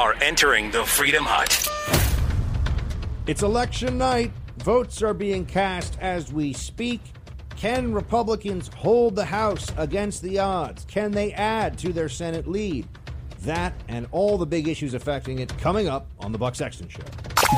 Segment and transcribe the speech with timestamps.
[0.00, 1.68] are entering the Freedom Hut.
[3.26, 4.32] It's election night.
[4.64, 7.02] Votes are being cast as we speak.
[7.54, 10.86] Can Republicans hold the House against the odds?
[10.86, 12.88] Can they add to their Senate lead?
[13.42, 17.02] That and all the big issues affecting it coming up on the Buck Sexton Show.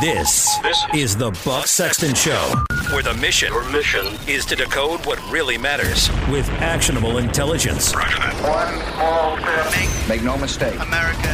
[0.01, 2.55] This, this is the Buck Sexton Show,
[2.93, 7.93] where the mission, Your mission is to decode what really matters with actionable intelligence.
[7.95, 9.71] One small step.
[9.77, 10.75] Make, Make no mistake.
[10.81, 11.33] America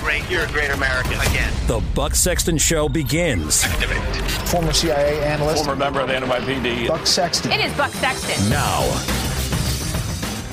[0.00, 0.30] great.
[0.30, 1.50] You're a great American again.
[1.66, 4.02] The Buck Sexton Show begins Activate.
[4.48, 5.64] Former CIA analyst.
[5.64, 6.88] Former member of the NYPD.
[6.88, 7.52] Buck Sexton.
[7.52, 8.50] It is Buck Sexton.
[8.50, 8.82] now.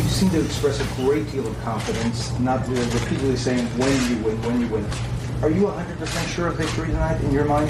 [0.01, 4.41] You seem to express a great deal of confidence, not repeatedly saying when you win,
[4.43, 4.85] when you win.
[5.41, 7.67] Are you 100% sure of victory tonight in your mind?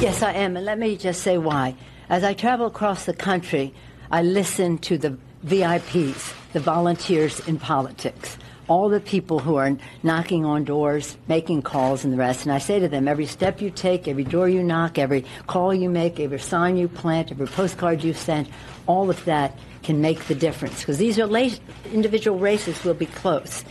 [0.00, 1.76] Yes, I am, and let me just say why.
[2.08, 3.72] As I travel across the country,
[4.10, 9.70] I listen to the VIPs, the volunteers in politics, all the people who are
[10.02, 12.44] knocking on doors, making calls, and the rest.
[12.44, 15.72] And I say to them, every step you take, every door you knock, every call
[15.72, 18.48] you make, every sign you plant, every postcard you send,
[18.88, 20.80] all of that can make the difference.
[20.80, 21.60] Because these are late,
[21.92, 23.64] individual races will be close.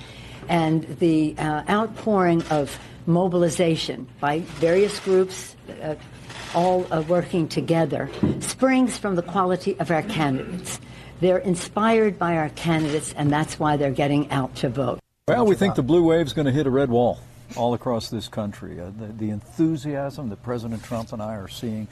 [0.47, 5.95] And the uh, outpouring of mobilization by various groups, uh,
[6.53, 10.79] all uh, working together, springs from the quality of our candidates.
[11.19, 14.99] They're inspired by our candidates, and that's why they're getting out to vote.
[15.27, 17.19] Well, we think the blue wave's going to hit a red wall
[17.55, 18.79] all across this country.
[18.79, 21.87] Uh, the, the enthusiasm that President Trump and I are seeing,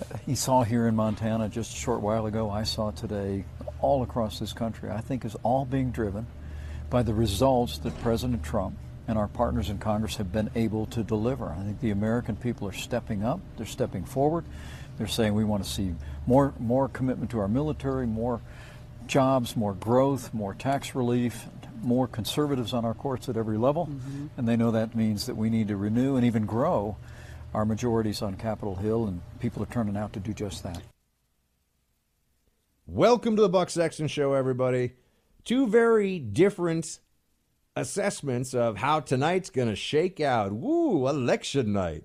[0.00, 3.44] uh, he saw here in Montana just a short while ago, I saw today,
[3.80, 6.26] all across this country, I think is all being driven
[6.90, 8.76] by the results that President Trump
[9.08, 11.48] and our partners in Congress have been able to deliver.
[11.50, 14.44] I think the American people are stepping up, they're stepping forward.
[14.98, 15.94] They're saying we want to see
[16.26, 18.40] more more commitment to our military, more
[19.06, 21.46] jobs, more growth, more tax relief,
[21.82, 23.86] more conservatives on our courts at every level.
[23.86, 24.26] Mm-hmm.
[24.36, 26.96] And they know that means that we need to renew and even grow
[27.54, 30.82] our majorities on Capitol Hill, and people are turning out to do just that.
[32.86, 34.92] Welcome to the Buck Sexton Show, everybody.
[35.44, 36.98] Two very different
[37.76, 40.52] assessments of how tonight's going to shake out.
[40.52, 42.04] Woo, election night.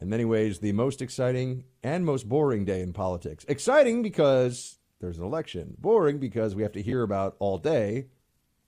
[0.00, 3.44] In many ways, the most exciting and most boring day in politics.
[3.48, 5.76] Exciting because there's an election.
[5.78, 8.06] Boring because we have to hear about all day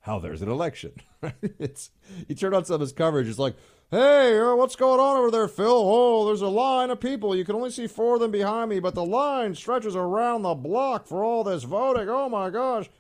[0.01, 0.93] how there's an election.
[1.59, 1.91] it's
[2.29, 3.57] you turn on some of his coverage, it's like,
[3.91, 5.67] hey, uh, what's going on over there, Phil?
[5.67, 7.35] Oh, there's a line of people.
[7.35, 10.55] You can only see four of them behind me, but the line stretches around the
[10.55, 12.09] block for all this voting.
[12.09, 12.91] Oh my gosh.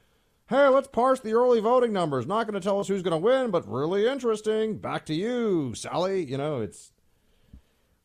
[0.46, 2.26] Hey, let's parse the early voting numbers.
[2.26, 4.76] Not going to tell us who's going to win, but really interesting.
[4.76, 6.22] Back to you, Sally.
[6.24, 6.92] You know, it's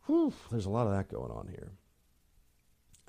[0.06, 1.72] whew, there's a lot of that going on here.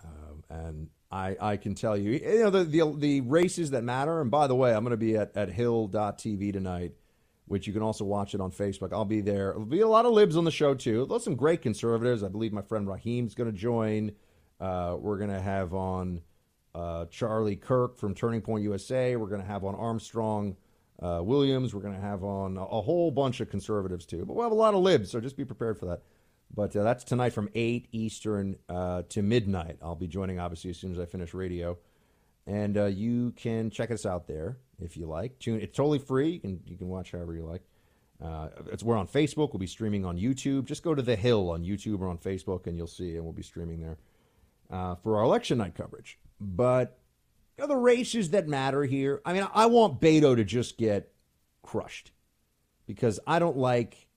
[0.04, 4.20] Um, and I, I can tell you, you know, the, the, the races that matter.
[4.20, 6.92] And by the way, I'm going to be at, at hill.tv tonight,
[7.46, 8.92] which you can also watch it on Facebook.
[8.92, 9.52] I'll be there.
[9.52, 11.06] There'll be a lot of libs on the show, too.
[11.08, 12.24] There's some great conservatives.
[12.24, 14.10] I believe my friend Raheem's going to join.
[14.60, 16.20] Uh, we're going to have on
[16.74, 19.16] uh, Charlie Kirk from Turning Point USA.
[19.16, 20.56] We're going to have on Armstrong
[21.02, 21.74] uh, Williams.
[21.74, 24.24] We're going to have on a, whole bunch of conservatives, too.
[24.24, 26.02] But we'll have a lot of libs, so just be prepared for that.
[26.54, 29.78] But uh, that's tonight from 8 Eastern uh, to midnight.
[29.82, 31.78] I'll be joining, obviously, as soon as I finish radio.
[32.46, 35.38] And uh, you can check us out there if you like.
[35.38, 35.60] Tune.
[35.60, 36.30] It's totally free.
[36.30, 37.62] You can, you can watch however you like.
[38.22, 39.52] Uh, it's, we're on Facebook.
[39.52, 40.64] We'll be streaming on YouTube.
[40.64, 43.32] Just go to The Hill on YouTube or on Facebook, and you'll see, and we'll
[43.32, 43.98] be streaming there
[45.02, 46.18] for our election night coverage.
[46.40, 46.98] But
[47.58, 51.12] you know, the races that matter here, I mean, I want Beto to just get
[51.62, 52.12] crushed
[52.86, 54.08] because I don't like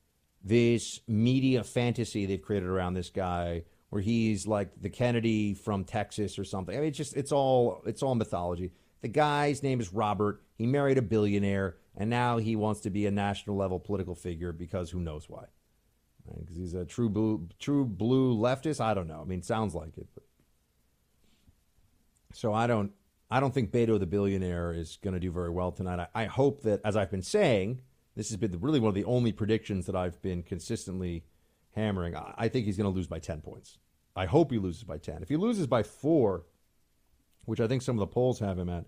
[0.44, 6.40] this media fantasy they've created around this guy where he's like the Kennedy from Texas
[6.40, 6.76] or something.
[6.76, 8.72] I mean, it's just it's all it's all mythology.
[9.02, 10.42] The guy's name is Robert.
[10.56, 14.52] He married a billionaire, and now he wants to be a national level political figure
[14.52, 15.46] because who knows why?
[16.40, 18.82] Because he's a true blue true blue leftist.
[18.82, 19.22] I don't know.
[19.22, 20.08] I mean, sounds like it.
[20.14, 20.24] But.
[22.34, 22.92] So I don't
[23.34, 26.08] I don't think Beto the billionaire is going to do very well tonight.
[26.14, 27.82] I, I hope that, as I've been saying,
[28.16, 31.24] this has been really one of the only predictions that I've been consistently
[31.72, 32.16] hammering.
[32.16, 33.80] I, I think he's going to lose by 10 points.
[34.16, 35.24] I hope he loses by 10.
[35.24, 36.46] If he loses by four,
[37.46, 38.86] which I think some of the polls have him at,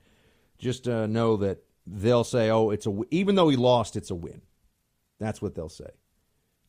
[0.60, 4.16] just uh, know that they'll say, oh, it's a, even though he lost, it's a
[4.16, 4.42] win.
[5.20, 5.90] That's what they'll say.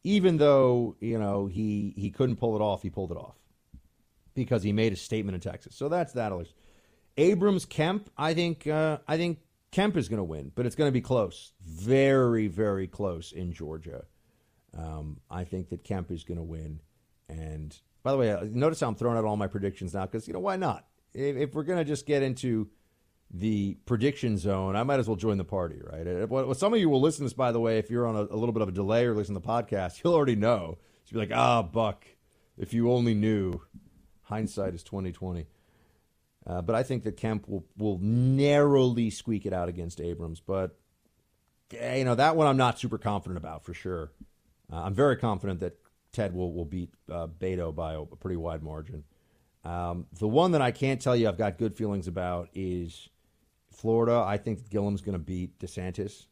[0.02, 3.36] Even though, you know, he, he couldn't pull it off, he pulled it off
[4.34, 5.74] because he made a statement in Texas.
[5.74, 6.32] So that's that.
[7.16, 9.38] Abrams Kemp, I think, uh, I think
[9.70, 11.52] Kemp is going to win, but it's going to be close.
[11.60, 14.04] Very, very close in Georgia.
[14.76, 16.80] Um, I think that Kemp is going to win.
[17.28, 20.28] And by the way, uh, notice how I'm throwing out all my predictions now because,
[20.28, 20.86] you know, why not?
[21.14, 22.68] If, if we're going to just get into
[23.30, 26.06] the prediction zone, I might as well join the party, right?
[26.06, 28.14] Uh, well, some of you will listen to this, by the way, if you're on
[28.14, 30.78] a, a little bit of a delay or listen to the podcast, you'll already know.
[31.06, 32.06] You'll be like, ah, Buck,
[32.58, 33.60] if you only knew.
[34.22, 35.46] Hindsight is 2020.
[36.46, 40.40] Uh, but I think that Kemp will, will narrowly squeak it out against Abrams.
[40.40, 40.78] But,
[41.72, 44.12] you know, that one I'm not super confident about for sure.
[44.72, 45.78] Uh, I'm very confident that
[46.12, 49.02] Ted will, will beat uh, Beto by a, a pretty wide margin.
[49.64, 53.08] Um, the one that I can't tell you I've got good feelings about is
[53.72, 54.22] Florida.
[54.24, 56.26] I think Gillum's going to beat DeSantis.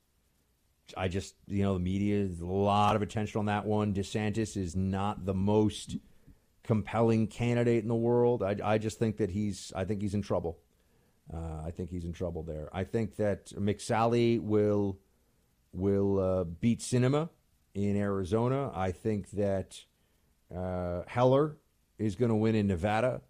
[0.96, 3.92] I just, you know, the media, a lot of attention on that one.
[3.92, 5.96] DeSantis is not the most
[6.64, 8.42] compelling candidate in the world.
[8.42, 10.58] I, I just think that he's, I think he's in trouble.
[11.32, 12.68] Uh, I think he's in trouble there.
[12.72, 14.98] I think that McSally will
[15.72, 17.28] will uh, beat Sinema
[17.74, 18.70] in Arizona.
[18.74, 19.80] I think that
[20.54, 21.56] uh, Heller
[21.98, 23.22] is going to win in Nevada.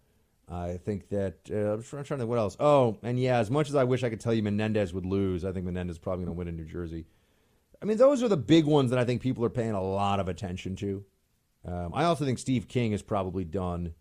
[0.47, 2.55] I think that uh, I'm trying to think what else.
[2.59, 5.43] Oh, and yeah, as much as I wish I could tell you Menendez would lose,
[5.43, 7.05] I think Menendez is probably going to win in New Jersey.
[7.81, 10.19] I mean, those are the big ones that I think people are paying a lot
[10.19, 11.03] of attention to.
[11.65, 13.93] Um, I also think Steve King is probably done,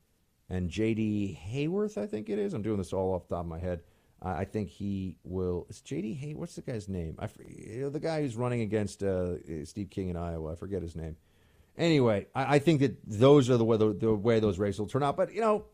[0.51, 1.41] and J.D.
[1.51, 2.53] Hayworth, I think it is.
[2.53, 3.81] I'm doing this all off the top of my head.
[4.25, 5.67] I think he will.
[5.69, 6.15] Is J.D.
[6.15, 6.35] Hay?
[6.35, 7.17] What's the guy's name?
[7.19, 9.35] I you know, the guy who's running against uh,
[9.65, 10.53] Steve King in Iowa.
[10.53, 11.17] I forget his name.
[11.77, 14.87] Anyway, I, I think that those are the way the, the, way those races will
[14.87, 15.17] turn out.
[15.17, 15.67] But you know,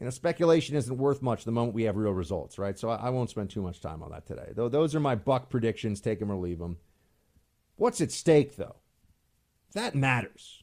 [0.00, 2.78] you know, speculation isn't worth much the moment we have real results, right?
[2.78, 4.52] So I, I won't spend too much time on that today.
[4.54, 6.00] Though those are my buck predictions.
[6.00, 6.78] Take them or leave them.
[7.76, 8.76] What's at stake, though?
[9.74, 10.61] That matters.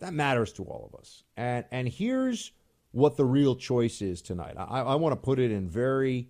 [0.00, 1.22] That matters to all of us.
[1.36, 2.52] And and here's
[2.92, 4.56] what the real choice is tonight.
[4.58, 6.28] I, I want to put it in very,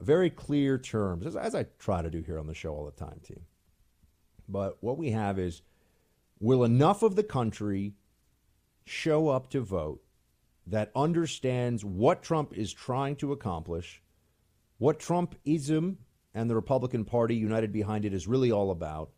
[0.00, 3.04] very clear terms, as, as I try to do here on the show all the
[3.04, 3.40] time, team.
[4.48, 5.62] But what we have is
[6.40, 7.94] will enough of the country
[8.86, 10.02] show up to vote
[10.66, 14.02] that understands what Trump is trying to accomplish,
[14.78, 15.96] what Trumpism
[16.34, 19.10] and the Republican Party united behind it is really all about,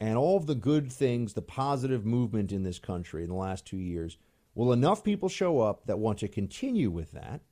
[0.00, 3.66] and all of the good things, the positive movement in this country in the last
[3.66, 4.18] two years
[4.58, 7.42] Will enough people show up that want to continue with that?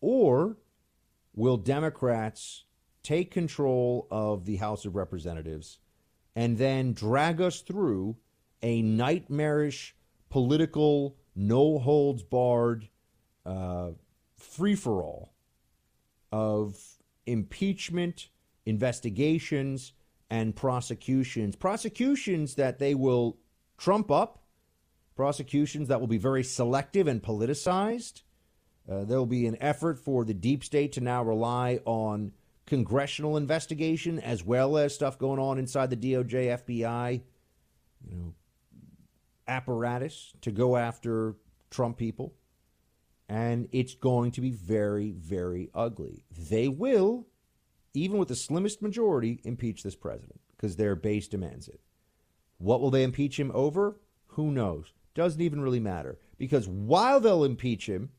[0.00, 0.56] Or
[1.36, 2.64] will Democrats
[3.04, 5.78] take control of the House of Representatives
[6.34, 8.16] and then drag us through
[8.60, 9.94] a nightmarish
[10.30, 12.88] political, no holds barred
[13.46, 13.90] uh,
[14.36, 15.32] free for all
[16.32, 16.76] of
[17.24, 18.30] impeachment,
[18.66, 19.92] investigations,
[20.30, 21.56] and prosecutions?
[21.56, 23.38] Prosecutions that they will
[23.76, 24.40] trump up
[25.20, 28.22] prosecutions that will be very selective and politicized.
[28.90, 32.32] Uh, there will be an effort for the deep state to now rely on
[32.64, 37.20] congressional investigation as well as stuff going on inside the DOJ, FBI,
[38.08, 38.34] you know,
[39.46, 41.34] apparatus to go after
[41.68, 42.32] Trump people.
[43.28, 46.24] And it's going to be very, very ugly.
[46.48, 47.26] They will,
[47.94, 51.80] even with the slimmest majority, impeach this president because their base demands it.
[52.58, 53.96] What will they impeach him over?
[54.34, 54.92] Who knows?
[55.14, 58.10] doesn't even really matter because while they'll impeach him,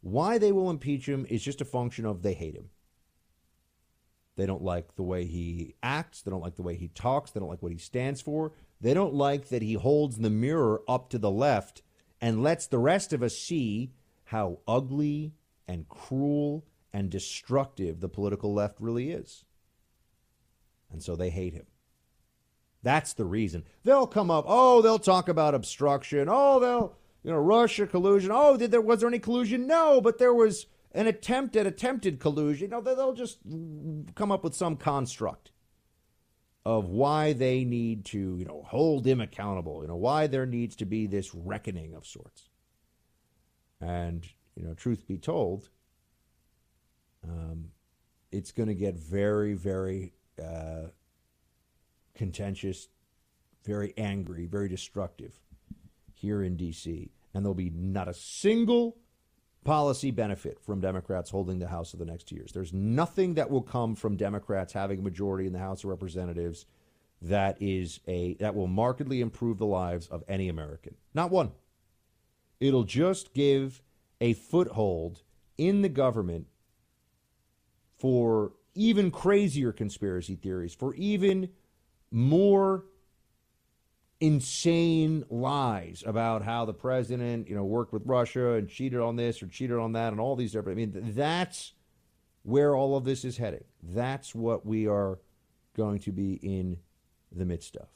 [0.00, 2.70] why they will impeach him is just a function of they hate him.
[4.36, 6.22] They don't like the way he acts.
[6.22, 7.32] They don't like the way he talks.
[7.32, 8.52] They don't like what he stands for.
[8.80, 11.82] They don't like that he holds the mirror up to the left
[12.20, 13.90] and lets the rest of us see
[14.24, 15.32] how ugly
[15.66, 19.44] and cruel and destructive the political left really is.
[20.90, 21.66] And so they hate him.
[22.82, 23.64] That's the reason.
[23.84, 26.28] They'll come up, oh, they'll talk about obstruction.
[26.30, 28.30] Oh, they'll, you know, Russia collusion.
[28.32, 29.66] Oh, did there was there any collusion?
[29.66, 32.70] No, but there was an attempt at attempted collusion.
[32.70, 33.38] You know, they'll just
[34.14, 35.50] come up with some construct
[36.64, 39.82] of why they need to, you know, hold him accountable.
[39.82, 42.48] You know, why there needs to be this reckoning of sorts.
[43.80, 45.68] And you know, truth be told,
[47.24, 47.70] um,
[48.30, 50.88] it's going to get very, very uh,
[52.14, 52.88] contentious,
[53.64, 55.38] very angry, very destructive
[56.14, 57.10] here in D.C.
[57.32, 58.96] And there'll be not a single
[59.64, 62.52] policy benefit from Democrats holding the House of the next two years.
[62.52, 66.66] There's nothing that will come from Democrats having a majority in the House of Representatives
[67.20, 70.94] that is a that will markedly improve the lives of any American.
[71.14, 71.52] Not one.
[72.60, 73.82] It'll just give
[74.20, 75.22] a foothold
[75.56, 76.46] in the government
[77.98, 81.48] for even crazier conspiracy theories, for even
[82.10, 82.84] more
[84.20, 89.42] insane lies about how the president, you know, worked with Russia and cheated on this
[89.42, 90.78] or cheated on that and all these different.
[90.78, 91.74] I mean, that's
[92.42, 93.64] where all of this is heading.
[93.82, 95.18] That's what we are
[95.76, 96.78] going to be in
[97.30, 97.88] the midst of.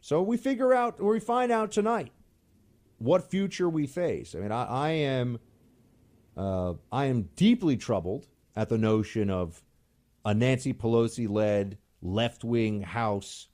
[0.00, 2.12] So we figure out, or we find out tonight,
[2.98, 4.34] what future we face.
[4.34, 5.38] I mean, I, I am,
[6.36, 9.62] uh, I am deeply troubled at the notion of
[10.24, 13.48] a Nancy Pelosi led left wing House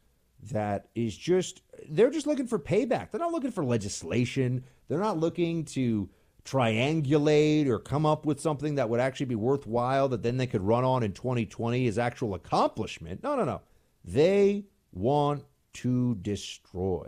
[0.51, 3.11] that is just, they're just looking for payback.
[3.11, 4.65] They're not looking for legislation.
[4.89, 6.09] They're not looking to
[6.45, 10.63] triangulate or come up with something that would actually be worthwhile that then they could
[10.63, 13.23] run on in 2020 as actual accomplishment.
[13.23, 13.61] No, no, no.
[14.05, 17.07] They want to destroy.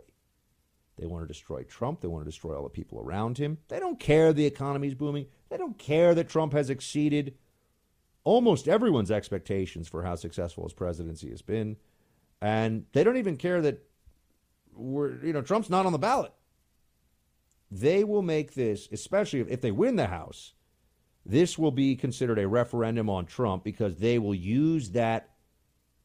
[0.99, 2.01] They want to destroy Trump.
[2.01, 3.59] They want to destroy all the people around him.
[3.69, 5.27] They don't care the economy's booming.
[5.49, 7.35] They don't care that Trump has exceeded
[8.25, 11.77] almost everyone's expectations for how successful his presidency has been.
[12.41, 13.83] And they don't even care that
[14.75, 16.33] we're, you know, Trump's not on the ballot.
[17.71, 20.55] They will make this, especially if, they win the House,
[21.25, 25.31] this will be considered a referendum on Trump because they will use that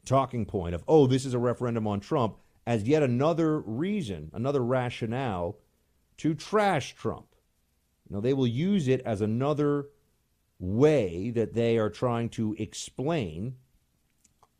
[0.05, 4.63] talking point of, oh, this is a referendum on Trump as yet another reason, another
[4.63, 5.57] rationale
[6.17, 7.27] to trash Trump.
[8.07, 9.87] You know, they will use it as another
[10.59, 13.55] way that they are trying to explain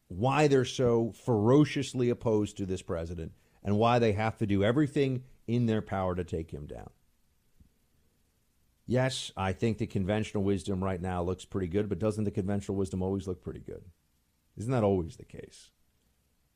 [0.07, 3.31] why they're so ferociously opposed to this president
[3.63, 6.89] and why they have to do everything in their power to take him down.
[8.85, 12.77] Yes, I think the conventional wisdom right now looks pretty good, but doesn't the conventional
[12.77, 13.83] wisdom always look pretty good?
[14.55, 15.71] Isn't that always the case?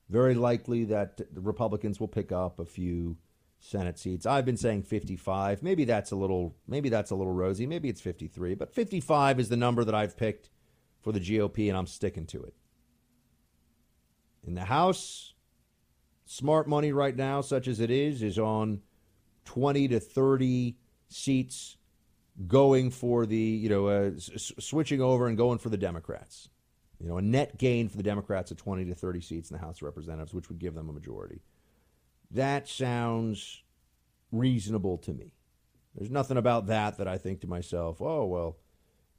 [0.10, 3.18] Very likely that the Republicans will pick up a few
[3.64, 4.26] Senate seats.
[4.26, 5.62] I've been saying 55.
[5.62, 7.68] Maybe that's a little maybe that's a little rosy.
[7.68, 10.50] Maybe it's 53, but 55 is the number that I've picked
[11.00, 12.56] for the GOP and I'm sticking to it.
[14.44, 15.36] In the House,
[16.26, 18.82] smart money right now such as it is is on
[19.46, 20.76] 20 to 30
[21.08, 21.78] seats
[22.48, 26.50] going for the, you know, uh, s- switching over and going for the Democrats.
[27.00, 29.64] You know, a net gain for the Democrats of 20 to 30 seats in the
[29.64, 31.42] House of Representatives, which would give them a majority.
[32.34, 33.64] That sounds
[34.32, 35.34] reasonable to me.
[35.96, 38.58] There's nothing about that that I think to myself, oh, well,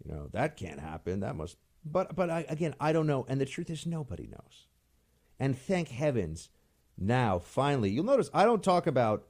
[0.05, 1.21] you know, that can't happen.
[1.21, 1.57] That must.
[1.85, 3.27] But, but I, again, I don't know.
[3.29, 4.67] And the truth is, nobody knows.
[5.39, 6.49] And thank heavens,
[6.97, 9.27] now, finally, you'll notice I don't talk about,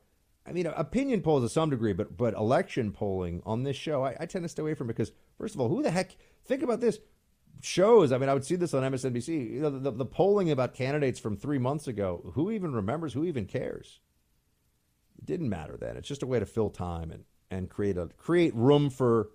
[0.47, 4.17] I mean, opinion polls to some degree, but, but election polling on this show, I,
[4.21, 6.81] I tend to stay away from because, first of all, who the heck, think about
[6.81, 6.99] this
[7.61, 8.13] shows.
[8.13, 9.53] I mean, I would see this on MSNBC.
[9.53, 12.33] You know, the, the polling about candidates from three months ago.
[12.35, 13.13] Who even remembers?
[13.13, 14.01] Who even cares?
[15.19, 15.97] It didn't matter then.
[15.97, 19.31] It's just a way to fill time and and create a create room for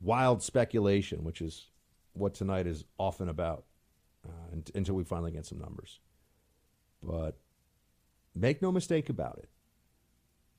[0.00, 1.66] wild speculation, which is
[2.14, 3.64] what tonight is often about.
[4.22, 5.98] Uh, until we finally get some numbers,
[7.02, 7.38] but
[8.34, 9.48] make no mistake about it.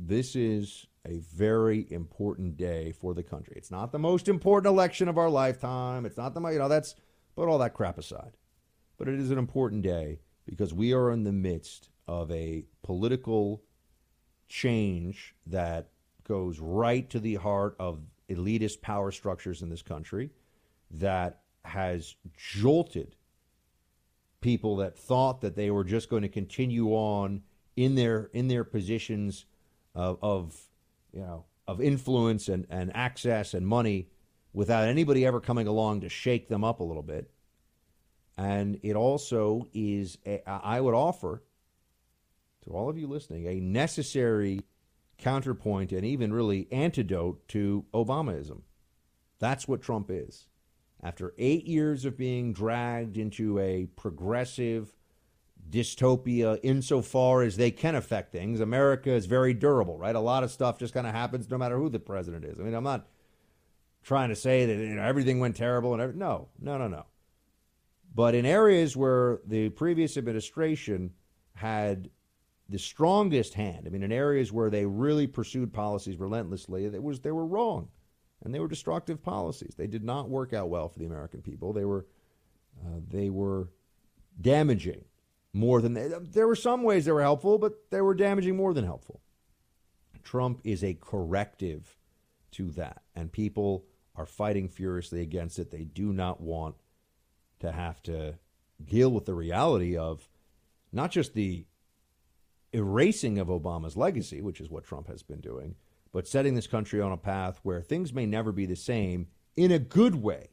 [0.03, 3.53] This is a very important day for the country.
[3.55, 6.07] It's not the most important election of our lifetime.
[6.07, 6.95] It's not the you know that's
[7.35, 8.35] put all that crap aside.
[8.97, 13.63] But it is an important day because we are in the midst of a political
[14.47, 15.89] change that
[16.27, 20.31] goes right to the heart of elitist power structures in this country
[20.89, 23.15] that has jolted
[24.41, 27.43] people that thought that they were just going to continue on
[27.75, 29.45] in their in their positions
[29.95, 30.57] of, of
[31.11, 34.09] you know, of influence and, and access and money
[34.53, 37.31] without anybody ever coming along to shake them up a little bit.
[38.37, 41.43] And it also is, a, I would offer
[42.63, 44.61] to all of you listening, a necessary
[45.17, 48.61] counterpoint and even really antidote to Obamaism.
[49.39, 50.47] That's what Trump is.
[51.03, 54.93] After eight years of being dragged into a progressive,
[55.71, 58.59] dystopia insofar as they can affect things.
[58.59, 60.15] America is very durable, right?
[60.15, 62.59] A lot of stuff just kind of happens no matter who the president is.
[62.59, 63.07] I mean, I'm not
[64.03, 67.05] trying to say that you know, everything went terrible and every, no, no, no, no.
[68.13, 71.11] But in areas where the previous administration
[71.55, 72.09] had
[72.67, 77.21] the strongest hand, I mean, in areas where they really pursued policies relentlessly, it was
[77.21, 77.87] they were wrong,
[78.43, 79.75] and they were destructive policies.
[79.77, 81.71] They did not work out well for the American people.
[81.71, 82.05] They were
[82.85, 83.69] uh, they were
[84.41, 85.03] damaging
[85.53, 88.73] more than they, there were some ways that were helpful, but they were damaging more
[88.73, 89.21] than helpful.
[90.23, 91.97] Trump is a corrective
[92.51, 95.71] to that, and people are fighting furiously against it.
[95.71, 96.75] They do not want
[97.59, 98.35] to have to
[98.83, 100.29] deal with the reality of
[100.91, 101.65] not just the
[102.73, 105.75] erasing of Obama's legacy, which is what Trump has been doing,
[106.11, 109.71] but setting this country on a path where things may never be the same in
[109.71, 110.50] a good way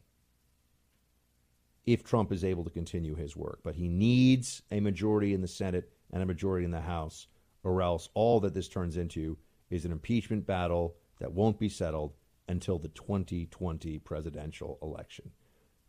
[1.92, 3.60] if Trump is able to continue his work.
[3.62, 7.28] But he needs a majority in the Senate and a majority in the House,
[7.64, 9.38] or else all that this turns into
[9.70, 12.12] is an impeachment battle that won't be settled
[12.46, 15.30] until the 2020 presidential election.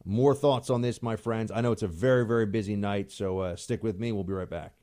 [0.06, 1.51] More thoughts on this, my friends.
[1.51, 4.13] I know it's a very, very busy night, so uh, stick with me.
[4.13, 4.74] We'll be right back.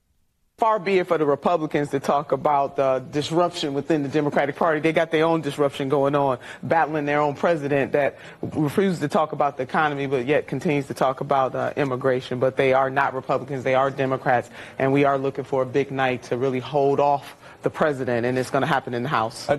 [0.59, 4.81] Far be it for the Republicans to talk about disruption within the Democratic Party.
[4.81, 9.33] They got their own disruption going on, battling their own president that refuses to talk
[9.33, 12.41] about the economy, but yet continues to talk about uh, immigration.
[12.41, 14.49] But they are not Republicans, they are Democrats,
[14.79, 18.39] and we are looking for a big night to really hold off the president, and
[18.39, 19.51] it's going to happen in the House.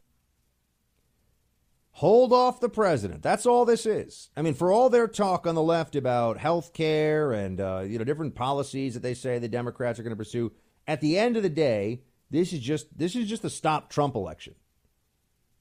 [1.92, 3.22] Hold off the president.
[3.22, 4.32] That's all this is.
[4.36, 8.00] I mean, for all their talk on the left about health care and uh, you
[8.00, 10.52] know different policies that they say the Democrats are going to pursue,
[10.88, 14.16] at the end of the day, this is just this is just a stop Trump
[14.16, 14.56] election.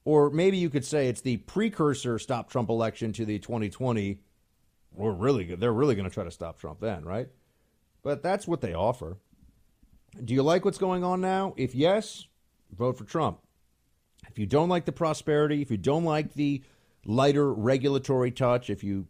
[0.05, 4.21] Or maybe you could say it's the precursor stop Trump election to the 2020.
[4.93, 5.55] We're really.
[5.55, 7.29] They're really going to try to stop Trump then, right?
[8.03, 9.19] But that's what they offer.
[10.25, 11.55] Do you like what's going on now?
[11.57, 12.27] If yes,
[12.77, 13.41] vote for Trump.
[14.31, 16.63] If you don't like the prosperity, if you don't like the
[17.05, 19.07] lighter regulatory touch, if you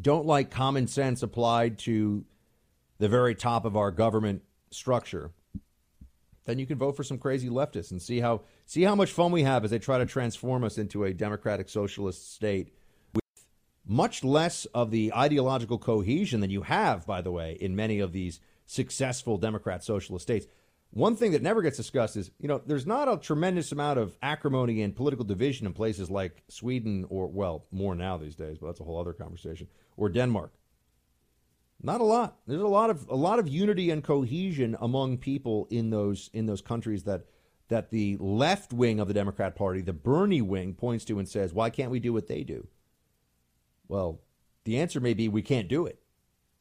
[0.00, 2.24] don't like common sense applied to
[2.98, 4.42] the very top of our government
[4.74, 5.32] structure,
[6.44, 9.32] then you can vote for some crazy leftists and see how see how much fun
[9.32, 12.72] we have as they try to transform us into a democratic socialist state
[13.14, 13.24] with
[13.86, 18.12] much less of the ideological cohesion than you have, by the way, in many of
[18.12, 20.46] these successful democrat socialist states.
[20.90, 24.16] One thing that never gets discussed is, you know, there's not a tremendous amount of
[24.22, 28.66] acrimony and political division in places like Sweden or, well, more now these days, but
[28.68, 29.66] that's a whole other conversation,
[29.96, 30.52] or Denmark.
[31.84, 32.38] Not a lot.
[32.46, 36.46] There's a lot of a lot of unity and cohesion among people in those in
[36.46, 37.26] those countries that
[37.68, 41.52] that the left wing of the Democrat Party, the Bernie wing, points to and says,
[41.52, 42.68] "Why can't we do what they do?"
[43.86, 44.22] Well,
[44.64, 46.00] the answer may be we can't do it.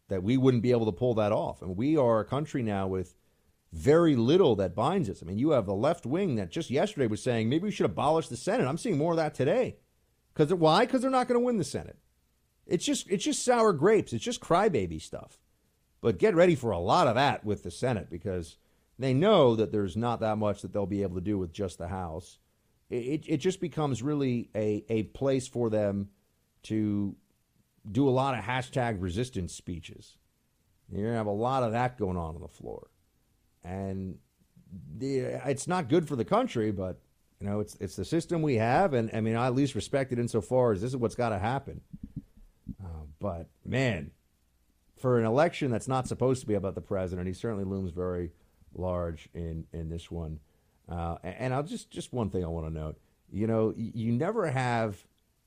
[0.10, 2.88] That we wouldn't be able to pull that off, and we are a country now
[2.88, 3.16] with
[3.72, 5.24] very little that binds us.
[5.24, 7.86] I mean, you have the left wing that just yesterday was saying maybe we should
[7.86, 8.68] abolish the Senate.
[8.68, 9.78] I'm seeing more of that today.
[10.34, 10.86] Because why?
[10.86, 11.98] Because they're not going to win the Senate.
[12.66, 14.14] It's just it's just sour grapes.
[14.14, 15.38] It's just crybaby stuff.
[16.02, 18.58] But get ready for a lot of that with the Senate because
[19.00, 21.78] they know that there's not that much that they'll be able to do with just
[21.78, 22.40] the House.
[22.90, 26.10] It, it just becomes really a, a place for them
[26.64, 27.16] to
[27.90, 30.18] do a lot of hashtag resistance speeches.
[30.92, 32.90] You're going to have a lot of that going on on the floor
[33.64, 34.18] and
[34.98, 37.00] the, it's not good for the country, but
[37.40, 40.14] you know, it's it's the system we have, and I mean, I at least respect
[40.14, 41.82] it insofar as this is what's got to happen.
[42.84, 44.12] Uh, but man,
[44.98, 48.32] for an election that's not supposed to be about the president, he certainly looms very
[48.74, 50.40] large in in this one.
[50.90, 52.98] Uh, and I'll just just one thing I want to note.
[53.32, 55.06] You know, you never have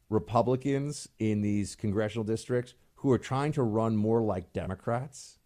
[0.08, 5.38] Republicans in these congressional districts who are trying to run more like Democrats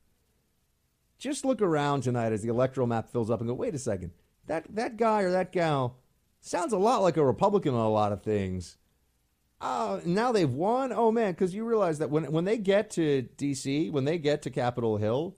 [1.20, 4.10] just look around tonight as the electoral map fills up and go, wait a second,
[4.46, 5.98] that, that guy or that gal
[6.40, 8.78] sounds a lot like a Republican on a lot of things.
[9.60, 10.92] Oh, now they've won.
[10.92, 14.42] Oh man, because you realize that when when they get to D.C., when they get
[14.42, 15.36] to Capitol Hill,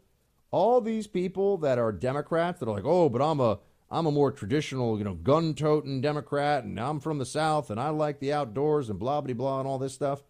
[0.53, 3.59] all these people that are Democrats that are like, oh, but I'm a
[3.91, 7.91] I'm a more traditional, you know, gun-toting Democrat, and I'm from the South, and I
[7.91, 10.23] like the outdoors, and blah blah blah, and all this stuff.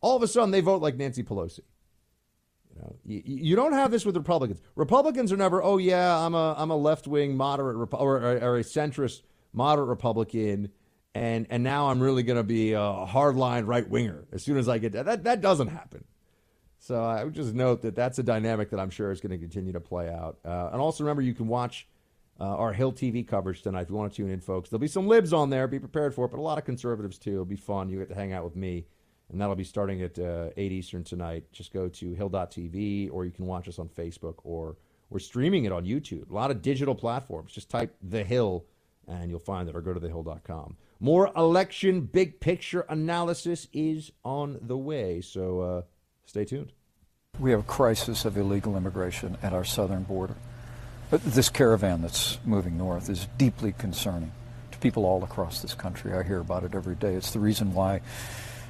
[0.00, 1.60] All of a sudden, they vote like Nancy Pelosi.
[2.74, 4.60] You know, you, you, don't have this with Republicans.
[4.76, 8.38] Republicans are never, oh yeah, I'm a I'm a left wing moderate Repo- or, or,
[8.38, 10.70] or, a centrist moderate Republican,
[11.14, 14.68] and and now I'm really going to be a hardline right winger as soon as
[14.68, 15.06] I get that.
[15.06, 16.04] That that doesn't happen.
[16.78, 19.38] So I would just note that that's a dynamic that I'm sure is going to
[19.38, 20.38] continue to play out.
[20.44, 21.86] Uh, and also remember, you can watch
[22.40, 24.68] uh, our Hill TV coverage tonight if you want to tune in, folks.
[24.68, 25.68] There'll be some libs on there.
[25.68, 27.34] Be prepared for it, but a lot of conservatives too.
[27.34, 27.88] It'll be fun.
[27.88, 28.86] You get to hang out with me
[29.32, 31.44] and that'll be starting at uh, 8 Eastern tonight.
[31.52, 34.76] Just go to hill.tv, or you can watch us on Facebook, or
[35.10, 36.30] we're streaming it on YouTube.
[36.30, 37.52] A lot of digital platforms.
[37.52, 38.64] Just type The Hill,
[39.08, 40.76] and you'll find it, or go to thehill.com.
[41.02, 45.82] More election big picture analysis is on the way, so uh,
[46.26, 46.70] stay tuned.
[47.40, 50.36] We have a crisis of illegal immigration at our southern border.
[51.10, 54.30] This caravan that's moving north is deeply concerning
[54.70, 56.12] to people all across this country.
[56.12, 57.14] I hear about it every day.
[57.14, 58.00] It's the reason why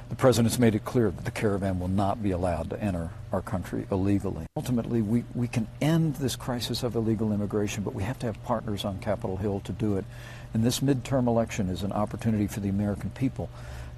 [0.09, 3.41] the president's made it clear that the caravan will not be allowed to enter our
[3.41, 4.47] country illegally.
[4.55, 8.43] Ultimately, we, we can end this crisis of illegal immigration, but we have to have
[8.43, 10.05] partners on Capitol Hill to do it.
[10.53, 13.49] And this midterm election is an opportunity for the American people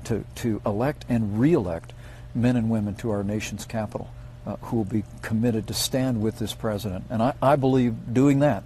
[0.05, 1.93] to, to elect and re-elect
[2.33, 4.09] men and women to our nation's capital
[4.45, 7.05] uh, who will be committed to stand with this president.
[7.09, 8.63] And I, I believe doing that,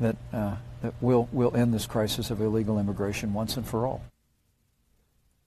[0.00, 4.02] that, uh, that we'll, we'll end this crisis of illegal immigration once and for all.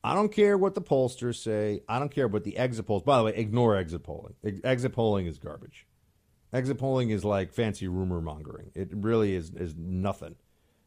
[0.03, 1.81] I don't care what the pollsters say.
[1.89, 3.01] I don't care what the exit polls.
[3.01, 4.35] By the way, ignore exit polling.
[4.63, 5.87] Exit polling is garbage.
[6.53, 8.69] Exit polling is like fancy rumor mongering.
[8.75, 10.35] It really is is nothing.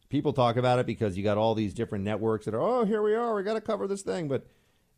[0.08, 3.02] People talk about it because you got all these different networks that are, oh, here
[3.02, 4.46] we are, we got to cover this thing, but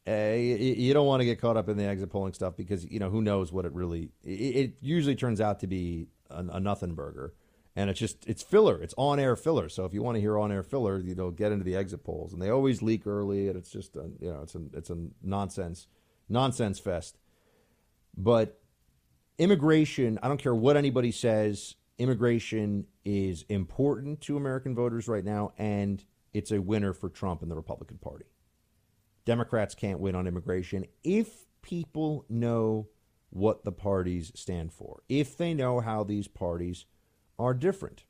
[0.08, 2.84] uh, you, you, don't want to get caught up in the exit polling stuff because
[2.90, 4.10] you know who knows what it really.
[4.24, 7.34] It, it usually turns out to be a, a nothing burger,
[7.76, 8.80] and it's just it's filler.
[8.82, 9.68] It's on air filler.
[9.68, 12.02] So if you want to hear on air filler, you know, get into the exit
[12.02, 14.90] polls, and they always leak early, and it's just a, you know, it's a it's
[14.90, 15.86] a nonsense
[16.30, 17.18] nonsense fest.
[18.16, 18.58] But
[19.38, 25.52] immigration, I don't care what anybody says, immigration is important to American voters right now,
[25.58, 28.26] and it's a winner for Trump and the Republican Party.
[29.24, 32.88] Democrats can't win on immigration if people know
[33.30, 36.86] what the parties stand for, if they know how these parties
[37.38, 38.04] are different.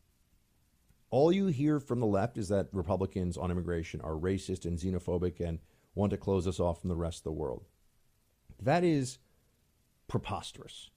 [1.10, 5.40] All you hear from the left is that Republicans on immigration are racist and xenophobic
[5.40, 5.58] and
[5.94, 7.66] want to close us off from the rest of the world.
[8.62, 9.18] That is
[10.08, 10.90] preposterous.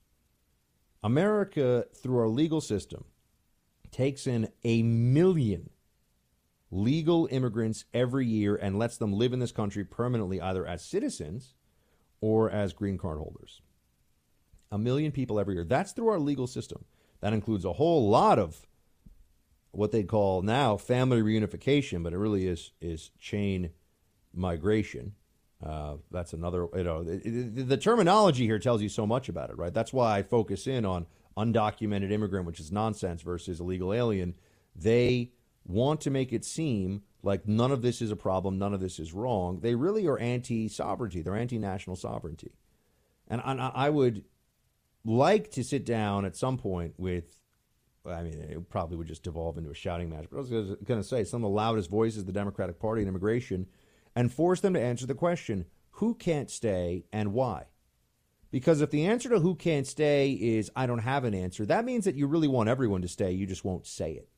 [1.04, 3.06] America, through our legal system,
[3.94, 5.70] takes in a million
[6.72, 11.54] legal immigrants every year and lets them live in this country permanently, either as citizens
[12.20, 13.62] or as green card holders.
[14.72, 15.64] A million people every year.
[15.64, 16.86] That's through our legal system.
[17.22, 18.66] That includes a whole lot of
[19.72, 23.70] what they call now family reunification, but it really is is chain
[24.34, 25.14] migration.
[25.64, 29.58] Uh, that's another, you know, the, the terminology here tells you so much about it,
[29.58, 29.74] right?
[29.74, 31.06] That's why I focus in on
[31.38, 34.36] undocumented immigrant, which is nonsense, versus illegal alien.
[34.76, 35.32] They
[35.66, 39.00] want to make it seem like none of this is a problem, none of this
[39.00, 39.60] is wrong.
[39.62, 42.52] They really are anti sovereignty, they're anti national sovereignty.
[43.28, 44.26] And I would
[45.06, 47.40] like to sit down at some point with,
[48.06, 51.02] I mean, it probably would just devolve into a shouting match, but I was going
[51.02, 53.68] to say some of the loudest voices of the Democratic Party in immigration
[54.16, 55.66] and force them to answer the question
[55.98, 57.66] who can't stay and why?
[58.54, 61.86] Because if the answer to who can't stay is I don't have an answer, that
[61.86, 64.30] means that you really want everyone to stay, you just won't say it.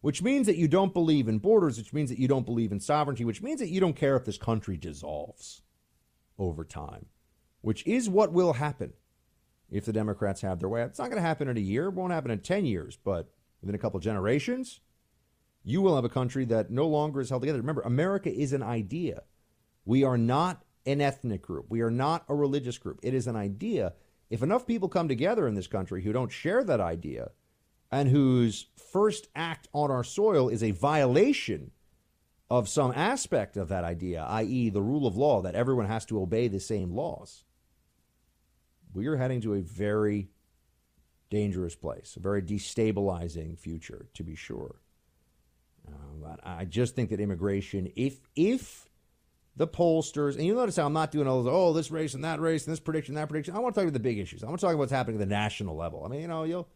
[0.00, 2.80] Which means that you don't believe in borders, which means that you don't believe in
[2.80, 5.62] sovereignty, which means that you don't care if this country dissolves
[6.36, 7.06] over time,
[7.60, 8.92] which is what will happen
[9.70, 10.82] if the Democrats have their way.
[10.82, 13.32] It's not going to happen in a year, it won't happen in 10 years, but
[13.60, 14.80] within a couple generations,
[15.62, 17.60] you will have a country that no longer is held together.
[17.60, 19.22] Remember, America is an idea.
[19.84, 21.66] We are not an ethnic group.
[21.68, 23.00] We are not a religious group.
[23.02, 23.94] It is an idea.
[24.30, 27.30] If enough people come together in this country who don't share that idea
[27.90, 31.70] and whose first act on our soil is a violation
[32.50, 36.20] of some aspect of that idea, i.e., the rule of law, that everyone has to
[36.20, 37.44] obey the same laws,
[38.92, 40.28] we are heading to a very
[41.30, 44.76] dangerous place, a very destabilizing future, to be sure.
[45.86, 45.90] Uh,
[46.22, 48.83] but I just think that immigration, if if
[49.56, 52.24] the pollsters, and you notice how I'm not doing all those, oh, this race and
[52.24, 53.54] that race and this prediction, that prediction.
[53.54, 54.42] I want to talk about the big issues.
[54.42, 56.02] I want to talk about what's happening at the national level.
[56.04, 56.68] I mean, you know, you'll,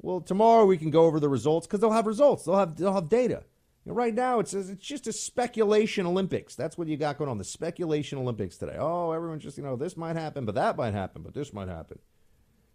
[0.00, 2.44] well, tomorrow we can go over the results because they'll have results.
[2.44, 3.44] They'll have they'll have data.
[3.84, 6.54] You know, right now, it's it's just a speculation Olympics.
[6.54, 7.38] That's what you got going on.
[7.38, 8.76] The speculation Olympics today.
[8.78, 11.68] Oh, everyone's just you know this might happen, but that might happen, but this might
[11.68, 11.98] happen.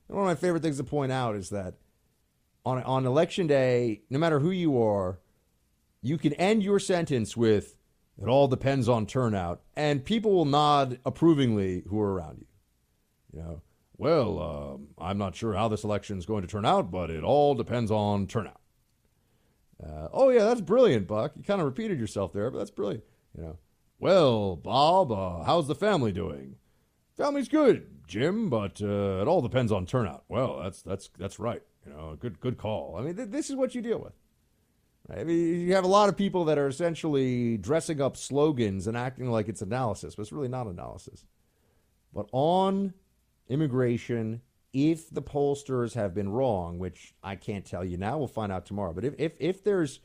[0.07, 1.75] And one of my favorite things to point out is that
[2.65, 5.19] on on election day, no matter who you are,
[6.01, 7.75] you can end your sentence with,
[8.21, 12.45] it all depends on turnout, and people will nod approvingly who are around you.
[13.31, 13.61] You know,
[13.97, 17.23] well, um, I'm not sure how this election is going to turn out, but it
[17.23, 18.61] all depends on turnout.
[19.81, 21.33] Uh, oh, yeah, that's brilliant, Buck.
[21.35, 23.03] You kind of repeated yourself there, but that's brilliant.
[23.37, 23.57] You know,
[23.99, 26.55] well, Bob, uh, how's the family doing?
[27.15, 30.23] Family's good, Jim, but uh, it all depends on turnout.
[30.29, 31.61] Well, that's that's that's right.
[31.85, 32.95] You know, good good call.
[32.97, 34.13] I mean, th- this is what you deal with.
[35.11, 38.95] I mean, you have a lot of people that are essentially dressing up slogans and
[38.95, 41.25] acting like it's analysis, but it's really not analysis.
[42.13, 42.93] But on
[43.47, 44.41] immigration,
[44.71, 48.65] if the pollsters have been wrong, which I can't tell you now, we'll find out
[48.65, 48.93] tomorrow.
[48.93, 49.99] But if if, if there's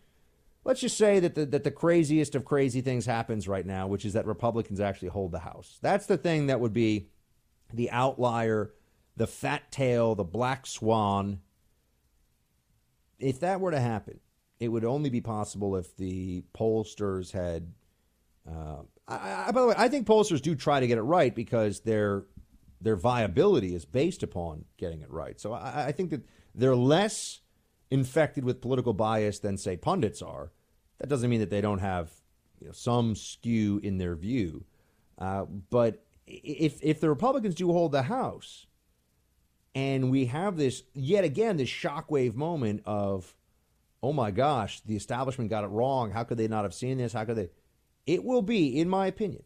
[0.64, 4.04] let's just say that the, that the craziest of crazy things happens right now, which
[4.04, 5.78] is that Republicans actually hold the House.
[5.82, 7.08] That's the thing that would be
[7.72, 8.72] the outlier,
[9.16, 11.40] the fat tail, the black swan.
[13.18, 14.20] If that were to happen,
[14.60, 17.72] it would only be possible if the pollsters had.
[18.48, 21.34] Uh, I, I, by the way, I think pollsters do try to get it right
[21.34, 22.24] because their
[22.80, 25.40] their viability is based upon getting it right.
[25.40, 26.22] So I, I think that
[26.54, 27.40] they're less
[27.90, 30.52] infected with political bias than say pundits are.
[30.98, 32.10] That doesn't mean that they don't have
[32.60, 34.64] you know, some skew in their view.
[35.18, 38.66] Uh, but if if the Republicans do hold the House,
[39.74, 43.34] and we have this yet again this shockwave moment of
[44.04, 46.10] oh my gosh, the establishment got it wrong.
[46.10, 47.14] How could they not have seen this?
[47.14, 47.48] How could they?
[48.06, 49.44] It will be, in my opinion,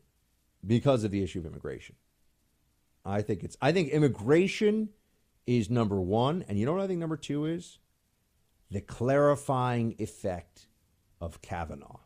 [0.66, 1.94] because of the issue of immigration.
[3.04, 3.56] I think it's.
[3.62, 4.88] I think immigration
[5.46, 7.78] is number one, and you know what I think number two is
[8.68, 10.66] the clarifying effect
[11.20, 12.00] of Kavanaugh.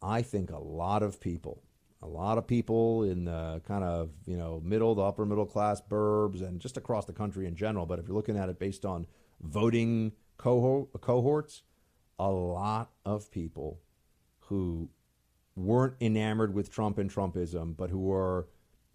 [0.00, 1.64] I think a lot of people,
[2.00, 5.82] a lot of people in the kind of you know middle to upper middle class
[5.82, 7.86] burbs, and just across the country in general.
[7.86, 9.08] But if you're looking at it based on
[9.42, 11.62] voting cohorts,
[12.18, 13.80] a lot of people
[14.40, 14.88] who
[15.56, 18.48] weren't enamored with Trump and Trumpism, but who were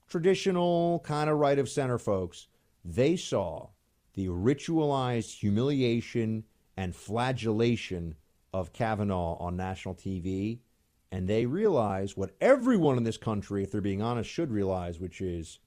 [0.07, 2.47] traditional kind of right of center folks,
[2.83, 3.69] they saw
[4.13, 6.43] the ritualized humiliation
[6.75, 8.15] and flagellation
[8.53, 10.59] of Kavanaugh on national TV.
[11.11, 15.21] And they realized what everyone in this country, if they're being honest, should realize, which
[15.21, 15.59] is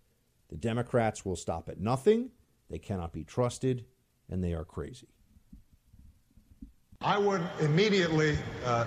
[0.49, 2.31] the Democrats will stop at nothing,
[2.71, 3.85] they cannot be trusted,
[4.31, 5.09] and they are crazy.
[7.05, 8.85] I would immediately uh,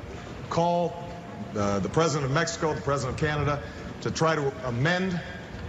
[0.49, 1.11] call
[1.55, 3.61] uh, the President of Mexico, the President of Canada,
[4.01, 5.19] to try to amend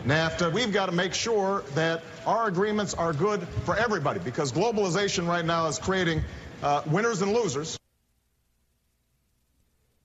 [0.04, 0.52] NAFTA.
[0.52, 5.44] We've got to make sure that our agreements are good for everybody because globalization right
[5.44, 6.22] now is creating
[6.62, 7.76] uh, winners and losers.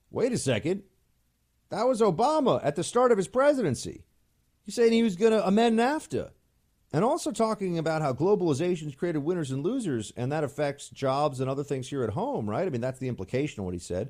[0.09, 0.81] Wait a second.
[1.69, 4.03] That was Obama at the start of his presidency.
[4.63, 6.31] He's saying he was going to amend NAFTA.
[6.93, 11.49] And also talking about how globalization's created winners and losers, and that affects jobs and
[11.49, 12.67] other things here at home, right?
[12.67, 14.09] I mean, that's the implication of what he said.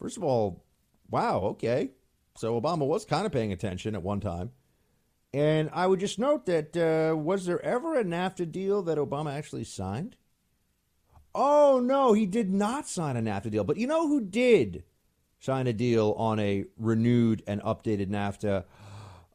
[0.00, 0.64] First of all,
[1.08, 1.92] wow, okay.
[2.36, 4.50] So Obama was kind of paying attention at one time.
[5.32, 9.32] And I would just note that uh, was there ever a NAFTA deal that Obama
[9.32, 10.16] actually signed?
[11.34, 13.64] Oh, no, he did not sign a NAFTA deal.
[13.64, 14.84] But you know who did
[15.40, 18.64] sign a deal on a renewed and updated NAFTA?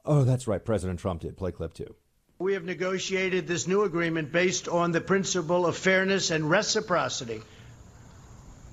[0.05, 0.63] Oh, that's right.
[0.63, 1.37] President Trump did.
[1.37, 1.95] Play clip two.
[2.41, 7.41] We have negotiated this new agreement based on the principle of fairness and reciprocity.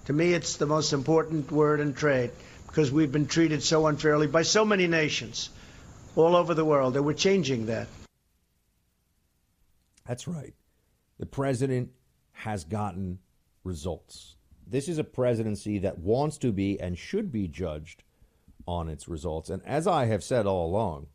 [0.05, 2.31] To me, it's the most important word in trade
[2.69, 5.51] because we've been treated so unfairly by so many nations
[6.15, 7.89] all over the world, and we're changing that.
[10.07, 10.55] That's right.
[11.19, 11.91] The president
[12.35, 13.19] has gotten
[13.65, 14.37] results.
[14.65, 18.05] This is a presidency that wants to be and should be judged
[18.65, 19.51] on its results.
[19.51, 21.09] And as I have said all along,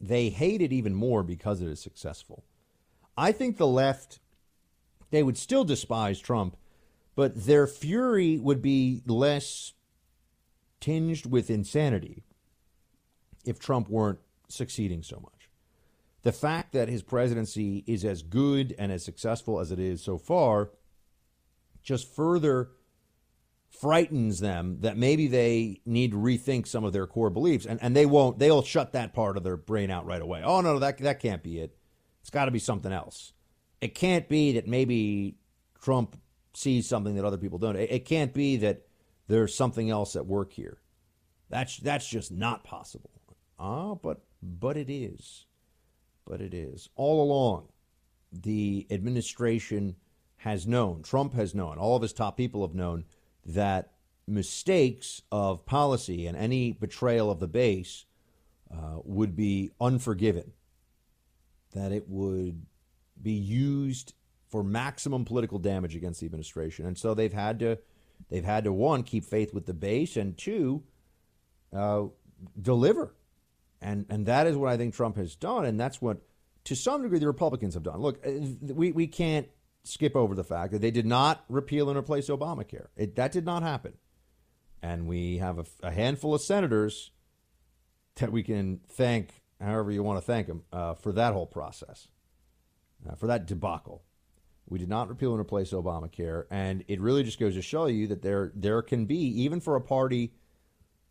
[0.00, 2.44] they hate it even more because it is successful.
[3.16, 4.18] I think the left,
[5.10, 6.56] they would still despise Trump,
[7.14, 9.74] but their fury would be less
[10.80, 12.24] tinged with insanity
[13.44, 15.50] if Trump weren't succeeding so much.
[16.22, 20.18] The fact that his presidency is as good and as successful as it is so
[20.18, 20.70] far
[21.82, 22.70] just further
[23.70, 27.94] frightens them that maybe they need to rethink some of their core beliefs and, and
[27.94, 30.42] they won't they'll shut that part of their brain out right away.
[30.44, 31.76] Oh no that, that can't be it.
[32.20, 33.32] It's got to be something else.
[33.80, 35.36] It can't be that maybe
[35.80, 36.16] trump
[36.52, 37.76] sees something that other people don't.
[37.76, 38.86] It, it can't be that
[39.28, 40.80] there's something else at work here.
[41.48, 43.10] That's that's just not possible.
[43.58, 45.46] Ah but but it is.
[46.26, 46.88] But it is.
[46.96, 47.68] All along
[48.32, 49.96] the administration
[50.38, 53.04] has known trump has known all of his top people have known
[53.44, 53.92] that
[54.26, 58.04] mistakes of policy and any betrayal of the base
[58.72, 60.52] uh, would be unforgiven,
[61.72, 62.64] that it would
[63.20, 64.14] be used
[64.48, 67.78] for maximum political damage against the administration, and so they've had to
[68.28, 70.82] they've had to one keep faith with the base, and two
[71.74, 72.04] uh,
[72.60, 73.14] deliver,
[73.80, 76.18] and and that is what I think Trump has done, and that's what
[76.64, 78.00] to some degree the Republicans have done.
[78.00, 78.30] Look, uh,
[78.72, 79.48] we we can't
[79.90, 82.86] skip over the fact that they did not repeal and replace Obamacare.
[82.96, 83.94] It, that did not happen.
[84.82, 87.10] And we have a, a, handful of senators
[88.16, 92.08] that we can thank, however you want to thank them, uh, for that whole process,
[93.08, 94.02] uh, for that debacle.
[94.66, 98.06] We did not repeal and replace Obamacare, and it really just goes to show you
[98.06, 100.32] that there there can be even for a party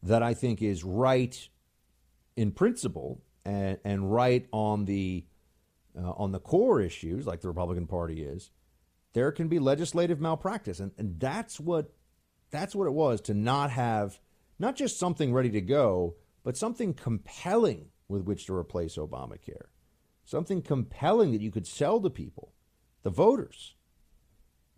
[0.02, 1.50] that I think is right
[2.38, 5.26] in principle and, and right on the
[5.98, 8.52] uh, on the core issues, like the Republican Party is,
[9.14, 10.80] there can be legislative malpractice.
[10.80, 11.94] And, and that's what
[12.52, 14.20] that's what it was to not have
[14.58, 19.68] not just something ready to go, but something compelling with which to replace Obamacare.
[20.26, 22.54] Something compelling that you could sell to people,
[23.04, 23.76] the voters.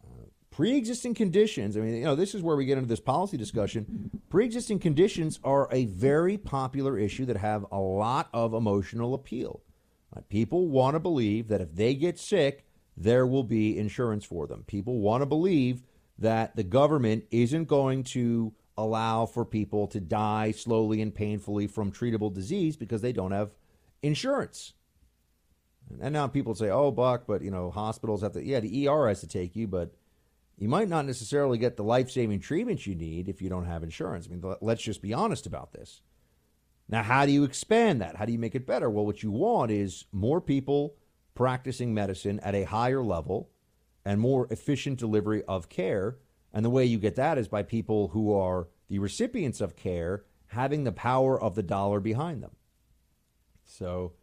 [0.04, 3.00] Uh, Pre existing conditions, I mean, you know, this is where we get into this
[3.00, 4.12] policy discussion.
[4.30, 9.62] Pre existing conditions are a very popular issue that have a lot of emotional appeal.
[10.28, 12.66] People want to believe that if they get sick,
[13.04, 14.64] there will be insurance for them.
[14.68, 15.84] People want to believe
[16.20, 21.92] that the government isn't going to allow for people to die slowly and painfully from
[21.92, 23.52] treatable disease because they don't have
[24.04, 24.74] insurance.
[26.00, 28.44] And now people say, "Oh, Buck, but you know, hospitals have to.
[28.44, 29.94] Yeah, the ER has to take you, but
[30.58, 34.28] you might not necessarily get the life-saving treatments you need if you don't have insurance."
[34.28, 36.02] I mean, let's just be honest about this.
[36.88, 38.16] Now, how do you expand that?
[38.16, 38.90] How do you make it better?
[38.90, 40.96] Well, what you want is more people
[41.36, 43.50] practicing medicine at a higher level
[44.06, 46.18] and more efficient delivery of care.
[46.54, 50.26] And the way you get that is by people who are the recipients of care
[50.48, 52.52] having the power of the dollar behind them.
[53.64, 54.14] So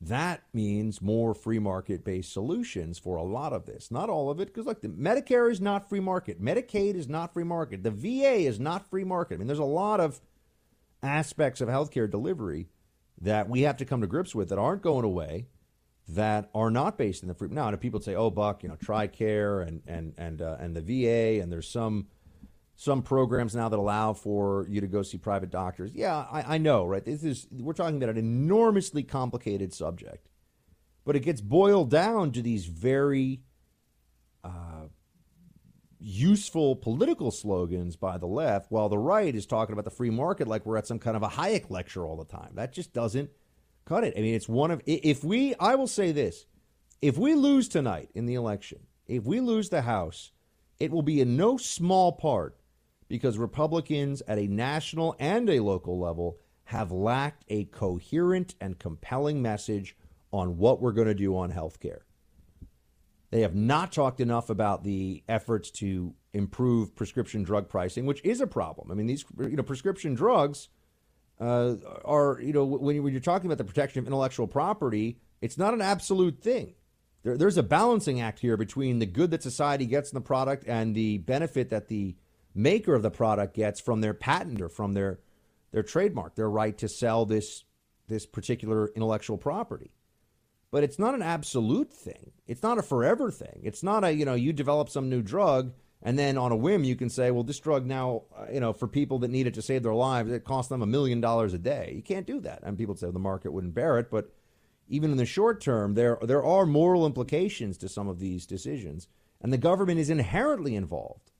[0.00, 3.90] that means more free market based solutions for a lot of this.
[3.90, 6.42] Not all of it, because look, Medicare is not free market.
[6.42, 7.82] Medicaid is not free market.
[7.82, 9.34] The VA is not free market.
[9.34, 10.20] I mean, there's a lot of
[11.02, 12.68] aspects of healthcare delivery
[13.20, 15.46] that we have to come to grips with that aren't going away,
[16.08, 17.48] that are not based in the free.
[17.50, 20.80] Now, and people say, "Oh, Buck, you know, TRICARE and and and uh, and the
[20.80, 22.08] VA, and there's some
[22.74, 26.58] some programs now that allow for you to go see private doctors." Yeah, I, I
[26.58, 27.04] know, right?
[27.04, 30.28] This is we're talking about an enormously complicated subject,
[31.04, 33.42] but it gets boiled down to these very
[34.42, 34.88] uh,
[36.00, 40.48] useful political slogans by the left, while the right is talking about the free market
[40.48, 42.50] like we're at some kind of a Hayek lecture all the time.
[42.54, 43.30] That just doesn't
[43.84, 44.14] cut it.
[44.16, 45.54] I mean, it's one of if we.
[45.56, 46.46] I will say this:
[47.00, 50.32] if we lose tonight in the election, if we lose the House,
[50.78, 52.56] it will be in no small part
[53.08, 59.42] because Republicans at a national and a local level have lacked a coherent and compelling
[59.42, 59.96] message
[60.32, 62.06] on what we're going to do on health care.
[63.30, 68.40] They have not talked enough about the efforts to improve prescription drug pricing, which is
[68.40, 68.90] a problem.
[68.90, 70.68] I mean, these you know prescription drugs
[71.40, 75.74] uh, are you know when, you're talking about the protection of intellectual property, it's not
[75.74, 76.74] an absolute thing.
[77.22, 80.64] There, there's a balancing act here between the good that society gets in the product
[80.66, 82.16] and the benefit that the
[82.54, 85.20] maker of the product gets from their patent or from their
[85.72, 87.64] their trademark, their right to sell this
[88.08, 89.92] this particular intellectual property
[90.72, 92.32] but it's not an absolute thing.
[92.46, 93.60] It's not a forever thing.
[93.62, 96.84] It's not a, you know, you develop some new drug and then on a whim
[96.84, 99.54] you can say, well, this drug now, uh, you know, for people that need it
[99.54, 101.92] to save their lives, it costs them a million dollars a day.
[101.94, 102.60] You can't do that.
[102.62, 104.30] And people say well, the market wouldn't bear it, but
[104.88, 109.08] even in the short term, there there are moral implications to some of these decisions,
[109.40, 111.30] and the government is inherently involved,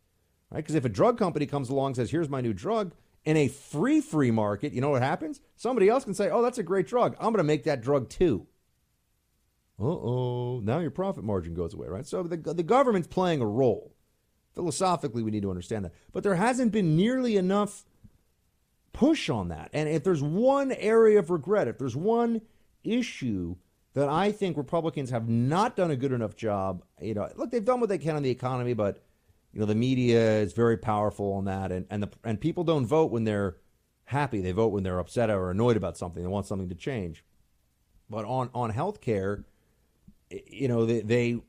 [0.51, 0.59] right?
[0.61, 2.95] Because if a drug company comes along and says, "Here's my new drug,"
[3.25, 5.41] in a free free market, you know what happens?
[5.57, 7.15] Somebody else can say, "Oh, that's a great drug.
[7.19, 8.47] I'm going to make that drug too."
[9.79, 12.07] Uh oh, now your profit margin goes away, right?
[12.07, 13.95] So the, the government's playing a role.
[14.55, 15.93] Philosophically, we need to understand that.
[16.13, 17.85] But there hasn't been nearly enough
[18.93, 19.71] push on that.
[19.73, 22.43] And if there's one area of regret, if there's one
[22.85, 23.57] issue
[23.95, 27.65] that I think Republicans have not done a good enough job, you know, look, they've
[27.65, 29.03] done what they can on the economy, but
[29.53, 32.87] you know, the media is very powerful on that, and and the and people don't
[32.87, 33.57] vote when they're
[34.07, 36.23] happy; they vote when they're upset or annoyed about something.
[36.23, 37.23] They want something to change.
[38.09, 39.45] But on on health care,
[40.31, 41.41] you know, they, they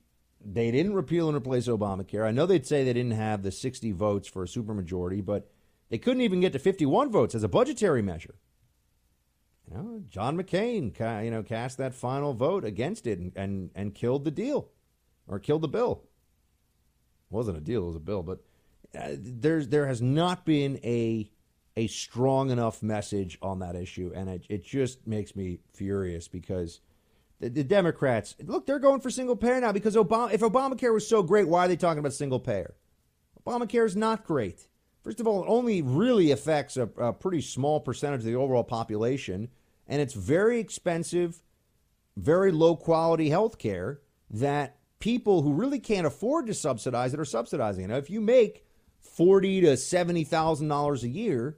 [0.45, 2.25] they didn't repeal and replace Obamacare.
[2.25, 5.49] I know they'd say they didn't have the 60 votes for a supermajority, but
[5.89, 8.35] they couldn't even get to 51 votes as a budgetary measure.
[9.69, 13.95] You know, John McCain, you know, cast that final vote against it and, and, and
[13.95, 14.69] killed the deal
[15.27, 16.03] or killed the bill.
[17.31, 18.39] It wasn't a deal, it was a bill, but
[18.97, 21.31] uh, there's there has not been a
[21.75, 26.81] a strong enough message on that issue, and it, it just makes me furious because–
[27.43, 31.07] the, the Democrats, look, they're going for single payer now because Obama, if Obamacare was
[31.07, 32.75] so great, why are they talking about single payer?
[33.45, 34.67] Obamacare is not great.
[35.03, 38.63] First of all, it only really affects a, a pretty small percentage of the overall
[38.63, 39.49] population,
[39.87, 41.43] and it's very expensive,
[42.15, 47.25] very low quality health care that people who really can't afford to subsidize it are
[47.25, 47.87] subsidizing.
[47.87, 48.65] Now, if you make
[49.01, 51.57] forty to seventy thousand dollars a year,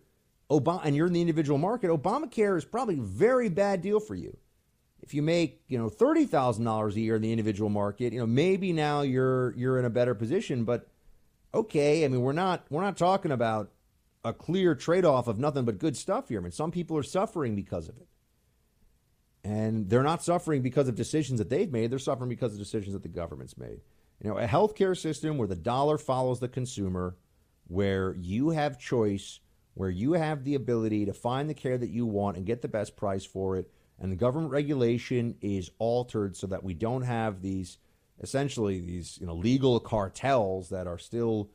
[0.49, 4.15] Obama, and you're in the individual market, Obamacare is probably a very bad deal for
[4.15, 4.35] you
[5.05, 8.19] if you make you know thirty thousand dollars a year in the individual market, you
[8.19, 10.65] know maybe now you're you're in a better position.
[10.65, 10.87] But
[11.53, 13.71] okay, I mean we're not we're not talking about
[14.23, 16.39] a clear trade off of nothing but good stuff here.
[16.39, 18.07] I mean some people are suffering because of it,
[19.43, 21.91] and they're not suffering because of decisions that they've made.
[21.91, 23.81] They're suffering because of decisions that the government's made.
[24.23, 27.15] You know, a healthcare system where the dollar follows the consumer,
[27.67, 29.39] where you have choice,
[29.75, 32.67] where you have the ability to find the care that you want and get the
[32.67, 37.41] best price for it and the government regulation is altered so that we don't have
[37.41, 37.77] these
[38.21, 41.49] essentially these you know legal cartels that are still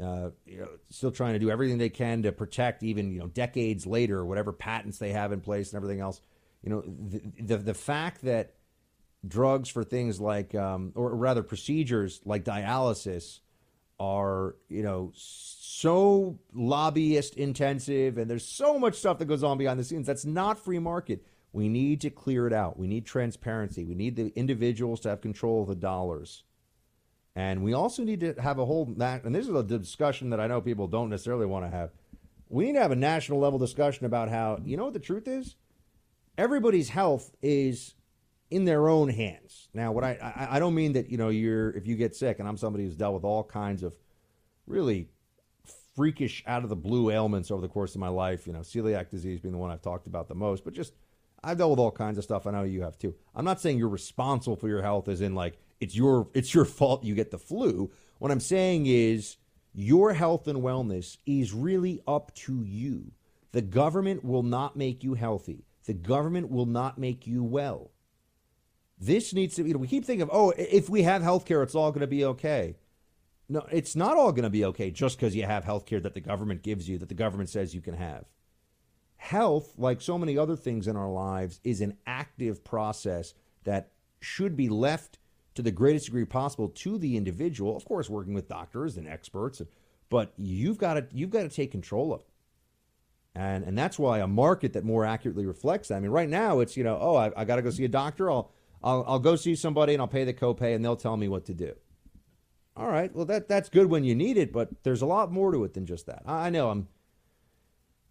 [0.00, 3.26] uh, you know, still trying to do everything they can to protect even you know
[3.26, 6.20] decades later whatever patents they have in place and everything else.
[6.62, 8.54] You know the the, the fact that
[9.26, 13.40] drugs for things like um, or rather procedures like dialysis
[13.98, 19.78] are you know so lobbyist intensive and there's so much stuff that goes on behind
[19.78, 21.22] the scenes that's not free market
[21.52, 22.78] we need to clear it out.
[22.78, 23.84] We need transparency.
[23.84, 26.44] We need the individuals to have control of the dollars.
[27.34, 30.40] And we also need to have a whole, that and this is a discussion that
[30.40, 31.90] I know people don't necessarily want to have.
[32.48, 35.28] We need to have a national level discussion about how, you know what the truth
[35.28, 35.56] is?
[36.36, 37.94] Everybody's health is
[38.50, 39.68] in their own hands.
[39.72, 42.40] Now, what I, I, I don't mean that, you know, you're, if you get sick,
[42.40, 43.94] and I'm somebody who's dealt with all kinds of
[44.66, 45.08] really
[45.94, 49.10] freakish out of the blue ailments over the course of my life, you know, celiac
[49.10, 50.94] disease being the one I've talked about the most, but just
[51.42, 52.46] I've dealt with all kinds of stuff.
[52.46, 53.14] I know you have too.
[53.34, 56.64] I'm not saying you're responsible for your health, as in like it's your it's your
[56.64, 57.90] fault you get the flu.
[58.18, 59.36] What I'm saying is
[59.72, 63.12] your health and wellness is really up to you.
[63.52, 65.64] The government will not make you healthy.
[65.86, 67.90] The government will not make you well.
[68.98, 71.62] This needs to, you know, we keep thinking of, oh, if we have health care,
[71.62, 72.76] it's all going to be okay.
[73.48, 76.14] No, it's not all going to be okay just because you have health care that
[76.14, 78.26] the government gives you, that the government says you can have.
[79.20, 84.56] Health, like so many other things in our lives, is an active process that should
[84.56, 85.18] be left
[85.54, 87.76] to the greatest degree possible to the individual.
[87.76, 89.60] Of course, working with doctors and experts,
[90.08, 92.26] but you've got to you've got to take control of it.
[93.34, 95.96] And and that's why a market that more accurately reflects that.
[95.96, 97.88] I mean, right now it's you know, oh, I, I got to go see a
[97.88, 98.30] doctor.
[98.30, 98.50] I'll,
[98.82, 101.44] I'll I'll go see somebody and I'll pay the copay and they'll tell me what
[101.44, 101.74] to do.
[102.74, 105.52] All right, well that that's good when you need it, but there's a lot more
[105.52, 106.22] to it than just that.
[106.24, 106.88] I, I know I'm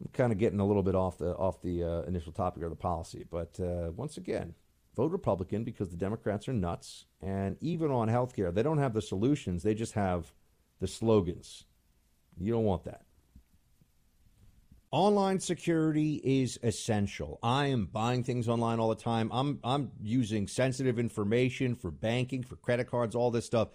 [0.01, 2.69] I'm kind of getting a little bit off the off the uh, initial topic of
[2.69, 4.55] the policy, but uh, once again,
[4.95, 8.93] vote Republican because the Democrats are nuts, and even on health care, they don't have
[8.93, 10.33] the solutions; they just have
[10.79, 11.65] the slogans.
[12.39, 13.03] You don't want that.
[14.91, 17.37] Online security is essential.
[17.43, 19.29] I am buying things online all the time.
[19.33, 23.67] I'm I'm using sensitive information for banking, for credit cards, all this stuff.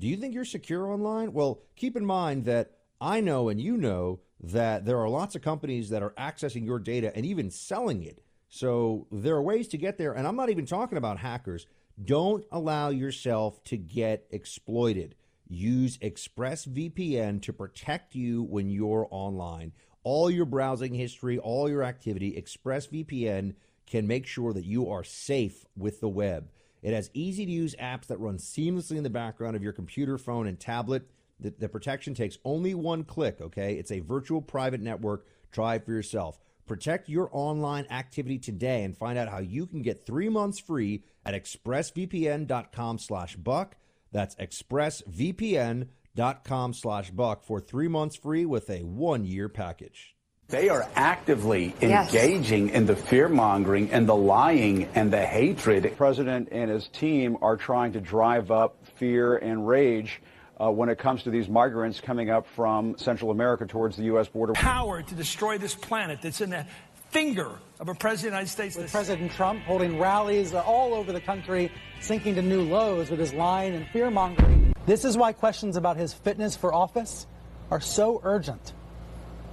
[0.00, 1.32] Do you think you're secure online?
[1.32, 5.42] Well, keep in mind that I know and you know that there are lots of
[5.42, 8.22] companies that are accessing your data and even selling it.
[8.48, 11.66] So there are ways to get there and I'm not even talking about hackers.
[12.02, 15.14] Don't allow yourself to get exploited.
[15.48, 19.72] Use ExpressVPN to protect you when you're online
[20.06, 23.56] all your browsing history, all your activity, ExpressVPN
[23.88, 26.48] can make sure that you are safe with the web.
[26.80, 30.16] It has easy to use apps that run seamlessly in the background of your computer,
[30.16, 31.10] phone, and tablet.
[31.40, 33.74] The, the, protection takes only one click, okay?
[33.74, 35.26] It's a virtual private network.
[35.52, 36.38] Try it for yourself.
[36.66, 41.04] Protect your online activity today and find out how you can get three months free
[41.24, 43.76] at expressvpn.com slash buck.
[44.12, 50.14] That's expressvpn.com dot com slash buck for three months free with a one year package.
[50.48, 52.76] They are actively engaging yes.
[52.76, 55.82] in the fear mongering and the lying and the hatred.
[55.82, 60.22] The president and his team are trying to drive up fear and rage
[60.60, 64.28] uh, when it comes to these migrants coming up from Central America towards the U.S.
[64.28, 64.52] border.
[64.54, 66.66] Power to destroy this planet that's in the
[67.10, 68.76] finger of a president of the United States.
[68.76, 73.20] With President Trump holding rallies uh, all over the country, sinking to new lows with
[73.20, 74.72] his lying and fear mongering.
[74.86, 77.26] This is why questions about his fitness for office
[77.70, 78.72] are so urgent.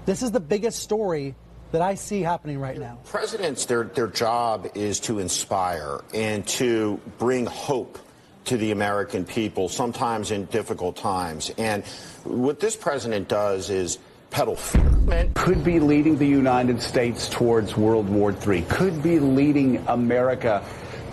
[0.06, 1.36] This is the biggest story
[1.72, 2.99] that I see happening right now.
[3.06, 7.97] Presidents, their, their job is to inspire and to bring hope
[8.46, 11.52] to the American people, sometimes in difficult times.
[11.58, 11.84] And
[12.24, 15.30] what this president does is peddle fear.
[15.36, 20.64] Could be leading the United States towards World War III, could be leading America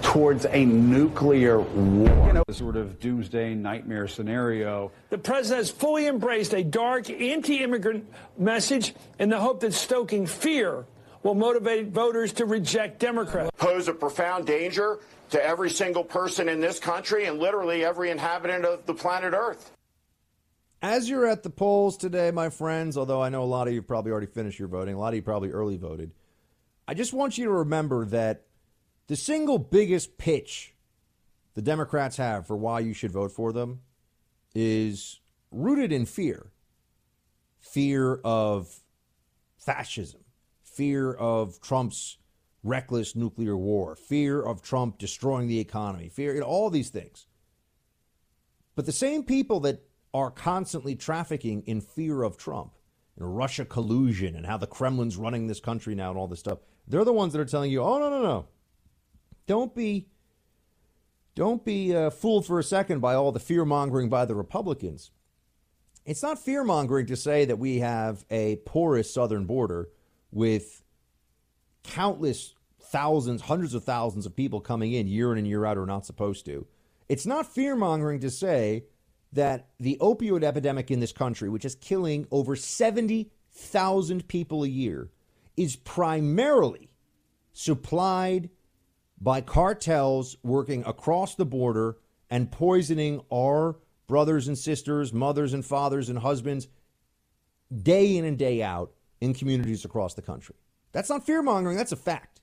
[0.03, 2.27] towards a nuclear war.
[2.27, 4.91] You know, sort of doomsday nightmare scenario.
[5.11, 8.07] The president has fully embraced a dark anti-immigrant
[8.39, 10.87] message in the hope that stoking fear
[11.23, 13.51] will motivate voters to reject Democrats.
[13.57, 14.99] Pose a profound danger
[15.31, 19.73] to every single person in this country and literally every inhabitant of the planet Earth.
[20.83, 23.83] As you're at the polls today, my friends, although I know a lot of you
[23.83, 26.13] probably already finished your voting, a lot of you probably early voted,
[26.89, 28.47] I just want you to remember that
[29.07, 30.75] the single biggest pitch
[31.55, 33.81] the Democrats have for why you should vote for them
[34.55, 36.51] is rooted in fear
[37.61, 38.81] fear of
[39.59, 40.21] fascism,
[40.73, 42.19] fear of Trump's
[42.63, 47.27] reckless nuclear war, fear of Trump destroying the economy, fear, you know, all these things.
[48.75, 52.73] But the same people that are constantly trafficking in fear of Trump
[53.17, 56.59] and Russia collusion and how the Kremlin's running this country now and all this stuff,
[56.87, 58.49] they're the ones that are telling you, oh, no, no, no.
[59.47, 60.09] Don't be
[61.37, 65.11] don't be uh, fooled for a second by all the fear mongering by the Republicans.
[66.05, 69.89] It's not fear mongering to say that we have a porous southern border
[70.33, 70.83] with
[71.83, 75.87] countless thousands, hundreds of thousands of people coming in year in and year out are
[75.87, 76.67] not supposed to.
[77.09, 78.85] It's not fear mongering to say
[79.33, 85.11] that the opioid epidemic in this country, which is killing over 70,000 people a year,
[85.57, 86.91] is primarily
[87.53, 88.51] supplied
[89.21, 91.99] by cartels working across the border
[92.31, 93.77] and poisoning our
[94.07, 96.69] brothers and sisters, mothers and fathers and husbands
[97.83, 100.57] day in and day out in communities across the country.
[100.93, 102.41] That's not fear mongering, that's a fact.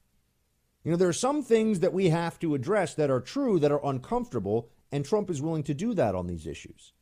[0.83, 3.71] You know, there are some things that we have to address that are true, that
[3.71, 6.93] are uncomfortable, and Trump is willing to do that on these issues.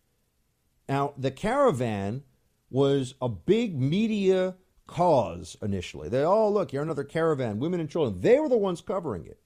[0.89, 2.23] Now, the caravan
[2.69, 4.55] was a big media
[4.88, 6.09] cause initially.
[6.09, 8.21] They, oh, look, you're another caravan, women and children.
[8.21, 9.39] They were the ones covering it.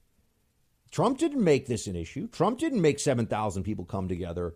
[0.90, 2.26] Trump didn't make this an issue.
[2.28, 4.54] Trump didn't make 7,000 people come together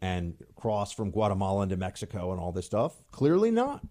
[0.00, 3.02] and cross from Guatemala into Mexico and all this stuff.
[3.10, 3.82] Clearly not.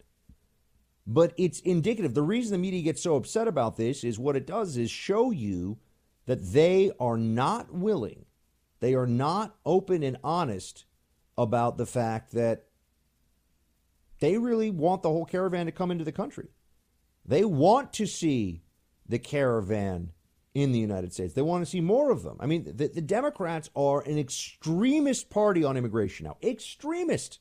[1.08, 2.14] But it's indicative.
[2.14, 5.32] The reason the media gets so upset about this is what it does is show
[5.32, 5.80] you
[6.26, 8.26] that they are not willing,
[8.80, 10.86] they are not open and honest
[11.38, 12.66] about the fact that
[14.20, 16.50] they really want the whole caravan to come into the country.
[17.26, 18.64] They want to see
[19.08, 20.12] the caravan
[20.54, 21.34] in the United States.
[21.34, 22.38] They want to see more of them.
[22.40, 26.38] I mean, the, the Democrats are an extremist party on immigration now.
[26.44, 27.40] Extremist.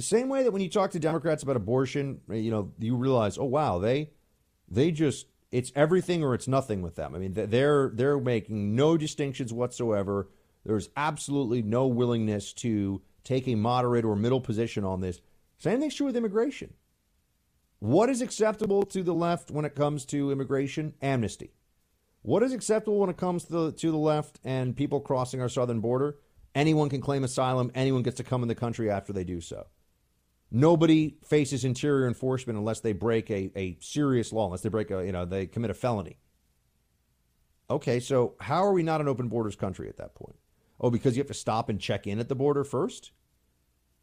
[0.00, 3.36] The same way that when you talk to Democrats about abortion, you know, you realize,
[3.36, 4.12] oh wow, they
[4.66, 7.14] they just it's everything or it's nothing with them.
[7.14, 10.30] I mean, they're they're making no distinctions whatsoever.
[10.64, 15.20] There's absolutely no willingness to take a moderate or middle position on this.
[15.58, 16.72] Same thing's true with immigration.
[17.80, 20.94] What is acceptable to the left when it comes to immigration?
[21.02, 21.52] Amnesty.
[22.22, 25.50] What is acceptable when it comes to the, to the left and people crossing our
[25.50, 26.16] southern border?
[26.54, 27.70] Anyone can claim asylum.
[27.74, 29.66] Anyone gets to come in the country after they do so.
[30.52, 35.04] Nobody faces interior enforcement unless they break a, a serious law, unless they break a,
[35.04, 36.18] you know, they commit a felony.
[37.70, 40.36] Okay, so how are we not an open borders country at that point?
[40.80, 43.12] Oh, because you have to stop and check in at the border first?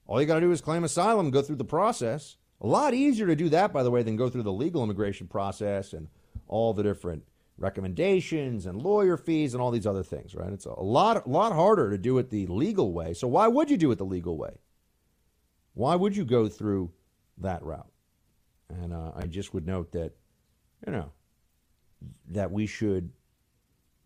[0.05, 2.37] All you got to do is claim asylum, go through the process.
[2.61, 5.27] A lot easier to do that, by the way, than go through the legal immigration
[5.27, 6.07] process and
[6.47, 7.23] all the different
[7.57, 10.53] recommendations and lawyer fees and all these other things, right?
[10.53, 13.13] It's a lot, a lot harder to do it the legal way.
[13.13, 14.59] So why would you do it the legal way?
[15.77, 16.91] Why would you go through
[17.37, 17.91] that route?
[18.67, 20.13] And uh, I just would note that,
[20.83, 21.11] you know,
[22.29, 23.11] that we should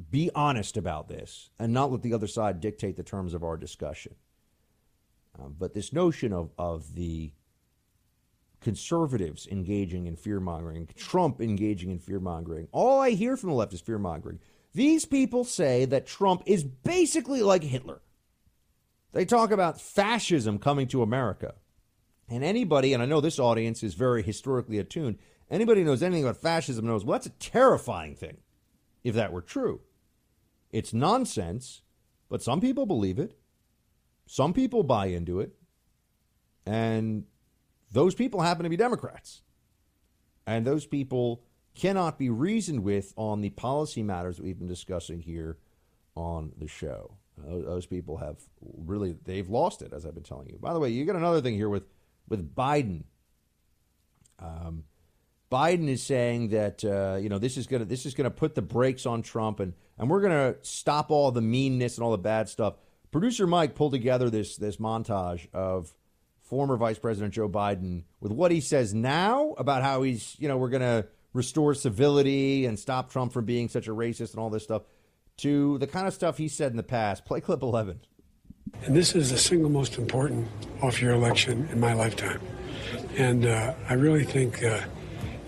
[0.10, 3.56] be honest about this and not let the other side dictate the terms of our
[3.56, 4.16] discussion.
[5.40, 7.32] Uh, but this notion of, of the
[8.60, 12.68] conservatives engaging in fear mongering, Trump engaging in fear mongering.
[12.74, 14.40] All I hear from the left is fear mongering.
[14.74, 18.02] These people say that Trump is basically like Hitler.
[19.14, 21.56] They talk about fascism coming to America.
[22.32, 25.20] And anybody, and I know this audience is very historically attuned,
[25.50, 28.38] anybody who knows anything about fascism knows well, that's a terrifying thing
[29.04, 29.82] if that were true.
[30.72, 31.82] It's nonsense,
[32.30, 33.38] but some people believe it.
[34.26, 35.52] Some people buy into it.
[36.66, 37.26] And
[37.92, 39.42] those people happen to be Democrats.
[40.48, 41.44] And those people
[41.76, 45.58] cannot be reasoned with on the policy matters that we've been discussing here
[46.16, 47.18] on the show.
[47.38, 50.58] Those people have really they've lost it, as I've been telling you.
[50.62, 51.84] By the way, you get another thing here with
[52.32, 53.04] with Biden.
[54.40, 54.86] Um,
[55.52, 58.64] Biden is saying that uh, you know this is gonna this is gonna put the
[58.64, 62.50] brakes on Trump and and we're gonna stop all the meanness and all the bad
[62.50, 62.76] stuff.
[63.12, 65.94] Producer Mike pulled together this this montage of
[66.52, 70.58] former Vice President Joe Biden with what he says now about how he's, you know,
[70.58, 74.64] we're to restore civility and stop Trump from being such a racist and all this
[74.64, 74.82] stuff,
[75.38, 77.24] to the kind of stuff he said in the past.
[77.24, 78.02] Play clip 11.
[78.86, 80.48] And this is the single most important
[80.82, 82.42] off year election in my lifetime.
[83.18, 84.82] And uh, I really think uh,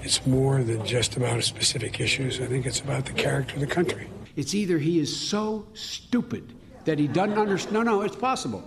[0.04, 2.40] it's more than just about specific issues.
[2.40, 4.08] I think it's about the character of the country.
[4.36, 6.54] It's either he is so stupid
[6.86, 7.74] that he doesn't understand.
[7.74, 8.64] No, no, it's possible.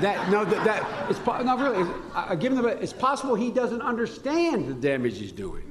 [0.00, 1.88] That no, that, that it's not really.
[2.14, 2.68] I, give him the.
[2.68, 5.62] It's possible he doesn't understand the damage he's doing.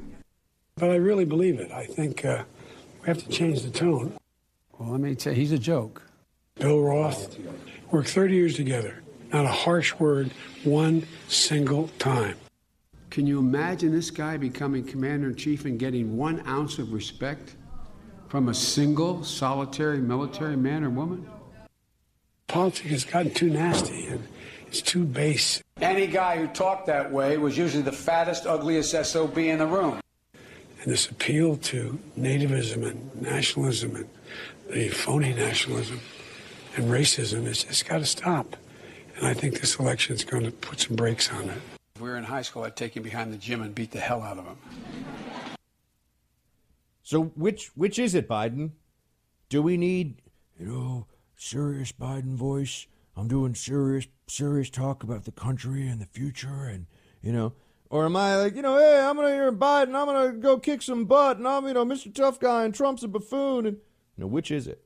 [0.76, 1.72] But I really believe it.
[1.72, 2.44] I think uh,
[3.02, 4.18] we have to change the tone.
[4.78, 6.02] Well, let me tell you, he's a joke.
[6.66, 7.38] Bill Roth
[7.92, 9.04] worked 30 years together.
[9.34, 10.32] Not a harsh word,
[10.64, 12.38] one single time.
[13.10, 17.56] Can you imagine this guy becoming commander in chief and getting one ounce of respect
[18.30, 21.30] from a single solitary military man or woman?
[22.48, 24.26] Politics has gotten too nasty and
[24.68, 25.62] it's too base.
[25.82, 30.00] Any guy who talked that way was usually the fattest, ugliest SOB in the room.
[30.82, 34.10] And this appeal to nativism and nationalism and
[34.70, 36.00] the phony nationalism
[36.76, 38.56] and racism—it's just got to stop.
[39.18, 41.62] And I think this election is going to put some brakes on it.
[41.96, 44.00] If we were in high school, I'd take him behind the gym and beat the
[44.00, 44.58] hell out of him.
[47.04, 48.72] So which which is it, Biden?
[49.48, 50.22] Do we need,
[50.60, 51.08] you know,
[51.38, 52.88] serious Biden voice.
[53.16, 56.88] I'm doing serious, serious talk about the country and the future, and
[57.22, 57.54] you know,
[57.90, 60.82] or am I like, you know, hey, I'm gonna hear Biden, I'm gonna go kick
[60.82, 62.14] some butt, and I'm, you know, Mr.
[62.14, 63.78] Tough Guy, and Trump's a buffoon, and
[64.18, 64.84] you know, which is it?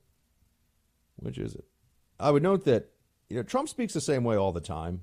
[1.16, 1.66] Which is it?
[2.20, 2.89] I would note that
[3.30, 5.01] you know Trump speaks the same way all the time.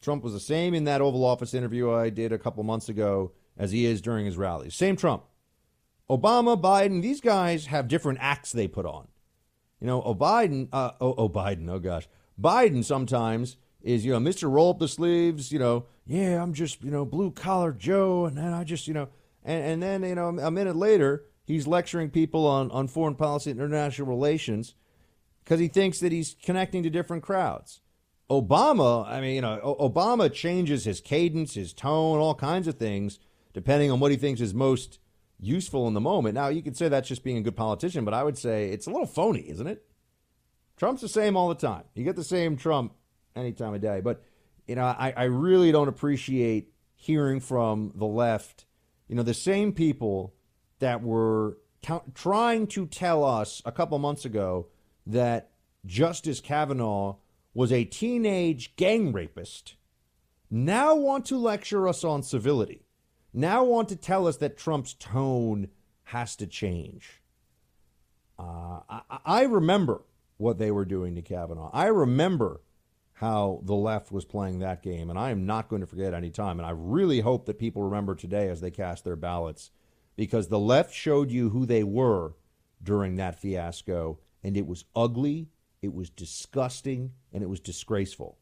[0.00, 3.32] Trump was the same in that Oval Office interview I did a couple months ago
[3.56, 4.74] as he is during his rallies.
[4.74, 5.24] Same Trump.
[6.08, 9.08] Obama, Biden, these guys have different acts they put on.
[9.80, 12.08] You know, oh Biden, uh, oh, oh Biden, oh gosh,
[12.40, 14.50] Biden sometimes is you know Mr.
[14.50, 18.36] Roll up the sleeves, you know, yeah, I'm just you know blue collar Joe, and
[18.36, 19.08] then I just you know,
[19.44, 23.50] and, and then you know a minute later he's lecturing people on on foreign policy
[23.50, 24.74] and international relations
[25.46, 27.80] because he thinks that he's connecting to different crowds.
[28.28, 33.20] Obama, I mean, you know, Obama changes his cadence, his tone, all kinds of things
[33.54, 34.98] depending on what he thinks is most
[35.40, 36.34] useful in the moment.
[36.34, 38.86] Now, you could say that's just being a good politician, but I would say it's
[38.86, 39.86] a little phony, isn't it?
[40.76, 41.84] Trump's the same all the time.
[41.94, 42.92] You get the same Trump
[43.34, 44.00] any time of day.
[44.00, 44.22] But,
[44.66, 48.66] you know, I, I really don't appreciate hearing from the left,
[49.08, 50.34] you know, the same people
[50.80, 51.56] that were
[52.14, 54.66] trying to tell us a couple months ago
[55.06, 55.50] that
[55.84, 57.16] Justice Kavanaugh
[57.54, 59.76] was a teenage gang rapist
[60.50, 62.86] now want to lecture us on civility
[63.32, 65.68] now want to tell us that Trump's tone
[66.04, 67.20] has to change.
[68.38, 70.02] Uh, I, I remember
[70.38, 71.70] what they were doing to Kavanaugh.
[71.72, 72.62] I remember
[73.12, 76.30] how the left was playing that game, and I am not going to forget any
[76.30, 76.58] time.
[76.58, 79.70] And I really hope that people remember today as they cast their ballots,
[80.16, 82.34] because the left showed you who they were
[82.82, 85.48] during that fiasco, and it was ugly,
[85.82, 88.38] it was disgusting, and it was disgraceful.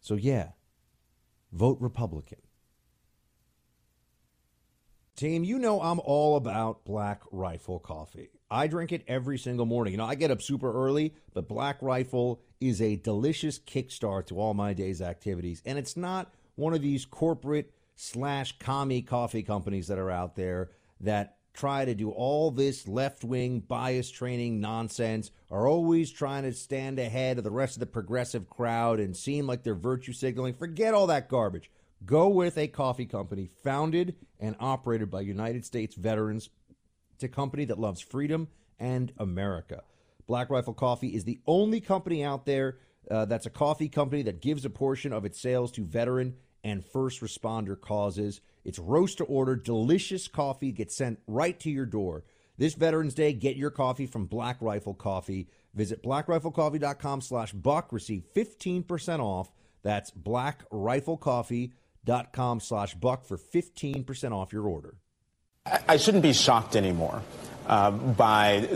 [0.00, 0.50] So, yeah,
[1.50, 2.42] vote Republican.
[5.16, 8.28] Team, you know I'm all about Black Rifle coffee.
[8.50, 9.94] I drink it every single morning.
[9.94, 14.38] You know, I get up super early, but Black Rifle is a delicious kickstart to
[14.38, 15.62] all my day's activities.
[15.64, 20.70] And it's not one of these corporate slash commie coffee companies that are out there
[21.00, 26.52] that try to do all this left wing bias training nonsense, are always trying to
[26.52, 30.54] stand ahead of the rest of the progressive crowd and seem like they're virtue signaling.
[30.54, 31.70] Forget all that garbage.
[32.06, 36.48] Go with a coffee company founded and operated by United States veterans.
[37.14, 38.46] It's a company that loves freedom
[38.78, 39.82] and America.
[40.28, 42.78] Black Rifle Coffee is the only company out there
[43.10, 46.84] uh, that's a coffee company that gives a portion of its sales to veteran and
[46.84, 48.40] first responder causes.
[48.68, 52.24] It's roast to order, delicious coffee gets sent right to your door.
[52.58, 55.48] This Veterans Day, get your coffee from Black Rifle Coffee.
[55.72, 57.90] Visit blackriflecoffee.com slash buck.
[57.94, 59.50] Receive 15% off.
[59.82, 61.72] That's Black Rifle Coffee
[62.04, 64.98] dot com slash buck for 15% off your order.
[65.88, 67.22] I shouldn't be shocked anymore
[67.66, 68.66] uh, by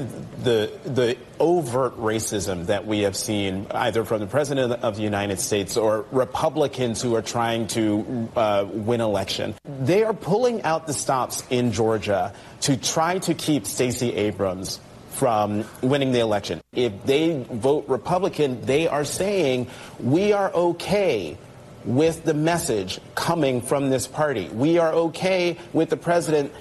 [0.43, 5.41] the the overt racism that we have seen either from the president of the United
[5.41, 9.55] States or Republicans who are trying to uh, win election.
[9.65, 14.81] They are pulling out the stops in Georgia to try to keep Stacey Abrams
[15.11, 16.61] from winning the election.
[16.73, 19.69] If they vote Republican, they are saying
[20.01, 21.37] we are okay
[21.85, 24.49] with the message coming from this party.
[24.49, 26.53] We are okay with the president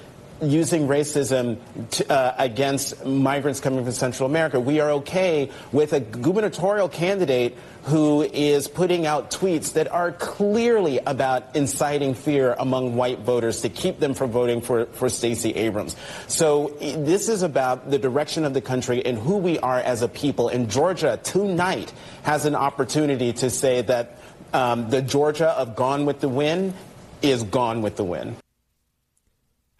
[0.41, 1.57] using racism
[1.91, 4.59] to, uh, against migrants coming from Central America.
[4.59, 10.99] We are okay with a gubernatorial candidate who is putting out tweets that are clearly
[10.99, 15.95] about inciting fear among white voters to keep them from voting for, for Stacey Abrams.
[16.27, 20.07] So this is about the direction of the country and who we are as a
[20.07, 20.49] people.
[20.49, 21.91] And Georgia tonight
[22.23, 24.17] has an opportunity to say that
[24.53, 26.73] um, the Georgia of Gone with the Wind
[27.21, 28.35] is gone with the wind.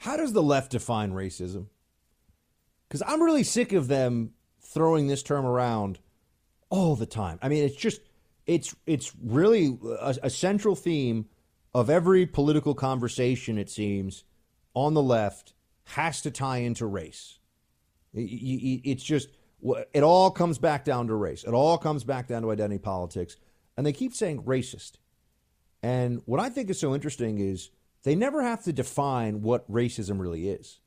[0.02, 1.68] How does the left define racism?
[2.88, 5.99] Because I'm really sick of them throwing this term around
[6.72, 7.38] all the time.
[7.39, 8.02] I mean, it's just
[8.47, 11.28] it's it's really a, a central theme
[11.76, 13.60] of every political conversation.
[13.60, 14.24] It seems
[14.74, 17.38] on the left has to tie into race.
[18.12, 19.30] It's just
[19.93, 21.43] it all comes back down to race.
[21.43, 23.38] It all comes back down to identity politics
[23.78, 24.93] and they keep saying racist.
[25.84, 27.70] And what I think is so interesting is
[28.04, 30.80] they never have to define what racism really is.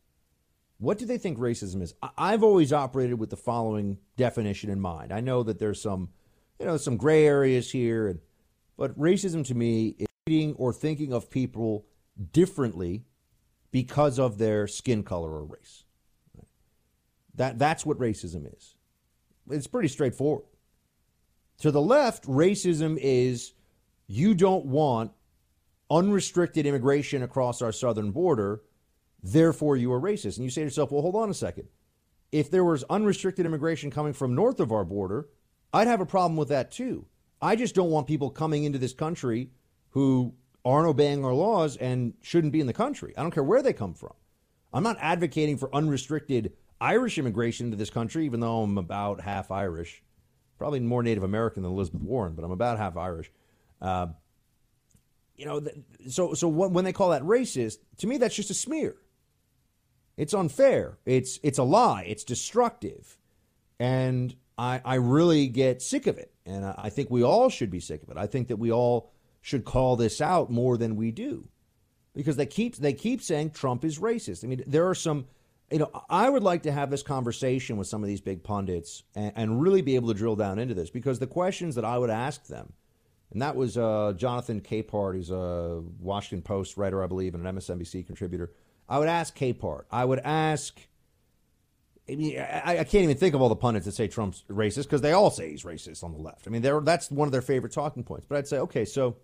[0.79, 1.95] What do they think racism is?
[2.19, 5.13] I've always operated with the following definition in mind.
[5.13, 6.11] I know that there's some,
[6.59, 8.19] you know, some gray areas here,
[8.77, 11.87] but racism to me is treating or thinking of people
[12.33, 13.05] differently
[13.71, 15.85] because of their skin color or race.
[17.37, 18.77] That that's what racism is.
[19.51, 20.45] It's pretty straightforward.
[21.59, 23.53] To the left, racism is
[24.07, 25.13] you don't want
[25.91, 28.63] unrestricted immigration across our southern border,
[29.23, 30.37] therefore you are racist.
[30.37, 31.69] And you say to yourself, well, hold on a second.
[32.33, 35.29] If there was unrestricted immigration coming from north of our border,
[35.73, 37.07] I'd have a problem with that too.
[37.41, 39.51] I just don't want people coming into this country
[39.91, 43.15] who aren't obeying our laws and shouldn't be in the country.
[43.17, 44.15] I don't care where they come from.
[44.73, 49.51] I'm not advocating for unrestricted Irish immigration to this country, even though I'm about half
[49.51, 50.03] Irish
[50.59, 53.31] probably more Native American than Elizabeth Warren, but I'm about half Irish.
[53.81, 54.09] Uh,
[55.37, 55.63] you know,
[56.09, 58.97] so so when they call that racist, to me that's just a smear.
[60.17, 60.99] It's unfair.
[61.07, 62.05] It's it's a lie.
[62.07, 63.19] It's destructive,
[63.79, 66.33] and I I really get sick of it.
[66.47, 68.17] And I think we all should be sick of it.
[68.17, 71.49] I think that we all should call this out more than we do
[72.15, 74.45] because they keep they keep saying Trump is racist.
[74.45, 75.27] I mean, there are some
[75.71, 79.03] you know, I would like to have this conversation with some of these big pundits
[79.15, 81.99] and, and, really be able to drill down into this because the questions that I
[81.99, 82.75] would ask them,
[83.33, 87.57] and that was uh, Jonathan Capehart, who's a Washington Post writer, I believe, and an
[87.57, 88.53] MSNBC contributor.
[88.89, 89.85] I would ask Capehart.
[89.91, 90.79] I would ask.
[92.09, 94.85] I mean, I, I can't even think of all the pundits that say Trump's racist
[94.85, 96.47] because they all say he's racist on the left.
[96.47, 98.27] I mean, that's one of their favorite talking points.
[98.29, 99.17] But I'd say, okay, so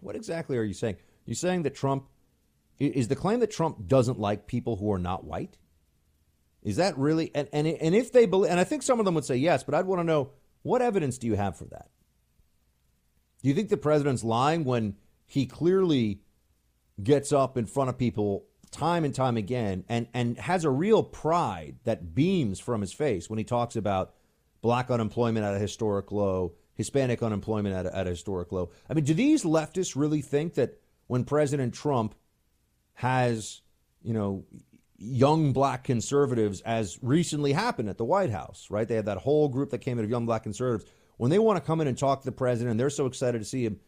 [0.00, 0.96] what exactly are you saying?
[1.24, 2.08] You saying that Trump
[2.78, 5.56] is the claim that Trump doesn't like people who are not white?
[6.62, 9.14] Is that really and and, and if they believe and I think some of them
[9.14, 10.30] would say yes, but I'd want to know
[10.62, 11.90] what evidence do you have for that?
[13.44, 16.22] Do you think the president's lying when he clearly
[17.02, 21.02] gets up in front of people time and time again and, and has a real
[21.02, 24.14] pride that beams from his face when he talks about
[24.62, 28.70] black unemployment at a historic low, Hispanic unemployment at a, at a historic low?
[28.88, 32.14] I mean, do these leftists really think that when President Trump
[32.94, 33.60] has,
[34.02, 34.46] you know,
[34.96, 38.88] young black conservatives, as recently happened at the White House, right?
[38.88, 40.90] They had that whole group that came out of young black conservatives.
[41.16, 43.44] When they want to come in and talk to the president, they're so excited to
[43.44, 43.80] see him.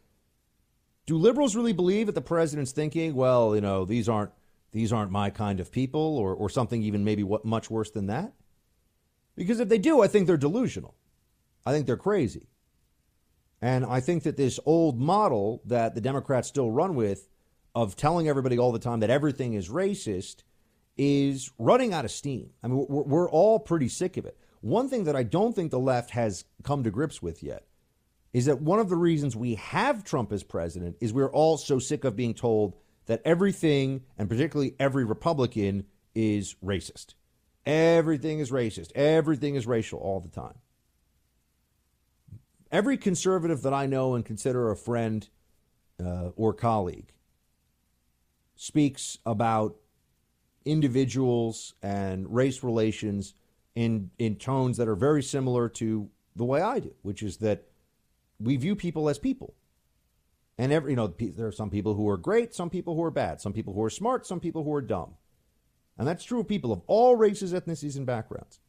[1.07, 4.33] Do liberals really believe that the president's thinking, well, you know, these aren't
[4.73, 8.07] these aren't my kind of people, or or something even maybe what much worse than
[8.07, 8.33] that?
[9.37, 10.95] Because if they do, I think they're delusional.
[11.65, 12.49] I think they're crazy.
[13.61, 17.29] And I think that this old model that the Democrats still run with
[17.75, 20.43] of telling everybody all the time that everything is racist
[20.97, 22.51] is running out of steam.
[22.63, 24.39] I mean, we're, we're all pretty sick of it.
[24.67, 27.69] One thing that I don't think the left has come to grips with yet
[28.33, 31.79] is that one of the reasons we have Trump as president is we're all so
[31.79, 35.85] sick of being told that everything, and particularly every Republican,
[36.17, 37.15] is racist.
[37.65, 38.91] Everything is racist.
[38.97, 40.59] Everything is racial all the time.
[42.73, 45.29] Every conservative that I know and consider a friend
[46.05, 47.13] uh, or colleague
[48.57, 49.77] speaks about
[50.65, 53.35] individuals and race relations
[53.77, 57.69] in in tones that are very similar to the way I do, which is that
[58.41, 59.55] we view people as people.
[60.59, 63.11] And every you know there are some people who are great, some people who are
[63.13, 65.15] bad, some people who are smart, some people who are dumb.
[65.99, 68.61] And that's true of people of all races, ethnicities, and backgrounds.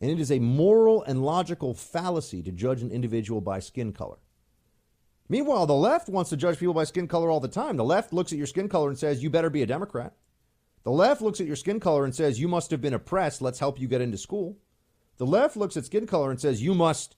[0.00, 4.18] And it is a moral and logical fallacy to judge an individual by skin color.
[5.28, 7.76] Meanwhile, the left wants to judge people by skin color all the time.
[7.76, 10.14] The left looks at your skin color and says, you better be a Democrat.
[10.82, 13.42] The left looks at your skin color and says, you must have been oppressed.
[13.42, 14.58] Let's help you get into school.
[15.18, 17.16] The left looks at skin color and says, you must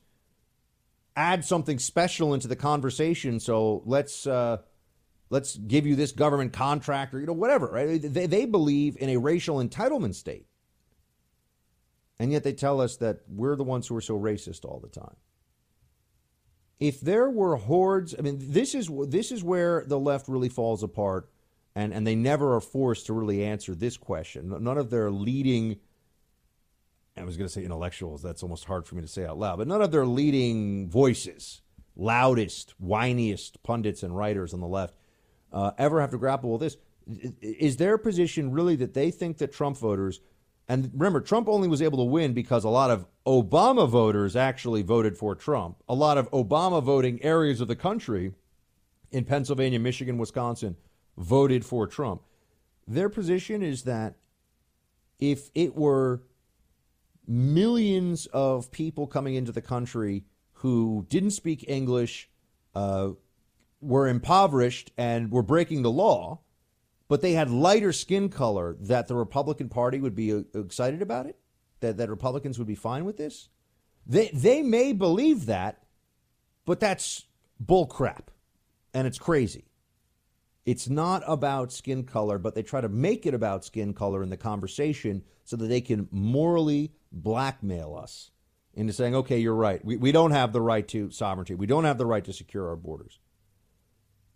[1.14, 3.38] add something special into the conversation.
[3.38, 4.58] So let's, uh,
[5.30, 8.02] let's give you this government contract or, you know, whatever, right?
[8.02, 10.46] They, they believe in a racial entitlement state.
[12.18, 14.88] And yet they tell us that we're the ones who are so racist all the
[14.88, 15.16] time
[16.82, 20.82] if there were hordes, I mean, this is this is where the left really falls
[20.82, 21.30] apart,
[21.74, 24.54] and and they never are forced to really answer this question.
[24.60, 25.78] None of their leading,
[27.16, 28.22] I was going to say intellectuals.
[28.22, 31.62] That's almost hard for me to say out loud, but none of their leading voices,
[31.96, 34.94] loudest, whiniest pundits and writers on the left,
[35.52, 36.76] uh, ever have to grapple with this.
[37.40, 40.20] Is their position really that they think that Trump voters
[40.68, 44.82] and remember, Trump only was able to win because a lot of Obama voters actually
[44.82, 45.82] voted for Trump.
[45.88, 48.32] A lot of Obama voting areas of the country
[49.10, 50.76] in Pennsylvania, Michigan, Wisconsin
[51.16, 52.22] voted for Trump.
[52.86, 54.16] Their position is that
[55.18, 56.22] if it were
[57.26, 62.28] millions of people coming into the country who didn't speak English,
[62.74, 63.10] uh,
[63.80, 66.40] were impoverished, and were breaking the law,
[67.08, 71.26] but they had lighter skin color, that the Republican Party would be uh, excited about
[71.26, 71.36] it?
[71.80, 73.48] That, that Republicans would be fine with this?
[74.06, 75.82] They, they may believe that,
[76.64, 77.24] but that's
[77.64, 78.28] bullcrap.
[78.94, 79.64] And it's crazy.
[80.64, 84.30] It's not about skin color, but they try to make it about skin color in
[84.30, 88.30] the conversation so that they can morally blackmail us
[88.74, 89.84] into saying, okay, you're right.
[89.84, 91.54] We, we don't have the right to sovereignty.
[91.54, 93.18] We don't have the right to secure our borders.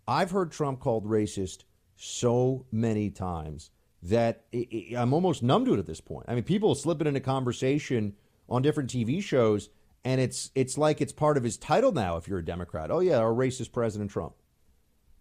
[0.07, 1.63] I've heard Trump called racist
[1.95, 3.71] so many times
[4.03, 6.25] that it, it, I'm almost numb to it at this point.
[6.27, 8.13] I mean, people slip it into conversation
[8.47, 9.69] on different TV shows,
[10.05, 12.15] and it's it's like it's part of his title now.
[12.17, 14.35] If you're a Democrat, oh yeah, our racist President Trump.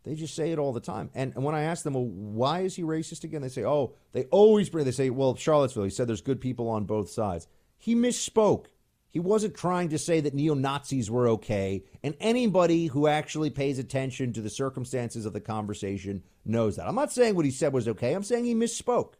[0.06, 1.10] They just say it all the time.
[1.16, 3.42] And, and when I ask them, well, why is he racist again?
[3.42, 4.84] They say, oh, they always bring.
[4.84, 5.82] They say, well, Charlottesville.
[5.82, 7.48] He said there's good people on both sides.
[7.76, 8.66] He misspoke.
[9.10, 11.82] He wasn't trying to say that neo Nazis were okay.
[12.04, 16.86] And anybody who actually pays attention to the circumstances of the conversation knows that.
[16.86, 18.12] I'm not saying what he said was okay.
[18.12, 19.14] I'm saying he misspoke.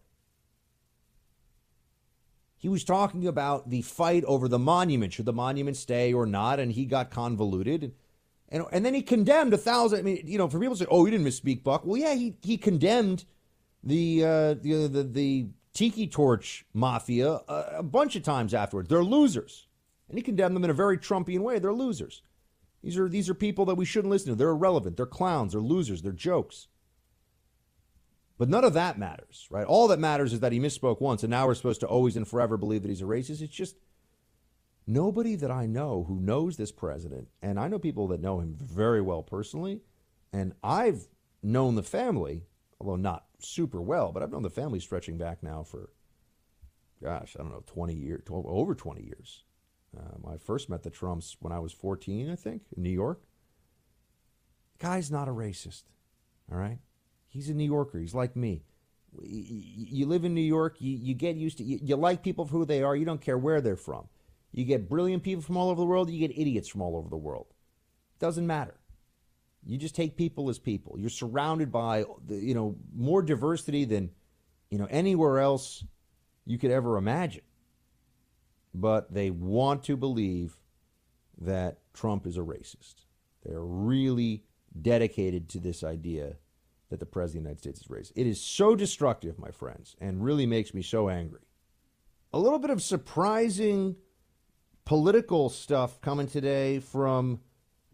[2.57, 5.15] he was talking about the fight over the monument.
[5.15, 6.61] Should the monument stay or not?
[6.61, 7.95] And he got convoluted.
[8.49, 9.99] And, and then he condemned a thousand.
[9.99, 11.85] I mean, you know, for people to say, oh, he didn't misspeak, Buck.
[11.85, 13.25] Well, yeah, he, he condemned
[13.83, 18.89] the, uh, the, the, the tiki torch mafia a, a bunch of times afterwards.
[18.89, 19.67] They're losers.
[20.09, 21.59] And he condemned them in a very Trumpian way.
[21.59, 22.23] They're losers.
[22.83, 24.37] These are, these are people that we shouldn't listen to.
[24.37, 24.97] They're irrelevant.
[24.97, 25.53] They're clowns.
[25.53, 26.03] They're losers.
[26.03, 26.69] They're jokes.
[28.39, 29.67] But none of that matters, right?
[29.67, 32.29] All that matters is that he misspoke once, and now we're supposed to always and
[32.29, 33.41] forever believe that he's a racist.
[33.41, 33.77] It's just
[34.87, 38.57] nobody that I know who knows this president, and I know people that know him
[38.61, 39.81] very well personally,
[40.33, 41.09] and I've
[41.43, 42.45] known the family,
[42.81, 45.91] although not super well, but I've known the family stretching back now for,
[47.03, 49.45] gosh, I don't know, 20 years, over 20 years.
[49.97, 53.23] Um, I first met the Trumps when I was 14, I think, in New York.
[54.79, 55.85] Guy's not a racist,
[56.51, 56.79] all right?
[57.27, 57.99] He's a New Yorker.
[57.99, 58.63] He's like me.
[59.23, 62.53] You live in New York, you, you get used to you, you like people for
[62.53, 64.09] who they are, you don't care where they're from.
[64.57, 67.11] You get brilliant people from all over the world, you get idiots from all over
[67.11, 67.47] the world.
[68.19, 68.81] Doesn't matter.
[69.67, 70.97] You just take people as people.
[70.99, 74.11] You're surrounded by you know more diversity than
[74.71, 75.85] you know anywhere else
[76.47, 77.43] you could ever imagine.
[78.73, 80.57] But they want to believe
[81.39, 82.95] that Trump is a racist.
[83.45, 84.45] They're really
[84.81, 86.37] dedicated to this idea
[86.89, 88.19] that the President of the United States is racist.
[88.19, 91.43] It is so destructive, my friends, and really makes me so angry.
[92.33, 93.97] A little bit of surprising
[94.87, 97.41] political stuff coming today from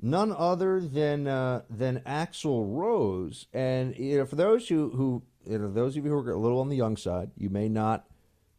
[0.00, 3.48] none other than uh, than Axl Rose.
[3.52, 6.38] And you know, for those who who you know, those of you who are a
[6.38, 8.06] little on the young side, you may not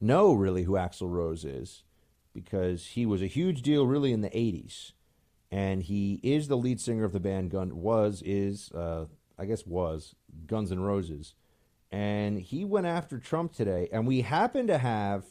[0.02, 1.84] know really who Axl Rose is
[2.34, 4.92] because he was a huge deal really in the '80s,
[5.50, 9.06] and he is the lead singer of the band Gun was is uh,
[9.38, 10.16] I guess was
[10.48, 11.36] Guns N' Roses,
[11.92, 13.88] and he went after Trump today.
[13.94, 15.26] And we happen to have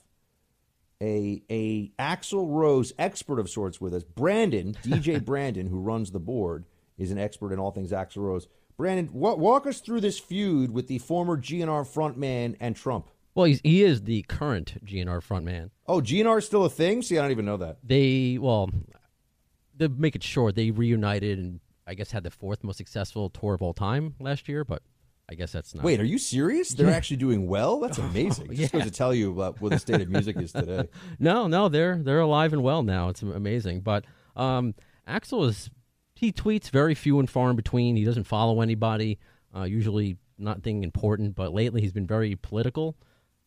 [1.03, 6.21] a a Axl Rose expert of sorts with us, Brandon DJ Brandon, who runs the
[6.21, 6.65] board,
[6.97, 8.47] is an expert in all things Axl Rose.
[8.77, 13.11] Brandon, walk us through this feud with the former GNR frontman and Trump.
[13.35, 15.71] Well, he's, he is the current GNR frontman.
[15.87, 17.03] Oh, GNR is still a thing?
[17.03, 17.79] See, I don't even know that.
[17.83, 18.71] They well,
[19.79, 23.55] to make it short, they reunited and I guess had the fourth most successful tour
[23.55, 24.83] of all time last year, but
[25.33, 25.83] I guess that's not.
[25.83, 26.71] Wait, are you serious?
[26.71, 26.95] They're yeah.
[26.95, 27.81] actually doing well.
[27.81, 28.49] That's amazing.
[28.51, 28.59] Oh, yeah.
[28.61, 30.89] Just goes to tell you about what the state of music is today.
[31.19, 33.09] no, no, they're they're alive and well now.
[33.09, 33.81] It's amazing.
[33.81, 34.05] But
[34.37, 34.75] um,
[35.09, 35.71] Axl is
[36.15, 37.97] he tweets very few and far in between.
[37.97, 39.19] He doesn't follow anybody.
[39.57, 41.35] Uh, usually nothing important.
[41.35, 42.97] But lately he's been very political.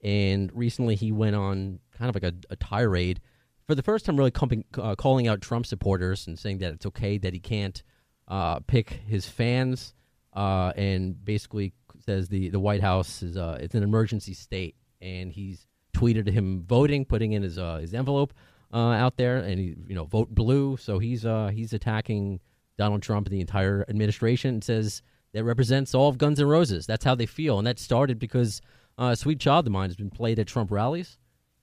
[0.03, 3.21] And recently he went on kind of like a, a tirade
[3.65, 6.85] for the first time, really comping, uh, calling out Trump supporters and saying that it's
[6.85, 7.81] okay that he can't
[8.27, 9.94] uh, pick his fans,
[10.35, 11.73] uh, and basically
[12.05, 15.65] says the, the White House is uh, it's an emergency state, and he's
[15.95, 18.33] tweeted him voting, putting in his uh, his envelope
[18.73, 20.77] uh, out there, and he you know vote blue.
[20.77, 22.41] So he's uh, he's attacking
[22.77, 25.01] Donald Trump and the entire administration, and says
[25.33, 26.85] that represents all of Guns N' Roses.
[26.85, 28.61] That's how they feel, and that started because
[28.97, 31.17] uh, "Sweet Child of Mine" has been played at Trump rallies,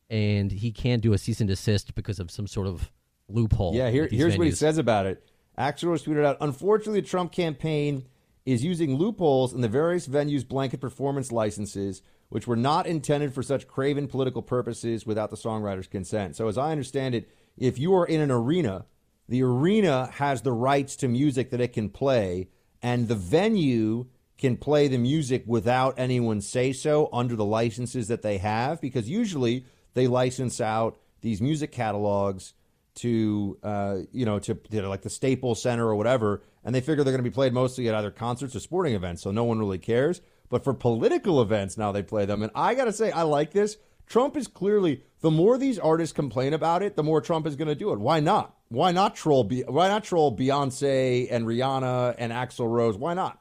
[0.08, 2.90] and he can't do a cease and desist because of some sort of
[3.28, 3.74] loophole.
[3.74, 4.38] Yeah, here, here's venues.
[4.38, 5.28] what he says about it.
[5.58, 8.06] Axios tweeted out, unfortunately, the Trump campaign
[8.44, 13.42] is using loopholes in the various venues' blanket performance licenses, which were not intended for
[13.42, 16.36] such craven political purposes without the songwriter's consent.
[16.36, 18.86] So, as I understand it, if you are in an arena,
[19.28, 22.48] the arena has the rights to music that it can play,
[22.82, 24.06] and the venue
[24.38, 29.08] can play the music without anyone say so under the licenses that they have, because
[29.08, 29.64] usually
[29.94, 32.54] they license out these music catalogs
[32.94, 37.04] to uh, you know to know, like the Staples Center or whatever, and they figure
[37.04, 39.58] they're going to be played mostly at either concerts or sporting events, so no one
[39.58, 40.20] really cares.
[40.48, 43.52] But for political events, now they play them, and I got to say, I like
[43.52, 43.76] this.
[44.06, 47.68] Trump is clearly the more these artists complain about it, the more Trump is going
[47.68, 47.98] to do it.
[47.98, 48.54] Why not?
[48.68, 49.48] Why not troll?
[49.48, 52.96] Why not troll Beyonce and Rihanna and Axl Rose?
[52.96, 53.38] Why not?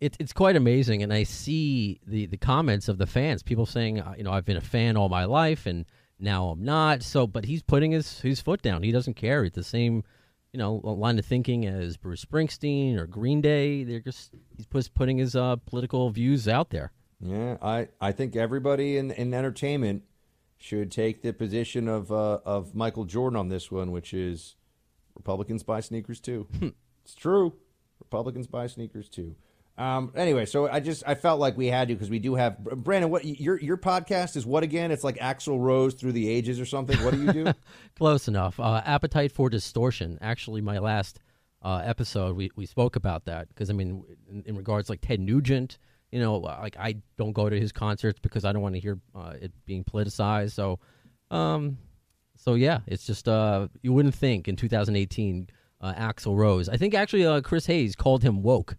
[0.00, 3.42] It, it's quite amazing, and I see the the comments of the fans.
[3.42, 5.84] People saying, you know, I've been a fan all my life, and
[6.18, 7.02] now I'm not.
[7.02, 8.82] So, but he's putting his his foot down.
[8.82, 9.44] He doesn't care.
[9.44, 10.04] It's the same,
[10.52, 13.84] you know, line of thinking as Bruce Springsteen or Green Day.
[13.84, 16.92] They're just he's just putting his uh, political views out there.
[17.20, 20.02] Yeah, I I think everybody in in entertainment
[20.58, 24.56] should take the position of uh, of Michael Jordan on this one, which is
[25.14, 26.46] Republicans buy sneakers too.
[26.58, 26.68] Hmm.
[27.04, 27.54] it's true.
[28.00, 29.36] Republicans buy sneakers too.
[29.78, 32.58] Um, anyway, so I just I felt like we had to because we do have
[32.58, 33.10] Brandon.
[33.10, 34.46] What your your podcast is?
[34.46, 34.90] What again?
[34.90, 36.96] It's like Axl Rose through the ages or something.
[37.04, 37.52] What do you do?
[37.98, 38.58] Close enough.
[38.58, 40.18] Uh, Appetite for Distortion.
[40.22, 41.20] Actually, my last
[41.62, 45.20] uh, episode we, we spoke about that because I mean, in, in, regards like Ted
[45.20, 45.78] Nugent,
[46.10, 48.98] you know, like I don't go to his concerts because I don't want to hear
[49.14, 50.52] uh, it being politicized.
[50.52, 50.78] So
[51.30, 51.78] Um,
[52.36, 55.48] so yeah, it's just uh, you wouldn't think in 2018,
[55.80, 56.68] uh, Axl Rose.
[56.68, 58.76] I think actually uh, Chris Hayes called him woke.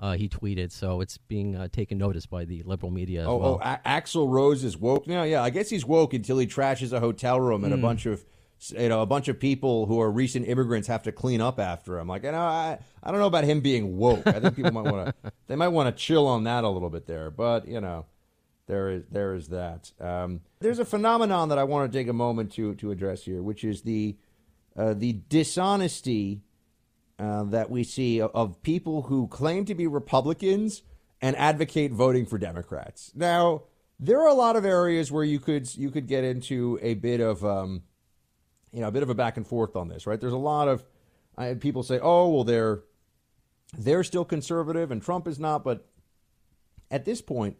[0.00, 3.36] Uh, he tweeted, so it's being uh, taken notice by the liberal media as Oh,
[3.36, 3.60] well.
[3.62, 5.24] oh A- Axl Rose is woke now.
[5.24, 7.82] Yeah, I guess he's woke until he trashes a hotel room and a Hmm.
[7.82, 8.24] bunch of
[8.76, 11.98] you know a bunch of people who are recent immigrants have to clean up after
[11.98, 12.08] him.
[12.08, 14.26] Like, you know, I I don't know about him being woke.
[14.26, 16.90] I think people might want to they might want to chill on that a little
[16.90, 17.30] bit there.
[17.30, 18.06] But you know,
[18.66, 19.92] there is there is that.
[20.00, 23.42] Um, there's a phenomenon that I want to take a moment to to address here,
[23.42, 24.16] which is the
[24.76, 26.40] uh, the dishonesty
[27.20, 30.82] uh, that we see of, people who claim to be Republicans
[31.20, 33.12] and advocate voting for Democrats.
[33.14, 33.64] Now,
[33.98, 37.20] there are a lot of areas where you could you could get into a bit
[37.20, 37.82] of um,
[38.72, 40.18] you know a bit of a back and forth on this, right?
[40.18, 40.82] There's a lot of
[41.60, 42.82] people say, oh well, they're
[43.76, 45.86] they're still conservative and Trump is not, but
[46.90, 47.56] at this point,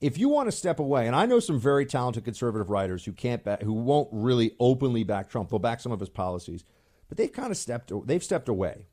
[0.00, 3.12] if you want to step away, and I know some very talented conservative writers who
[3.12, 6.64] can't back, who won't really openly back Trump, they'll back some of his policies,
[7.08, 8.86] but they've kind of stepped they've stepped away,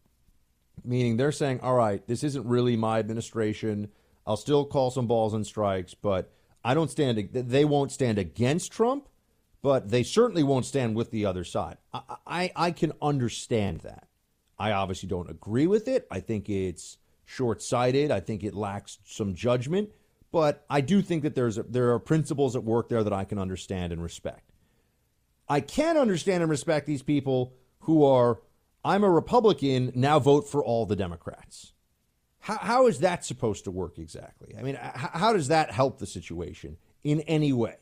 [0.83, 3.89] meaning they're saying, all right, this isn't really my administration.
[4.25, 6.31] I'll still call some balls and strikes, but
[6.63, 7.29] I don't stand.
[7.31, 9.09] They won't stand against Trump,
[9.61, 11.77] but they certainly won't stand with the other side.
[11.93, 14.07] I, I, I can understand that.
[14.57, 16.07] I obviously don't agree with it.
[16.09, 18.11] I think it's short sighted.
[18.11, 19.89] I think it lacks some judgment.
[20.31, 23.37] But I do think that there's there are principles at work there that I can
[23.37, 24.51] understand and respect.
[25.49, 27.53] I can understand and respect these people
[27.83, 28.41] who are,
[28.83, 31.73] I'm a Republican, now vote for all the Democrats.
[32.39, 34.55] How, how is that supposed to work exactly?
[34.57, 37.77] I mean, how, how does that help the situation in any way?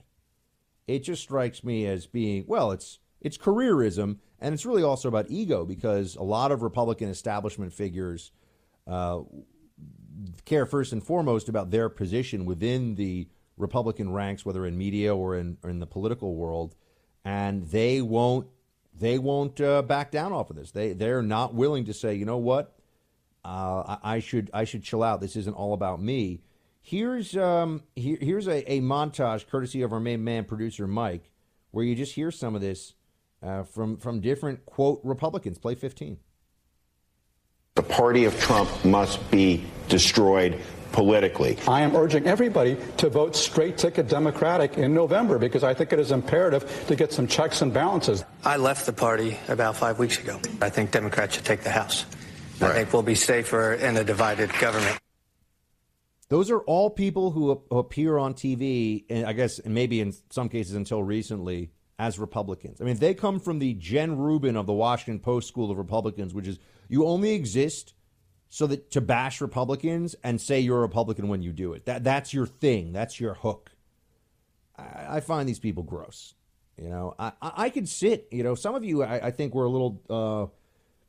[0.88, 5.28] It just strikes me as being, well, it's it's careerism, and it's really also about
[5.30, 8.32] ego because a lot of Republican establishment figures
[8.88, 9.20] uh,
[10.46, 13.28] care first and foremost about their position within the
[13.58, 16.76] Republican ranks, whether in media or in, or in the political world,
[17.24, 18.48] and they won't
[18.98, 20.72] they won't uh, back down off of this.
[20.72, 22.76] They they're not willing to say, you know what,
[23.44, 25.22] uh, I, I should I should chill out.
[25.22, 26.42] This isn't all about me.
[26.82, 31.30] Here's um here, here's a, a montage courtesy of our main man producer Mike,
[31.72, 32.94] where you just hear some of this
[33.44, 35.58] uh, from from different quote Republicans.
[35.58, 36.18] Play fifteen.
[37.76, 40.60] The party of Trump must be destroyed
[40.92, 41.58] politically.
[41.68, 46.00] I am urging everybody to vote straight ticket Democratic in November because I think it
[46.00, 48.24] is imperative to get some checks and balances.
[48.44, 50.40] I left the party about five weeks ago.
[50.62, 52.06] I think Democrats should take the House.
[52.62, 55.00] I think we'll be safer in a divided government.
[56.30, 60.76] Those are all people who appear on TV, and I guess maybe in some cases
[60.76, 62.82] until recently, as Republicans.
[62.82, 66.34] I mean, they come from the Jen Rubin of the Washington Post School of Republicans,
[66.34, 67.94] which is you only exist
[68.54, 71.86] so that to bash Republicans and say you're a Republican when you do it.
[71.86, 72.92] That that's your thing.
[72.92, 73.72] That's your hook.
[74.78, 76.36] I, I find these people gross.
[76.78, 78.28] You know, I, I I could sit.
[78.30, 80.02] You know, some of you I, I think were a little.
[80.10, 80.52] Uh,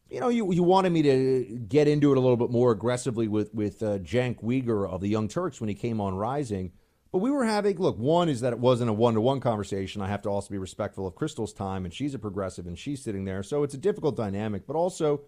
[0.09, 3.27] you know, you, you wanted me to get into it a little bit more aggressively
[3.27, 6.71] with with uh, Cenk Uygur of the Young Turks when he came on Rising.
[7.11, 7.99] But we were having look.
[7.99, 10.01] One is that it wasn't a one to one conversation.
[10.01, 13.03] I have to also be respectful of Crystal's time, and she's a progressive, and she's
[13.03, 14.67] sitting there, so it's a difficult dynamic.
[14.67, 15.23] But also,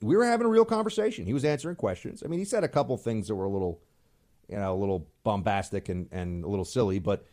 [0.00, 1.26] we were having a real conversation.
[1.26, 2.22] He was answering questions.
[2.24, 3.80] I mean, he said a couple things that were a little,
[4.48, 7.24] you know, a little bombastic and and a little silly, but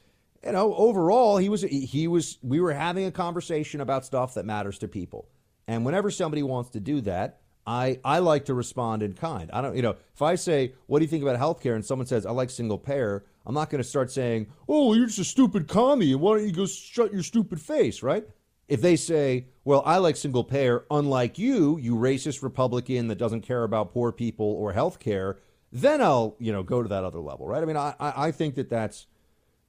[0.43, 2.37] you know, overall, he was he was.
[2.41, 5.29] We were having a conversation about stuff that matters to people.
[5.67, 9.49] And whenever somebody wants to do that, I, I like to respond in kind.
[9.53, 11.75] I don't, you know, if I say, what do you think about healthcare?
[11.75, 15.05] And someone says, I like single payer, I'm not going to start saying, oh, you're
[15.05, 16.11] just a stupid commie.
[16.13, 18.25] And why don't you go shut your stupid face, right?
[18.71, 23.41] If they say, well, I like single payer, unlike you, you racist Republican that doesn't
[23.41, 25.39] care about poor people or health care,
[25.73, 27.61] then I'll, you know, go to that other level, right?
[27.61, 29.07] I mean, I, I think that that's,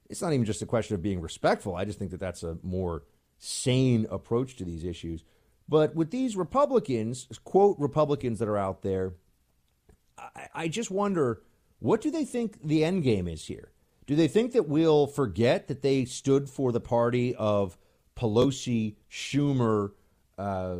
[0.09, 1.75] it's not even just a question of being respectful.
[1.75, 3.03] I just think that that's a more
[3.39, 5.25] sane approach to these issues.
[5.67, 9.15] But with these Republicans, quote Republicans that are out there,
[10.17, 11.41] I, I just wonder
[11.79, 13.73] what do they think the end game is here?
[14.07, 17.77] Do they think that we'll forget that they stood for the party of
[18.15, 19.91] Pelosi, Schumer,
[20.37, 20.77] uh,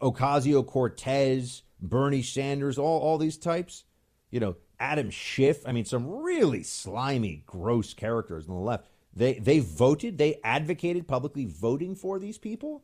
[0.00, 3.84] Ocasio Cortez, Bernie Sanders, all, all these types?
[4.30, 5.66] You know, Adam Schiff.
[5.66, 8.88] I mean, some really slimy, gross characters on the left.
[9.14, 12.82] They they voted, they advocated publicly voting for these people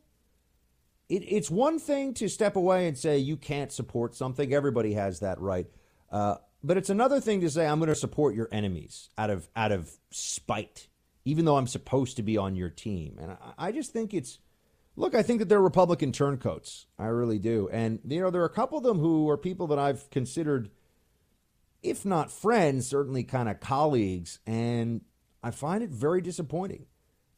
[1.09, 4.53] it, it's one thing to step away and say you can't support something.
[4.53, 5.67] Everybody has that right.
[6.11, 9.49] Uh, but it's another thing to say I'm going to support your enemies out of
[9.55, 10.87] out of spite,
[11.25, 13.17] even though I'm supposed to be on your team.
[13.21, 14.39] And I, I just think it's
[14.95, 15.15] look.
[15.15, 16.87] I think that they're Republican turncoats.
[16.97, 17.69] I really do.
[17.71, 20.69] And you know there are a couple of them who are people that I've considered,
[21.83, 24.39] if not friends, certainly kind of colleagues.
[24.47, 25.01] And
[25.43, 26.85] I find it very disappointing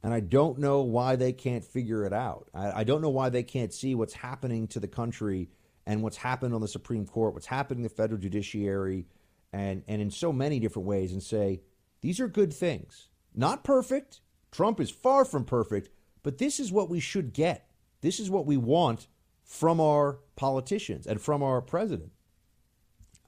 [0.04, 2.50] And I don't know why they can't figure it out.
[2.54, 5.50] I, I don't know why they can't see what's happening to the country
[5.86, 9.06] and what's happened on the Supreme Court, what's happened in the federal judiciary,
[9.54, 11.62] and, and in so many different ways, and say,
[12.02, 13.10] these are good things.
[13.36, 14.20] Not perfect.
[14.52, 15.90] Trump is far from perfect,
[16.24, 17.70] but this is what we should get.
[18.02, 19.08] This is what we want
[19.44, 22.12] from our politicians and from our president.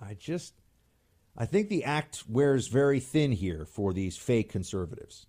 [0.02, 0.54] I just,
[1.38, 5.28] I think the act wears very thin here for these fake conservatives.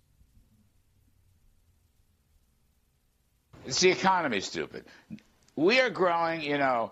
[3.65, 4.85] It's the economy, stupid.
[5.55, 6.91] We are growing, you know,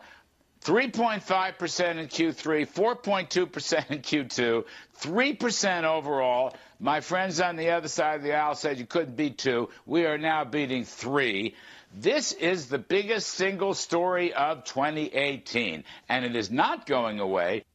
[0.64, 4.66] 3.5% in Q3, 4.2% in Q2,
[5.02, 6.56] 3% overall.
[6.80, 9.70] My friends on the other side of the aisle said you couldn't beat two.
[9.86, 11.56] We are now beating three.
[11.94, 17.66] This is the biggest single story of 2018, and it is not going away.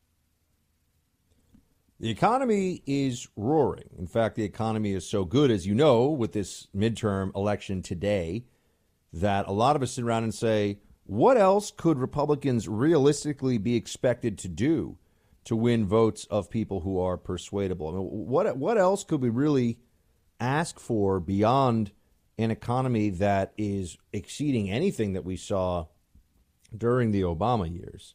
[2.00, 3.90] The economy is roaring.
[3.98, 8.44] In fact, the economy is so good, as you know, with this midterm election today,
[9.12, 10.78] that a lot of us sit around and say,
[11.08, 14.98] what else could Republicans realistically be expected to do
[15.44, 17.88] to win votes of people who are persuadable?
[17.88, 19.78] I mean, what what else could we really
[20.38, 21.92] ask for beyond
[22.36, 25.86] an economy that is exceeding anything that we saw
[26.76, 28.14] during the Obama years?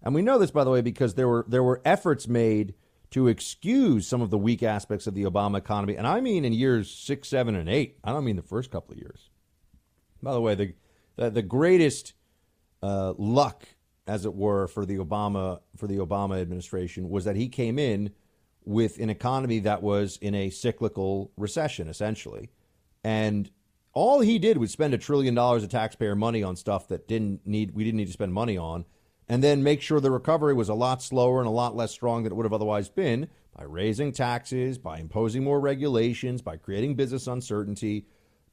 [0.00, 2.74] And we know this, by the way, because there were there were efforts made
[3.10, 6.52] to excuse some of the weak aspects of the Obama economy, and I mean in
[6.52, 7.98] years six, seven, and eight.
[8.04, 9.28] I don't mean the first couple of years.
[10.22, 10.74] By the way, the
[11.16, 12.12] the, the greatest
[12.82, 13.64] uh, luck,
[14.06, 18.10] as it were, for the Obama for the Obama administration was that he came in
[18.64, 22.50] with an economy that was in a cyclical recession, essentially,
[23.02, 23.50] and
[23.94, 27.46] all he did was spend a trillion dollars of taxpayer money on stuff that didn't
[27.46, 28.84] need we didn't need to spend money on,
[29.28, 32.22] and then make sure the recovery was a lot slower and a lot less strong
[32.22, 36.94] than it would have otherwise been by raising taxes, by imposing more regulations, by creating
[36.94, 38.06] business uncertainty.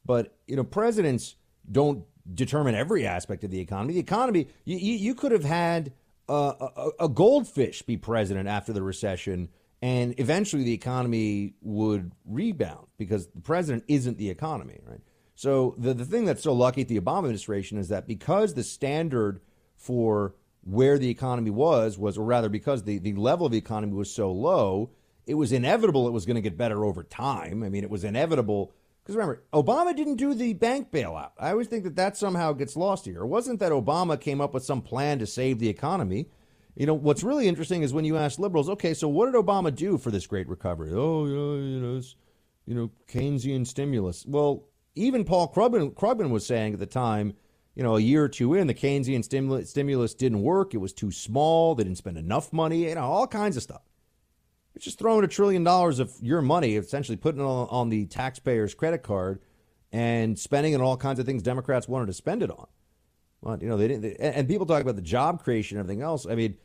[0.04, 1.36] But you know, presidents
[1.70, 2.04] don't
[2.34, 3.94] determine every aspect of the economy.
[3.94, 5.92] The economy, you, you could have had
[6.28, 9.48] a, a, goldfish be president after the recession,
[9.80, 15.00] and eventually the economy would rebound because the president isn't the economy, right?
[15.36, 18.64] So the, the thing that's so lucky at the Obama administration is that because the
[18.64, 19.40] standard
[19.76, 23.92] for where the economy was was, or rather because the, the level of the economy
[23.92, 24.90] was so low,
[25.26, 27.62] it was inevitable it was going to get better over time.
[27.62, 28.72] I mean, it was inevitable
[29.06, 31.30] because remember, Obama didn't do the bank bailout.
[31.38, 33.22] I always think that that somehow gets lost here.
[33.22, 36.26] It wasn't that Obama came up with some plan to save the economy.
[36.74, 39.72] You know, what's really interesting is when you ask liberals, okay, so what did Obama
[39.72, 40.90] do for this great recovery?
[40.92, 42.02] Oh, you know, you know,
[42.66, 44.26] you know Keynesian stimulus.
[44.26, 44.64] Well,
[44.96, 47.34] even Paul Krugman, Krugman was saying at the time,
[47.76, 50.74] you know, a year or two in, the Keynesian stimulus, stimulus didn't work.
[50.74, 51.76] It was too small.
[51.76, 53.82] They didn't spend enough money, you know, all kinds of stuff.
[54.76, 58.04] It's just throwing a trillion dollars of your money, essentially putting it on, on the
[58.06, 59.40] taxpayer's credit card
[59.90, 62.66] and spending it on all kinds of things Democrats wanted to spend it on.
[63.40, 64.02] Well, you know, they didn't.
[64.02, 66.26] They, and people talk about the job creation and everything else.
[66.26, 66.56] I mean,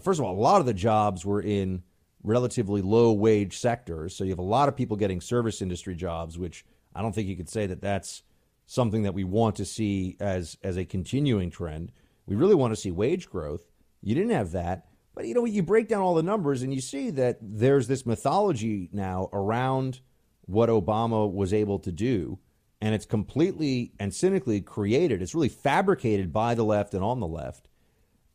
[0.00, 1.82] first of all, a lot of the jobs were in
[2.22, 4.14] relatively low wage sectors.
[4.14, 6.64] So you have a lot of people getting service industry jobs, which
[6.94, 8.22] I don't think you could say that that's
[8.66, 11.90] something that we want to see as as a continuing trend.
[12.26, 13.62] We really want to see wage growth.
[14.02, 14.87] You didn't have that.
[15.18, 18.06] But you know, you break down all the numbers and you see that there's this
[18.06, 19.98] mythology now around
[20.46, 22.38] what Obama was able to do,
[22.80, 25.20] and it's completely and cynically created.
[25.20, 27.66] It's really fabricated by the left and on the left.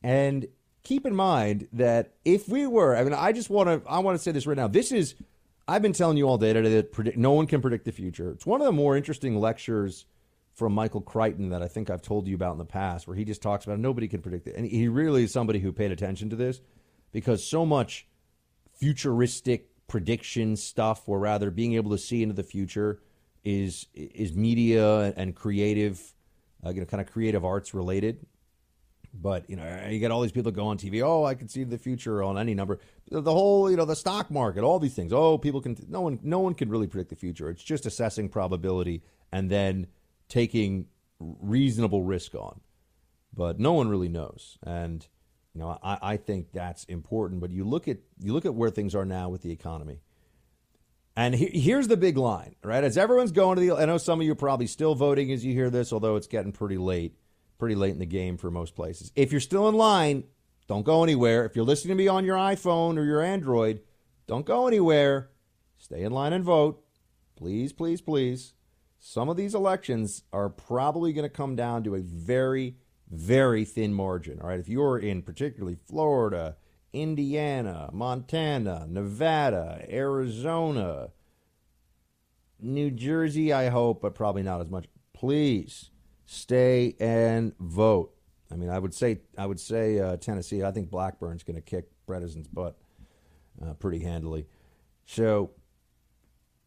[0.04, 0.46] And
[0.84, 4.18] keep in mind that if we were, I mean, I just want to, I want
[4.18, 4.68] to say this right now.
[4.68, 5.16] This is,
[5.70, 8.30] I've been telling you all day today that predict, no one can predict the future.
[8.32, 10.04] It's one of the more interesting lectures
[10.54, 13.26] from Michael Crichton that I think I've told you about in the past, where he
[13.26, 14.56] just talks about nobody can predict it.
[14.56, 16.62] And he really is somebody who paid attention to this
[17.12, 18.08] because so much
[18.74, 23.02] futuristic prediction stuff, or rather being able to see into the future,
[23.44, 26.14] is is media and creative,
[26.66, 28.26] uh, you know, kind of creative arts related.
[29.16, 31.04] But you know, you get all these people go on TV.
[31.04, 32.80] Oh, I can see the future on any number.
[33.10, 35.14] The whole, you know, the stock market, all these things.
[35.14, 35.78] Oh, people can.
[35.88, 37.50] No one, no one can really predict the future.
[37.50, 39.88] It's just assessing probability and then
[40.28, 40.88] taking
[41.20, 42.62] reasonable risk on.
[43.36, 45.06] But no one really knows, and
[45.54, 47.42] you know, I, I think that's important.
[47.42, 50.02] But you look at you look at where things are now with the economy.
[51.16, 52.84] And he, here's the big line, right?
[52.84, 55.46] As everyone's going to the, I know some of you are probably still voting as
[55.46, 57.16] you hear this, although it's getting pretty late,
[57.60, 59.12] pretty late in the game for most places.
[59.16, 60.24] If you're still in line,
[60.68, 61.46] don't go anywhere.
[61.46, 63.82] If you're listening to me on your iPhone or your Android,
[64.26, 65.30] don't go anywhere.
[65.78, 66.84] Stay in line and vote.
[67.36, 68.54] Please, please, please.
[69.06, 72.78] Some of these elections are probably going to come down to a very
[73.12, 74.40] very thin margin.
[74.40, 76.56] All right, if you're in particularly Florida,
[76.94, 81.10] Indiana, Montana, Nevada, Arizona,
[82.62, 84.86] New Jersey, I hope, but probably not as much.
[85.12, 85.90] Please
[86.26, 88.16] stay and vote.
[88.50, 90.64] I mean, I would say I would say uh, Tennessee.
[90.64, 92.78] I think Blackburn's going to kick Bredesen's butt
[93.62, 94.48] uh, pretty handily.
[95.06, 95.52] So,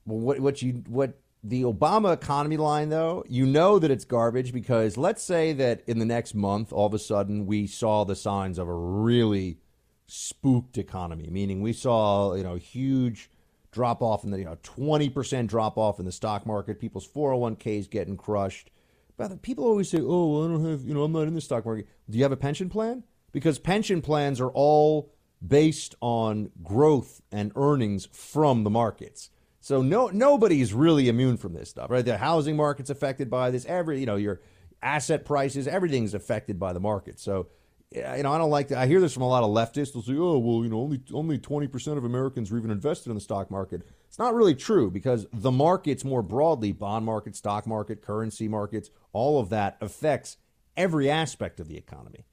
[0.05, 1.19] well, what what you what
[1.49, 6.01] the Obama economy line though, you know that it's garbage because let's say that in
[6.01, 9.59] the next month, all of a sudden we saw the signs of a really
[10.07, 13.31] spooked economy, meaning we saw you know a huge
[13.71, 17.07] drop off in the you know twenty percent drop off in the stock market, people's
[17.07, 18.71] four hundred one ks getting crushed.
[19.17, 21.65] But people always say, "Oh, I don't have you know I'm not in the stock
[21.65, 23.05] market." Do you have a pension plan?
[23.31, 25.13] Because pension plans are all
[25.47, 29.31] based on growth and earnings from the markets.
[29.67, 32.05] So no nobody's really immune from this stuff, right?
[32.05, 33.67] The housing market's affected by this.
[33.67, 34.41] Every you know your
[34.81, 37.19] asset prices, everything's affected by the market.
[37.19, 37.49] So
[37.91, 38.79] you know I don't like that.
[38.79, 39.93] I hear this from a lot of leftists.
[39.93, 43.11] They'll say, "Oh, well, you know, only only twenty percent of Americans are even invested
[43.11, 47.35] in the stock market." It's not really true because the markets more broadly, bond market,
[47.35, 50.37] stock market, currency markets, all of that affects
[50.77, 52.25] every aspect of the economy.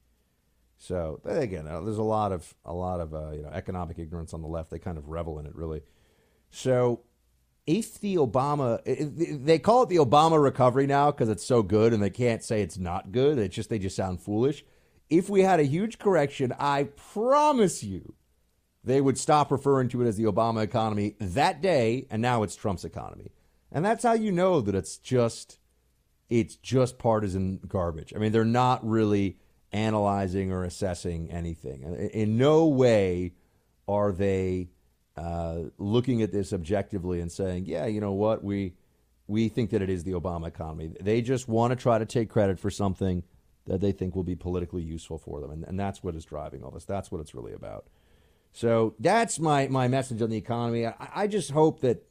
[0.76, 4.32] So again, uh, there's a lot of a lot of uh, you know economic ignorance
[4.32, 4.70] on the left.
[4.70, 5.82] They kind of revel in it, really.
[6.50, 7.00] So
[7.66, 8.80] if the Obama,
[9.44, 12.60] they call it the Obama recovery now because it's so good, and they can't say
[12.60, 13.38] it's not good.
[13.38, 14.64] It's just they just sound foolish.
[15.08, 18.14] If we had a huge correction, I promise you,
[18.82, 22.56] they would stop referring to it as the Obama economy that day, and now it's
[22.56, 23.32] Trump's economy,
[23.72, 25.58] and that's how you know that it's just
[26.28, 28.12] it's just partisan garbage.
[28.14, 29.38] I mean, they're not really
[29.72, 31.82] analyzing or assessing anything.
[32.12, 33.32] In no way
[33.86, 34.68] are they
[35.16, 38.42] uh, looking at this objectively and saying, "Yeah, you know what?
[38.42, 38.74] We
[39.26, 42.28] we think that it is the Obama economy." They just want to try to take
[42.28, 43.22] credit for something
[43.66, 46.62] that they think will be politically useful for them, and, and that's what is driving
[46.62, 46.84] all this.
[46.84, 47.86] That's what it's really about.
[48.52, 50.86] So that's my my message on the economy.
[50.86, 52.04] I, I just hope that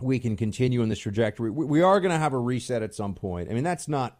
[0.00, 1.50] we can continue in this trajectory.
[1.50, 3.50] We, we are going to have a reset at some point.
[3.50, 4.18] I mean, that's not,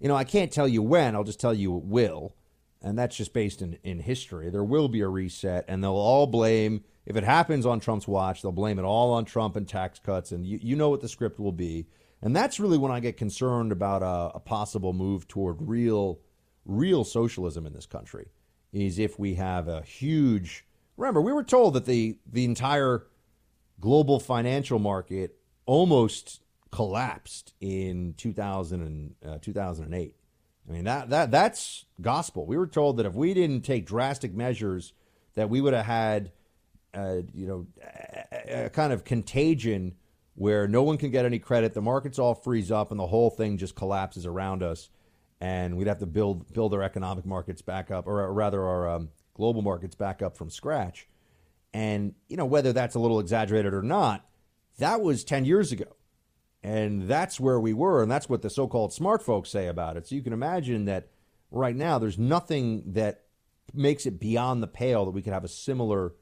[0.00, 1.14] you know, I can't tell you when.
[1.14, 2.34] I'll just tell you it will,
[2.82, 4.50] and that's just based in in history.
[4.50, 8.42] There will be a reset, and they'll all blame if it happens on Trump's watch,
[8.42, 11.08] they'll blame it all on Trump and tax cuts, and you, you know what the
[11.08, 11.86] script will be.
[12.22, 16.20] And that's really when I get concerned about a, a possible move toward real,
[16.64, 18.28] real socialism in this country.
[18.72, 20.66] Is if we have a huge.
[20.96, 23.06] Remember, we were told that the the entire
[23.78, 25.36] global financial market
[25.66, 26.40] almost
[26.72, 30.16] collapsed in 2000 and, uh, 2008.
[30.68, 32.46] I mean that that that's gospel.
[32.46, 34.92] We were told that if we didn't take drastic measures,
[35.34, 36.32] that we would have had
[36.94, 37.66] uh, you know,
[38.32, 39.94] a, a kind of contagion
[40.34, 41.74] where no one can get any credit.
[41.74, 44.90] The markets all freeze up, and the whole thing just collapses around us.
[45.40, 49.10] And we'd have to build build our economic markets back up, or rather, our um,
[49.34, 51.08] global markets back up from scratch.
[51.72, 54.26] And you know, whether that's a little exaggerated or not,
[54.78, 55.96] that was ten years ago,
[56.62, 60.06] and that's where we were, and that's what the so-called smart folks say about it.
[60.06, 61.08] So you can imagine that
[61.50, 63.22] right now, there's nothing that
[63.72, 66.14] makes it beyond the pale that we could have a similar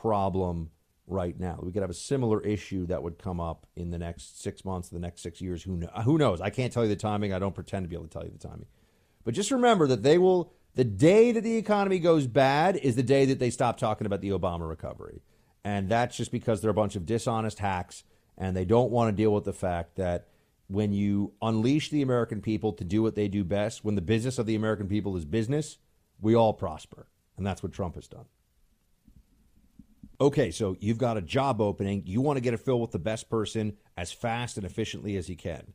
[0.00, 0.70] problem
[1.06, 1.58] right now.
[1.62, 4.88] We could have a similar issue that would come up in the next six months,
[4.88, 5.62] the next six years.
[5.62, 6.40] Who know, Who knows?
[6.40, 7.32] I can't tell you the timing.
[7.32, 8.66] I don't pretend to be able to tell you the timing.
[9.24, 10.52] But just remember that they will.
[10.74, 14.20] The day that the economy goes bad is the day that they stop talking about
[14.20, 15.22] the Obama recovery,
[15.64, 18.04] and that's just because they're a bunch of dishonest hacks,
[18.36, 20.28] and they don't want to deal with the fact that
[20.68, 24.38] when you unleash the American people to do what they do best, when the business
[24.38, 25.78] of the American people is business,
[26.20, 28.26] we all prosper, and that's what Trump has done.
[30.20, 32.02] Okay, so you've got a job opening.
[32.04, 35.28] You want to get it filled with the best person as fast and efficiently as
[35.28, 35.72] you can.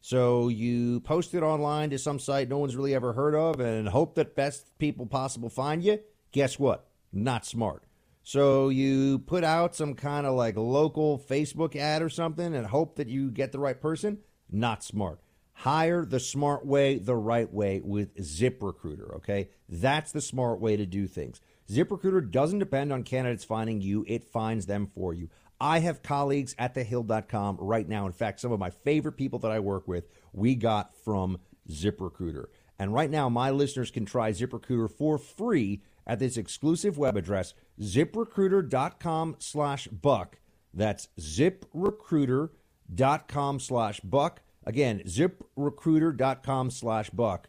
[0.00, 3.88] So you post it online to some site no one's really ever heard of and
[3.88, 5.98] hope that best people possible find you.
[6.32, 6.88] Guess what?
[7.12, 7.82] Not smart.
[8.22, 12.96] So you put out some kind of like local Facebook ad or something and hope
[12.96, 14.18] that you get the right person.
[14.50, 15.20] Not smart.
[15.52, 19.50] Hire the smart way, the right way with ZipRecruiter, okay?
[19.68, 21.40] That's the smart way to do things.
[21.70, 25.30] ZipRecruiter doesn't depend on candidates finding you, it finds them for you.
[25.60, 28.06] I have colleagues at thehill.com right now.
[28.06, 31.36] In fact, some of my favorite people that I work with, we got from
[31.70, 32.46] ZipRecruiter.
[32.78, 37.54] And right now, my listeners can try ZipRecruiter for free at this exclusive web address,
[37.80, 40.38] ziprecruiter.com slash buck.
[40.72, 44.40] That's ziprecruiter.com slash buck.
[44.64, 47.48] Again, ziprecruiter.com slash buck.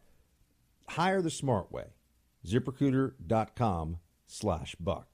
[0.90, 1.86] Hire the smart way.
[2.46, 4.00] ziprecruiter.com
[4.32, 5.08] slash buck.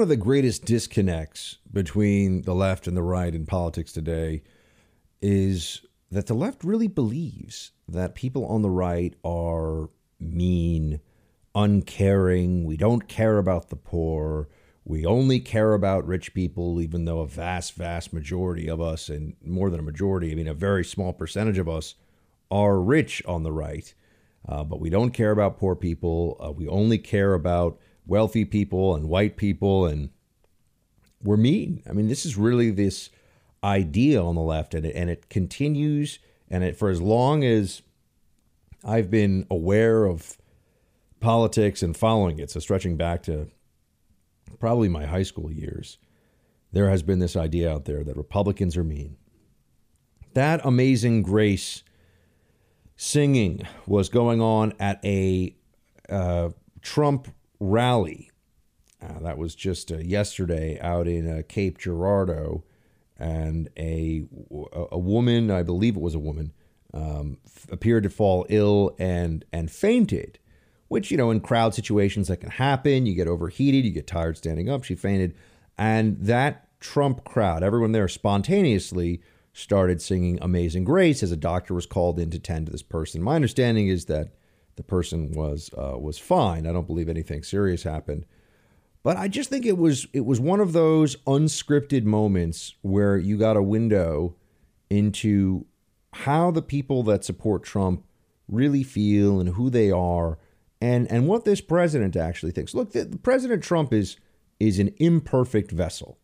[0.00, 4.42] One of the greatest disconnects between the left and the right in politics today
[5.20, 11.00] is that the left really believes that people on the right are mean,
[11.54, 14.48] uncaring, we don't care about the poor,
[14.86, 19.36] we only care about rich people, even though a vast, vast majority of us, and
[19.44, 21.94] more than a majority, I mean, a very small percentage of us
[22.50, 23.92] are rich on the right.
[24.48, 26.40] Uh, but we don't care about poor people.
[26.42, 27.78] Uh, we only care about
[28.10, 30.10] wealthy people and white people, and
[31.22, 31.82] we're mean.
[31.88, 33.08] I mean, this is really this
[33.62, 36.18] idea on the left, and it, and it continues.
[36.50, 37.82] And it, for as long as
[38.84, 40.36] I've been aware of
[41.20, 43.46] politics and following it, so stretching back to
[44.58, 45.98] probably my high school years,
[46.72, 49.16] there has been this idea out there that Republicans are mean.
[50.34, 51.84] That amazing grace
[52.96, 55.54] singing was going on at a
[56.08, 56.50] uh,
[56.82, 57.28] Trump
[57.60, 58.30] rally.
[59.02, 62.64] Uh, that was just uh, yesterday out in uh, Cape Girardeau,
[63.18, 64.24] and a
[64.90, 66.52] a woman, I believe it was a woman,
[66.92, 70.38] um, f- appeared to fall ill and and fainted.
[70.88, 73.06] Which you know, in crowd situations that can happen.
[73.06, 74.84] You get overheated, you get tired standing up.
[74.84, 75.34] She fainted,
[75.78, 79.22] and that Trump crowd, everyone there spontaneously
[79.52, 83.22] started singing Amazing Grace as a doctor was called in to tend to this person.
[83.22, 84.32] My understanding is that
[84.80, 86.66] the person was uh, was fine.
[86.66, 88.24] I don't believe anything serious happened.
[89.02, 93.36] But I just think it was it was one of those unscripted moments where you
[93.36, 94.36] got a window
[94.88, 95.66] into
[96.14, 98.04] how the people that support Trump
[98.48, 100.38] really feel and who they are
[100.80, 102.74] and and what this president actually thinks.
[102.74, 104.16] Look, the, the President Trump is
[104.58, 106.18] is an imperfect vessel.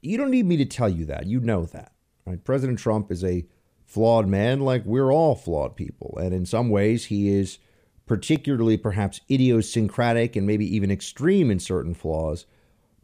[0.00, 1.26] You don't need me to tell you that.
[1.26, 1.92] You know that.
[2.24, 2.42] Right?
[2.42, 3.46] President Trump is a
[3.84, 6.18] flawed man like we're all flawed people.
[6.20, 7.58] And in some ways he is
[8.06, 12.46] particularly perhaps idiosyncratic and maybe even extreme in certain flaws.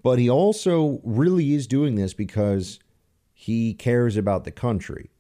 [0.03, 2.79] But he also really is doing this because
[3.35, 5.11] he cares about the country.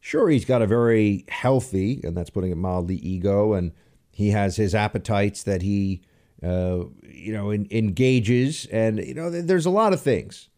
[0.00, 3.72] Sure, he's got a very healthy, and that's putting it mildly, ego, and
[4.10, 6.02] he has his appetites that he,
[6.42, 10.48] uh, you know, engages, and you know, there's a lot of things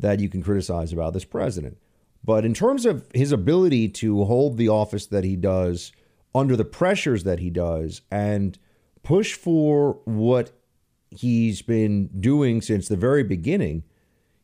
[0.00, 1.76] that you can criticize about this president.
[2.24, 5.92] But in terms of his ability to hold the office that he does
[6.34, 8.58] under the pressures that he does and
[9.02, 10.52] push for what
[11.10, 13.82] he's been doing since the very beginning,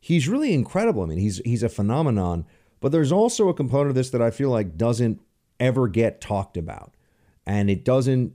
[0.01, 1.03] he's really incredible.
[1.03, 2.47] I mean, he's he's a phenomenon.
[2.81, 5.21] But there's also a component of this that I feel like doesn't
[5.59, 6.95] ever get talked about,
[7.47, 8.33] and it doesn't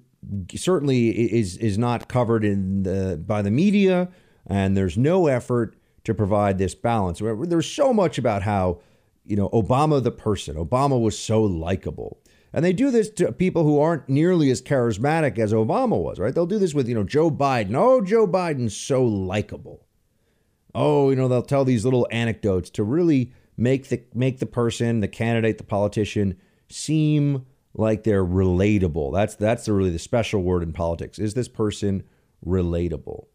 [0.55, 4.09] certainly is is not covered in the by the media,
[4.45, 7.19] and there's no effort to provide this balance.
[7.19, 8.81] There's so much about how
[9.25, 10.55] you know Obama the person.
[10.55, 12.20] Obama was so likable.
[12.53, 16.35] And they do this to people who aren't nearly as charismatic as Obama was, right?
[16.35, 17.75] They'll do this with, you know, Joe Biden.
[17.75, 19.85] Oh, Joe Biden's so likable.
[20.75, 24.99] Oh, you know, they'll tell these little anecdotes to really make the make the person,
[24.99, 26.37] the candidate, the politician
[26.69, 29.13] seem like they're relatable.
[29.13, 31.19] That's that's really the special word in politics.
[31.19, 32.03] Is this person
[32.45, 33.27] relatable?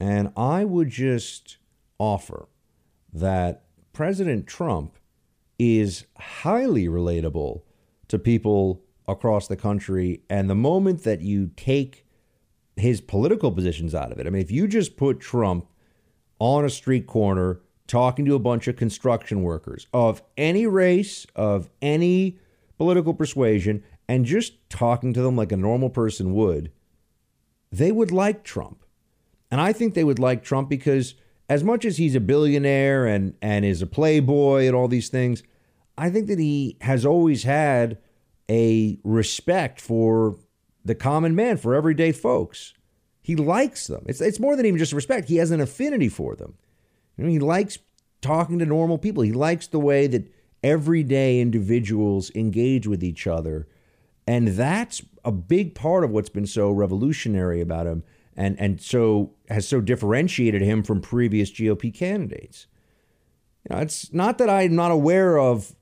[0.00, 1.58] And I would just
[1.98, 2.48] offer
[3.12, 4.98] that President Trump
[5.58, 7.62] is highly relatable
[8.14, 10.22] to people across the country.
[10.30, 12.06] And the moment that you take
[12.76, 15.66] his political positions out of it, I mean, if you just put Trump
[16.38, 21.68] on a street corner talking to a bunch of construction workers of any race, of
[21.82, 22.38] any
[22.78, 26.72] political persuasion, and just talking to them like a normal person would,
[27.70, 28.84] they would like Trump.
[29.50, 31.14] And I think they would like Trump because
[31.48, 35.42] as much as he's a billionaire and, and is a playboy and all these things,
[35.96, 37.98] I think that he has always had
[38.50, 40.36] a respect for
[40.84, 42.74] the common man, for everyday folks.
[43.20, 44.04] He likes them.
[44.06, 45.28] It's, it's more than even just respect.
[45.28, 46.54] He has an affinity for them.
[47.16, 47.78] You know, he likes
[48.20, 49.22] talking to normal people.
[49.22, 50.30] He likes the way that
[50.62, 53.66] everyday individuals engage with each other.
[54.26, 58.02] And that's a big part of what's been so revolutionary about him
[58.36, 62.66] and, and so has so differentiated him from previous GOP candidates.
[63.68, 65.74] You know, it's not that I'm not aware of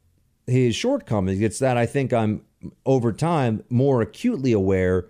[0.47, 1.41] his shortcomings.
[1.41, 2.43] It's that I think I'm
[2.85, 5.07] over time more acutely aware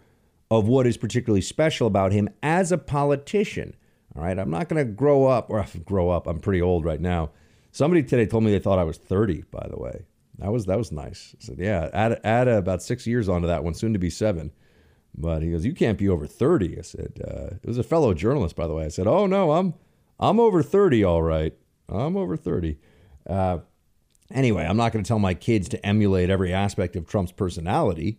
[0.51, 3.75] of what is particularly special about him as a politician.
[4.15, 6.27] All right, I'm not going to grow up or grow up.
[6.27, 7.31] I'm pretty old right now.
[7.71, 9.45] Somebody today told me they thought I was 30.
[9.51, 10.05] By the way,
[10.39, 11.35] that was that was nice.
[11.41, 14.53] I said, yeah, add add about six years onto that one, soon to be seven.
[15.15, 16.79] But he goes, you can't be over 30.
[16.79, 18.85] I said, uh, it was a fellow journalist, by the way.
[18.85, 19.75] I said, oh no, I'm
[20.21, 21.55] I'm over 30, all right.
[21.89, 22.79] I'm over 30.
[23.27, 23.59] Uh,
[24.33, 28.19] Anyway, I'm not going to tell my kids to emulate every aspect of Trump's personality.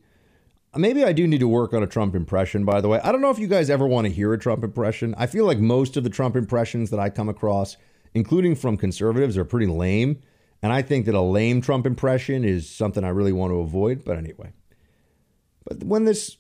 [0.75, 2.99] maybe I do need to work on a Trump impression, by the way.
[3.03, 5.15] I don't know if you guys ever want to hear a Trump impression.
[5.17, 7.77] I feel like most of the Trump impressions that I come across,
[8.13, 10.19] including from conservatives, are pretty lame.
[10.61, 14.05] And I think that a lame Trump impression is something I really want to avoid.
[14.05, 14.53] But anyway,
[15.65, 16.37] but when this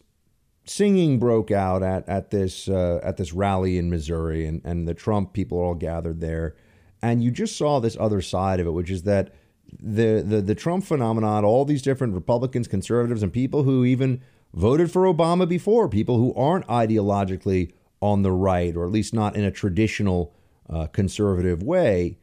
[0.65, 4.93] singing broke out at, at this uh, at this rally in Missouri, and, and the
[4.93, 6.55] Trump people all gathered there,
[7.01, 9.33] and you just saw this other side of it, which is that
[9.79, 14.21] the, the the Trump phenomenon, all these different Republicans, conservatives, and people who even
[14.53, 17.71] voted for Obama before, people who aren't ideologically
[18.01, 20.33] on the right, or at least not in a traditional
[20.69, 22.17] uh, conservative way,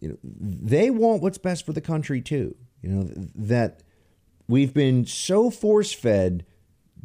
[0.00, 2.54] you know, they want what's best for the country too.
[2.82, 3.82] You know that
[4.48, 6.44] we've been so force fed.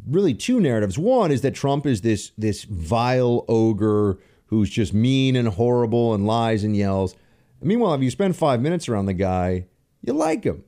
[0.06, 0.98] Really, two narratives.
[0.98, 6.26] One is that Trump is this this vile ogre who's just mean and horrible and
[6.26, 7.14] lies and yells.
[7.62, 9.66] Meanwhile, if you spend five minutes around the guy,
[10.02, 10.64] you like him.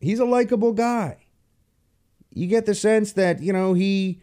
[0.00, 1.26] He's a likable guy.
[2.30, 4.20] You get the sense that you know he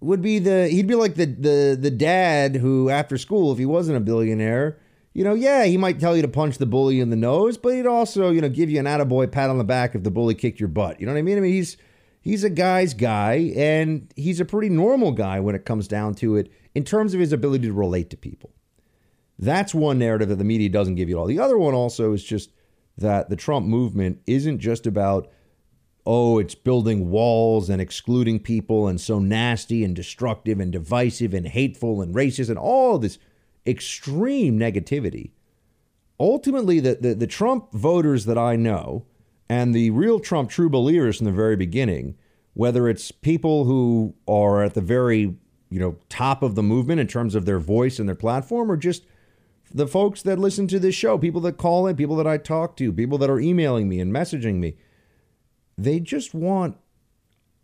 [0.00, 3.66] would be the he'd be like the the the dad who after school if he
[3.66, 4.78] wasn't a billionaire
[5.14, 7.74] you know, yeah, he might tell you to punch the bully in the nose, but
[7.74, 10.34] he'd also, you know, give you an attaboy pat on the back if the bully
[10.34, 11.00] kicked your butt.
[11.00, 11.36] You know what I mean?
[11.36, 11.76] I mean, he's
[12.22, 16.36] he's a guy's guy, and he's a pretty normal guy when it comes down to
[16.36, 18.54] it in terms of his ability to relate to people.
[19.38, 21.26] That's one narrative that the media doesn't give you at all.
[21.26, 22.50] The other one also is just
[23.02, 25.30] that the Trump movement isn't just about,
[26.06, 31.46] oh, it's building walls and excluding people and so nasty and destructive and divisive and
[31.46, 33.18] hateful and racist and all this
[33.66, 35.30] extreme negativity.
[36.18, 39.06] Ultimately, the, the, the Trump voters that I know
[39.48, 42.16] and the real Trump true believers from the very beginning,
[42.54, 45.36] whether it's people who are at the very
[45.70, 48.76] you know top of the movement in terms of their voice and their platform, or
[48.76, 49.04] just
[49.74, 52.76] the folks that listen to this show, people that call in, people that I talk
[52.76, 54.76] to, people that are emailing me and messaging me,
[55.78, 56.76] they just want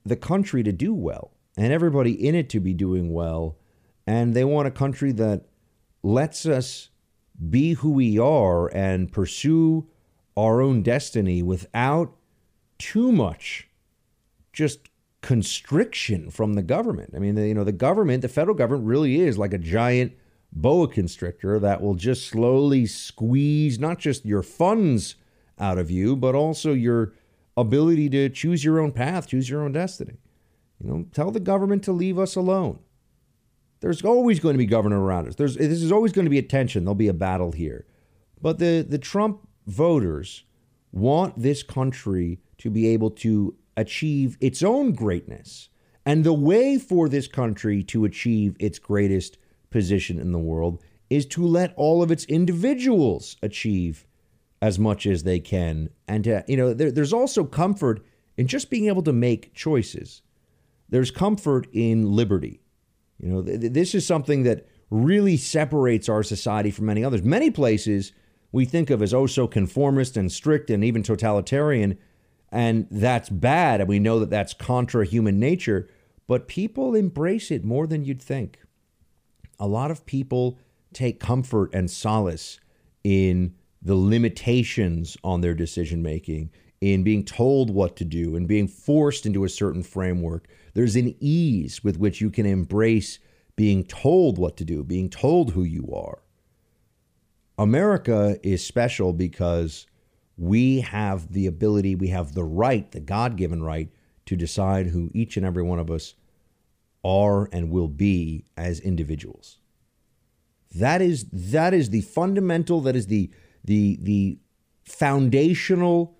[0.04, 3.58] the country to do well and everybody in it to be doing well.
[4.06, 5.44] And they want a country that
[6.02, 6.88] lets us
[7.48, 9.86] be who we are and pursue
[10.36, 12.14] our own destiny without
[12.78, 13.68] too much
[14.52, 14.88] just
[15.20, 17.12] constriction from the government.
[17.14, 20.12] I mean, you know, the government, the federal government really is like a giant
[20.60, 25.16] boa constrictor that will just slowly squeeze not just your funds
[25.58, 27.12] out of you, but also your
[27.56, 30.18] ability to choose your own path, choose your own destiny.
[30.80, 32.78] You know, tell the government to leave us alone.
[33.80, 35.36] There's always going to be government around us.
[35.36, 36.84] There's this is always going to be a tension.
[36.84, 37.86] There'll be a battle here.
[38.40, 40.44] But the, the Trump voters
[40.92, 45.68] want this country to be able to achieve its own greatness.
[46.04, 49.38] And the way for this country to achieve its greatest
[49.70, 54.06] position in the world is to let all of its individuals achieve
[54.60, 55.88] as much as they can.
[56.06, 58.04] And, to, you know, there, there's also comfort
[58.36, 60.22] in just being able to make choices.
[60.88, 62.60] There's comfort in liberty.
[63.18, 67.22] You know, th- this is something that really separates our society from many others.
[67.22, 68.12] Many places
[68.52, 71.98] we think of as oh so conformist and strict and even totalitarian,
[72.50, 75.88] and that's bad, and we know that that's contra human nature.
[76.26, 78.60] But people embrace it more than you'd think.
[79.58, 80.58] A lot of people
[80.92, 82.60] take comfort and solace
[83.04, 88.68] in the limitations on their decision making, in being told what to do, and being
[88.68, 90.46] forced into a certain framework.
[90.74, 93.18] There's an ease with which you can embrace
[93.56, 96.22] being told what to do, being told who you are.
[97.58, 99.86] America is special because
[100.36, 103.90] we have the ability, we have the right, the God given right,
[104.26, 106.14] to decide who each and every one of us
[107.04, 109.58] are and will be as individuals.
[110.74, 113.30] That is that is the fundamental, that is the
[113.64, 114.38] the the
[114.84, 116.16] foundational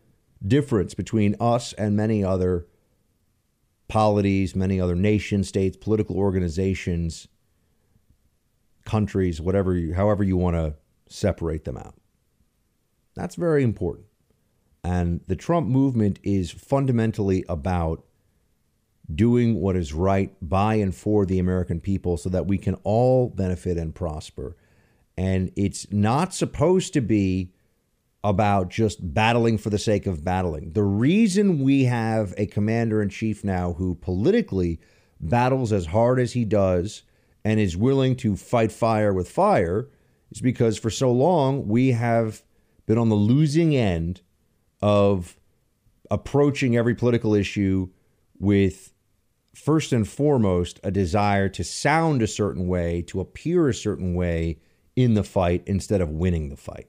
[0.46, 2.66] difference between us and many other
[3.88, 7.28] polities, many other nation states, political organizations,
[8.84, 10.74] countries, whatever, you, however you want to
[11.09, 11.94] separate them out.
[13.14, 14.06] That's very important.
[14.84, 18.05] And the Trump movement is fundamentally about
[19.14, 23.28] doing what is right by and for the American people so that we can all
[23.28, 24.56] benefit and prosper.
[25.16, 27.52] And it's not supposed to be
[28.22, 30.72] about just battling for the sake of battling.
[30.72, 34.80] The reason we have a commander in chief now who politically
[35.20, 37.02] battles as hard as he does
[37.44, 39.89] and is willing to fight fire with fire
[40.30, 42.43] is because for so long we have
[42.86, 44.20] been on the losing end
[44.82, 45.39] of
[46.10, 47.89] approaching every political issue
[48.39, 48.93] with
[49.59, 54.59] first and foremost a desire to sound a certain way, to appear a certain way
[54.94, 56.89] in the fight instead of winning the fight.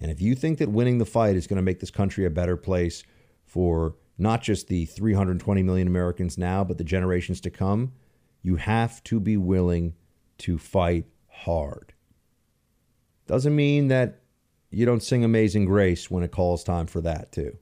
[0.00, 2.30] And if you think that winning the fight is going to make this country a
[2.30, 3.02] better place
[3.44, 7.92] for not just the 320 million Americans now, but the generations to come,
[8.42, 9.94] you have to be willing
[10.38, 11.94] to fight hard.
[13.26, 14.20] Doesn't mean that
[14.70, 17.56] you don't sing Amazing Grace when it calls time for that, too.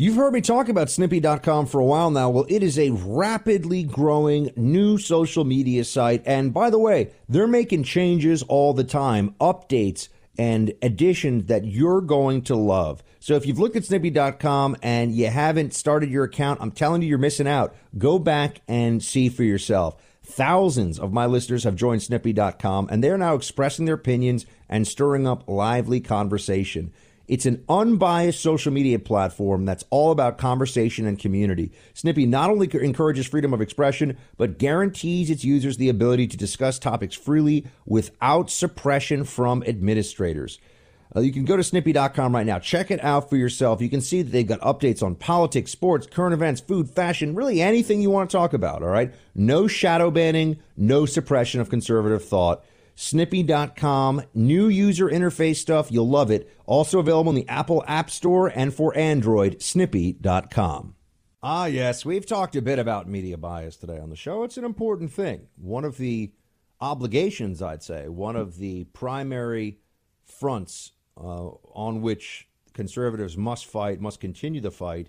[0.00, 2.30] You've heard me talk about Snippy.com for a while now.
[2.30, 6.22] Well, it is a rapidly growing new social media site.
[6.24, 10.08] And by the way, they're making changes all the time, updates
[10.38, 13.02] and additions that you're going to love.
[13.18, 17.08] So if you've looked at Snippy.com and you haven't started your account, I'm telling you,
[17.08, 17.76] you're missing out.
[17.98, 20.02] Go back and see for yourself.
[20.22, 25.26] Thousands of my listeners have joined Snippy.com and they're now expressing their opinions and stirring
[25.26, 26.90] up lively conversation.
[27.30, 31.70] It's an unbiased social media platform that's all about conversation and community.
[31.94, 36.80] Snippy not only encourages freedom of expression, but guarantees its users the ability to discuss
[36.80, 40.58] topics freely without suppression from administrators.
[41.14, 42.58] Uh, you can go to snippy.com right now.
[42.58, 43.80] Check it out for yourself.
[43.80, 47.62] You can see that they've got updates on politics, sports, current events, food, fashion, really
[47.62, 49.14] anything you want to talk about, all right?
[49.36, 52.64] No shadow banning, no suppression of conservative thought.
[53.00, 55.90] Snippy.com, new user interface stuff.
[55.90, 56.54] You'll love it.
[56.66, 60.96] Also available in the Apple App Store and for Android, Snippy.com.
[61.42, 64.42] Ah, yes, we've talked a bit about media bias today on the show.
[64.42, 65.48] It's an important thing.
[65.56, 66.32] One of the
[66.78, 69.78] obligations, I'd say, one of the primary
[70.26, 75.08] fronts uh, on which conservatives must fight, must continue the fight,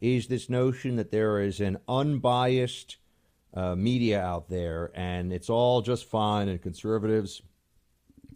[0.00, 2.98] is this notion that there is an unbiased
[3.54, 7.42] uh, media out there, and it's all just fine, and conservatives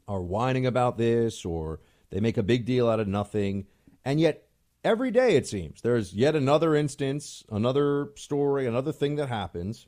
[0.07, 1.81] are whining about this, or
[2.11, 3.67] they make a big deal out of nothing.
[4.05, 4.47] And yet,
[4.85, 9.87] every day it seems there's yet another instance, another story, another thing that happens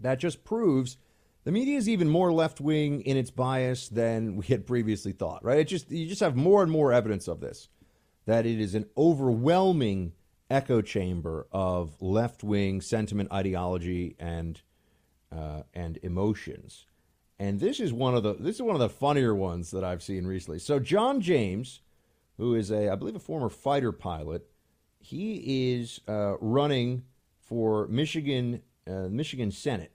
[0.00, 0.96] that just proves
[1.44, 5.44] the media is even more left wing in its bias than we had previously thought.
[5.44, 5.58] Right?
[5.58, 7.68] It just you just have more and more evidence of this
[8.26, 10.12] that it is an overwhelming
[10.50, 14.60] echo chamber of left wing sentiment, ideology, and
[15.32, 16.86] uh, and emotions.
[17.38, 20.02] And this is one of the this is one of the funnier ones that I've
[20.02, 20.58] seen recently.
[20.58, 21.80] So John James,
[22.36, 24.46] who is a I believe a former fighter pilot,
[24.98, 27.04] he is uh, running
[27.38, 29.92] for Michigan uh, Michigan Senate,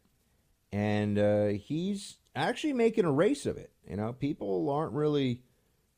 [0.71, 3.71] and uh, he's actually making a race of it.
[3.87, 5.41] You know, people aren't really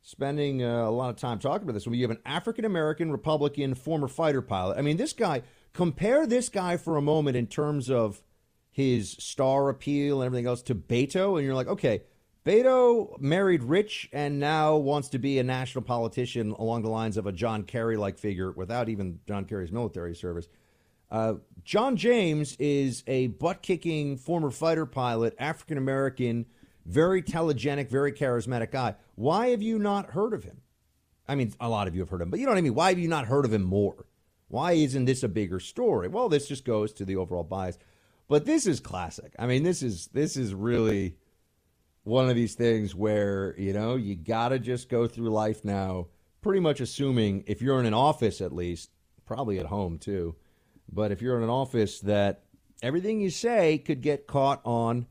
[0.07, 1.85] spending uh, a lot of time talking about this.
[1.85, 5.41] When you have an African American Republican former fighter pilot, I mean, this guy,
[5.73, 8.21] compare this guy for a moment in terms of
[8.71, 12.03] his star appeal and everything else to Beto, and you're like, okay,
[12.45, 17.27] Beto married rich and now wants to be a national politician along the lines of
[17.27, 20.47] a John Kerry like figure without even John Kerry's military service.
[21.11, 21.33] Uh,
[21.65, 26.45] John James is a butt kicking former fighter pilot, African American
[26.87, 28.95] very telegenic, very charismatic guy.
[29.15, 30.61] Why have you not heard of him?
[31.27, 32.61] I mean, a lot of you have heard of him, but you know what I
[32.61, 32.73] mean?
[32.73, 34.05] Why have you not heard of him more?
[34.47, 36.07] Why isn't this a bigger story?
[36.07, 37.77] Well, this just goes to the overall bias.
[38.29, 39.35] But this is classic.
[39.37, 41.17] I mean, this is this is really
[42.03, 46.07] one of these things where, you know, you got to just go through life now
[46.41, 48.89] pretty much assuming if you're in an office at least,
[49.25, 50.35] probably at home too,
[50.89, 52.43] but if you're in an office that
[52.81, 55.05] everything you say could get caught on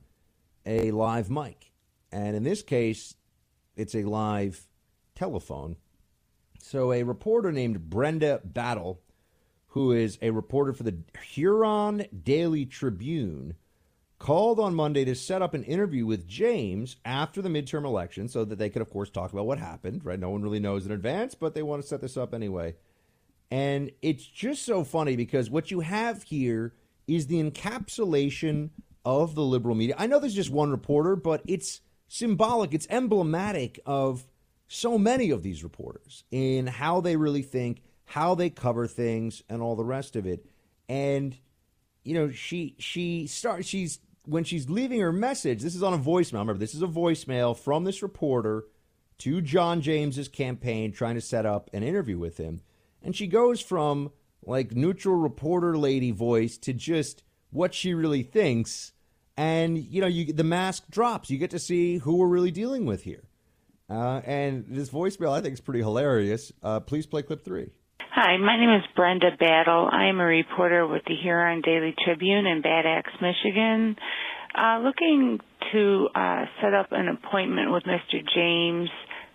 [0.66, 1.72] a live mic.
[2.12, 3.14] And in this case,
[3.76, 4.66] it's a live
[5.14, 5.76] telephone.
[6.60, 9.01] So a reporter named Brenda Battle,
[9.68, 10.98] who is a reporter for the
[11.32, 13.55] Huron Daily Tribune,
[14.18, 18.44] called on Monday to set up an interview with James after the midterm election so
[18.44, 20.18] that they could, of course, talk about what happened, right?
[20.18, 22.74] No one really knows in advance, but they want to set this up anyway.
[23.51, 26.74] And it's just so funny because what you have here
[27.06, 28.70] is the encapsulation
[29.06, 29.94] of the liberal media.
[29.96, 34.26] I know there's just one reporter, but it's symbolic, it's emblematic of
[34.66, 39.62] so many of these reporters in how they really think, how they cover things, and
[39.62, 40.44] all the rest of it.
[40.88, 41.38] And
[42.02, 45.62] you know, she she starts she's when she's leaving her message.
[45.62, 46.40] This is on a voicemail.
[46.40, 48.64] Remember, this is a voicemail from this reporter
[49.18, 52.60] to John James's campaign, trying to set up an interview with him.
[53.02, 54.10] And she goes from
[54.44, 58.92] like neutral reporter lady voice to just what she really thinks
[59.36, 62.86] and you know you the mask drops you get to see who we're really dealing
[62.86, 63.24] with here
[63.90, 67.70] uh, and this voicemail i think is pretty hilarious uh, please play clip three
[68.18, 69.90] Hi, my name is Brenda Battle.
[69.92, 73.94] I am a reporter with the Huron Daily Tribune in Bad Axe, Michigan.
[74.56, 75.38] Uh, looking
[75.70, 78.24] to uh, set up an appointment with Mr.
[78.34, 78.88] James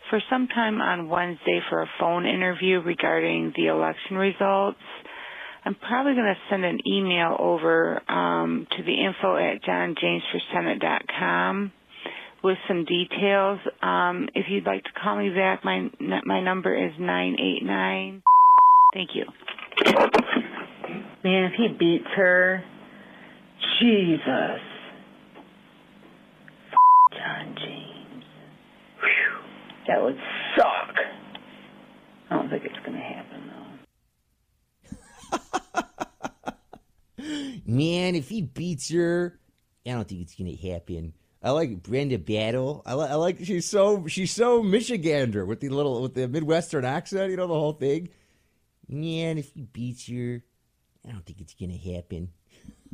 [0.10, 4.80] for sometime on Wednesday for a phone interview regarding the election results.
[5.64, 11.72] I'm probably going to send an email over um, to the info at johnjamesforsenate.com
[12.44, 13.60] with some details.
[13.84, 15.88] Um, if you'd like to call me back, my
[16.26, 18.24] my number is nine eight nine.
[18.94, 19.26] Thank you.
[21.24, 22.64] Man, if he beats her,
[23.80, 24.60] Jesus.
[27.12, 28.24] John James.
[29.00, 29.38] Whew.
[29.88, 30.18] That would
[30.58, 30.96] suck.
[32.30, 33.31] I don't think it's going to happen.
[37.66, 39.40] Man, if he beats her,
[39.86, 41.14] I don't think it's gonna happen.
[41.44, 42.84] I like Brenda Battle.
[42.86, 46.86] I, li- I like she's so she's so Michigander with the little with the Midwestern
[46.86, 47.32] accent.
[47.32, 48.10] You know the whole thing.
[48.88, 50.44] Man, if he beats her,
[51.08, 52.30] I don't think it's gonna happen.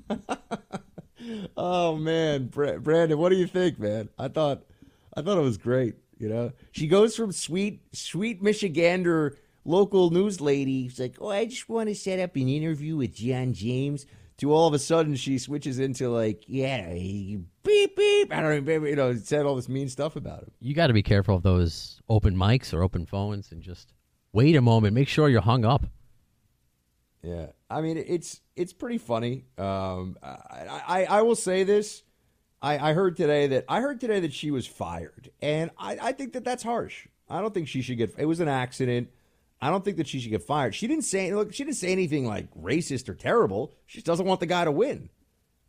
[1.57, 4.09] oh man, Bra- Brandon, what do you think, man?
[4.17, 4.63] I thought
[5.15, 5.95] I thought it was great.
[6.17, 9.35] You know, she goes from sweet sweet Michigander
[9.67, 10.87] local news lady.
[10.87, 14.05] She's like, oh, I just want to set up an interview with John James.
[14.37, 18.31] To all of a sudden, she switches into like, yeah, he- beep beep.
[18.31, 20.51] I don't know, you know, said all this mean stuff about him.
[20.59, 23.93] You got to be careful of those open mics or open phones and just
[24.33, 24.93] wait a moment.
[24.93, 25.87] Make sure you're hung up.
[27.23, 29.45] Yeah, I mean it's it's pretty funny.
[29.57, 32.03] Um, I, I I will say this.
[32.61, 36.11] I, I heard today that I heard today that she was fired, and I, I
[36.11, 37.07] think that that's harsh.
[37.27, 38.13] I don't think she should get.
[38.17, 39.09] It was an accident.
[39.61, 40.75] I don't think that she should get fired.
[40.75, 41.53] She didn't say look.
[41.53, 43.73] She didn't say anything like racist or terrible.
[43.85, 45.09] She just doesn't want the guy to win.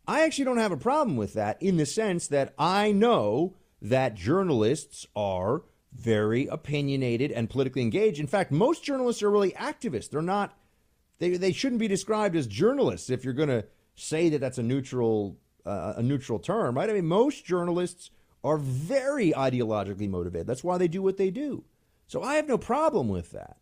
[0.07, 4.15] I actually don't have a problem with that in the sense that I know that
[4.15, 5.63] journalists are
[5.93, 8.21] very opinionated and politically engaged.
[8.21, 10.11] In fact, most journalists are really activists.
[10.11, 10.57] They're not
[11.19, 14.63] they they shouldn't be described as journalists if you're going to say that that's a
[14.63, 15.37] neutral
[15.67, 16.89] uh, a neutral term, right?
[16.89, 18.11] I mean, most journalists
[18.45, 20.47] are very ideologically motivated.
[20.47, 21.65] That's why they do what they do.
[22.07, 23.59] So I have no problem with that.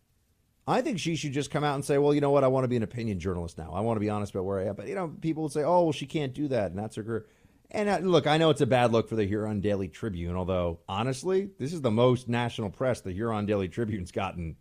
[0.67, 2.43] I think she should just come out and say, "Well, you know what?
[2.43, 3.71] I want to be an opinion journalist now.
[3.73, 5.63] I want to be honest about where I am." But you know, people would say,
[5.63, 7.25] "Oh, well, she can't do that," and that's her career.
[7.71, 10.79] And uh, look, I know it's a bad look for the Huron Daily Tribune, although
[10.87, 14.55] honestly, this is the most national press the Huron Daily Tribune's gotten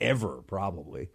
[0.00, 1.10] ever, probably.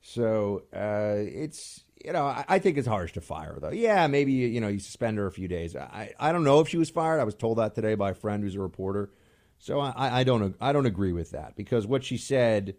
[0.00, 3.70] So uh, it's you know I, I think it's harsh to fire her though.
[3.70, 5.74] Yeah, maybe you know you suspend her a few days.
[5.74, 7.20] I I don't know if she was fired.
[7.20, 9.10] I was told that today by a friend who's a reporter.
[9.58, 12.76] So I, I don't I don't agree with that because what she said,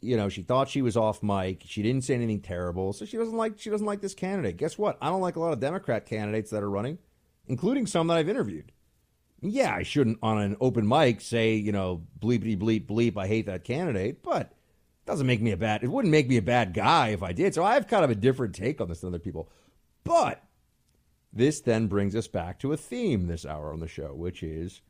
[0.00, 1.62] you know, she thought she was off mic.
[1.64, 4.56] She didn't say anything terrible, so she doesn't like she doesn't like this candidate.
[4.56, 4.96] Guess what?
[5.00, 6.98] I don't like a lot of Democrat candidates that are running,
[7.46, 8.72] including some that I've interviewed.
[9.40, 13.16] Yeah, I shouldn't on an open mic say you know bleepity bleep bleep.
[13.16, 15.82] I hate that candidate, but it doesn't make me a bad.
[15.82, 17.54] It wouldn't make me a bad guy if I did.
[17.54, 19.50] So I have kind of a different take on this than other people.
[20.04, 20.42] But
[21.32, 24.80] this then brings us back to a theme this hour on the show, which is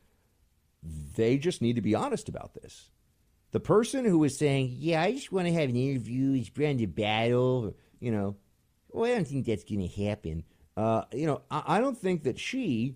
[0.83, 2.89] they just need to be honest about this.
[3.51, 6.87] The person who was saying, "Yeah, I just want to have an interview," is Brenda
[6.87, 7.75] Battle.
[7.99, 8.35] You know,
[8.89, 10.43] well, I don't think that's going to happen.
[10.77, 12.95] Uh, you know, I, I don't think that she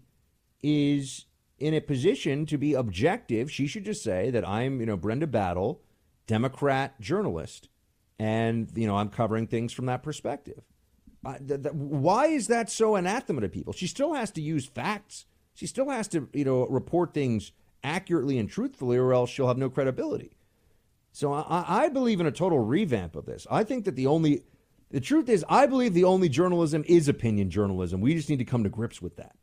[0.61, 1.25] is
[1.59, 3.51] in a position to be objective.
[3.51, 5.81] She should just say that I'm, you know, Brenda Battle,
[6.27, 7.69] Democrat journalist,
[8.19, 10.63] and you know, I'm covering things from that perspective.
[11.25, 13.73] Uh, th- th- why is that so anathema to people?
[13.73, 15.25] She still has to use facts.
[15.53, 17.51] She still has to, you know, report things
[17.83, 20.31] accurately and truthfully, or else she'll have no credibility.
[21.13, 23.45] So I, I believe in a total revamp of this.
[23.49, 24.43] I think that the only,
[24.89, 28.01] the truth is, I believe the only journalism is opinion journalism.
[28.01, 29.35] We just need to come to grips with that.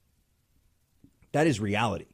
[1.33, 2.07] That is reality.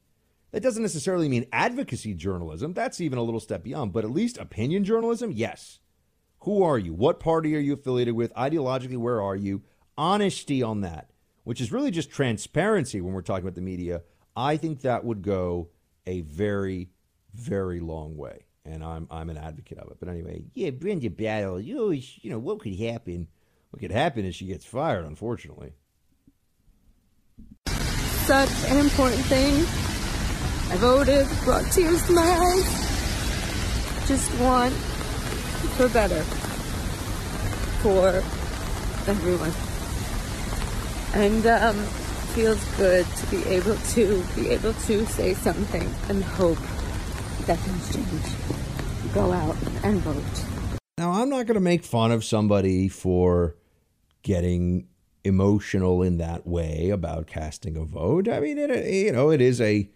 [0.53, 2.75] That doesn't necessarily mean advocacy journalism.
[2.75, 3.95] That's even a little step beyond.
[3.95, 5.81] But at least opinion journalism, yes.
[6.41, 6.93] Who are you?
[6.93, 8.35] What party are you affiliated with?
[8.35, 9.63] Ideologically, where are you?
[9.97, 11.11] Honesty on that,
[11.45, 14.03] which is really just transparency when we're talking about the media.
[14.37, 15.71] I think that would go
[16.07, 16.91] a very,
[17.35, 18.46] very long way.
[18.67, 19.99] And I'm I'm an advocate of it.
[20.01, 23.29] But anyway, yeah, Brenda Battle, you always, you know, what could happen?
[23.71, 25.73] What could happen is she gets fired, unfortunately.
[27.67, 29.55] Such an important thing.
[30.69, 34.09] I voted, brought tears to my eyes.
[34.09, 34.73] Just want
[35.77, 36.23] for better
[37.83, 38.09] for
[39.07, 39.53] everyone.
[41.15, 41.77] And um,
[42.35, 46.59] feels good to be able to be able to say something and hope
[47.47, 48.56] that things change.
[49.17, 50.79] Go out and vote.
[50.99, 53.57] Now, I'm not going to make fun of somebody for
[54.23, 54.89] getting
[55.25, 58.29] emotional in that way about casting a vote.
[58.29, 59.89] I mean, it, you know, it is a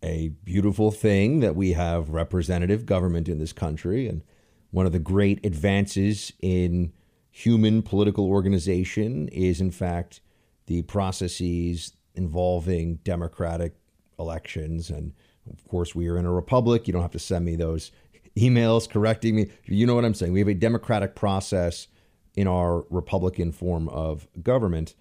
[0.00, 4.22] a beautiful thing that we have representative government in this country, and
[4.70, 6.92] one of the great advances in
[7.32, 10.20] human political organization is, in fact,
[10.66, 13.74] the processes involving democratic
[14.20, 14.88] elections.
[14.88, 15.14] And
[15.52, 16.86] of course, we are in a republic.
[16.86, 17.90] You don't have to send me those
[18.36, 19.50] emails correcting me.
[19.64, 20.32] You know what I'm saying.
[20.32, 21.88] We have a democratic process
[22.34, 24.94] in our Republican form of government,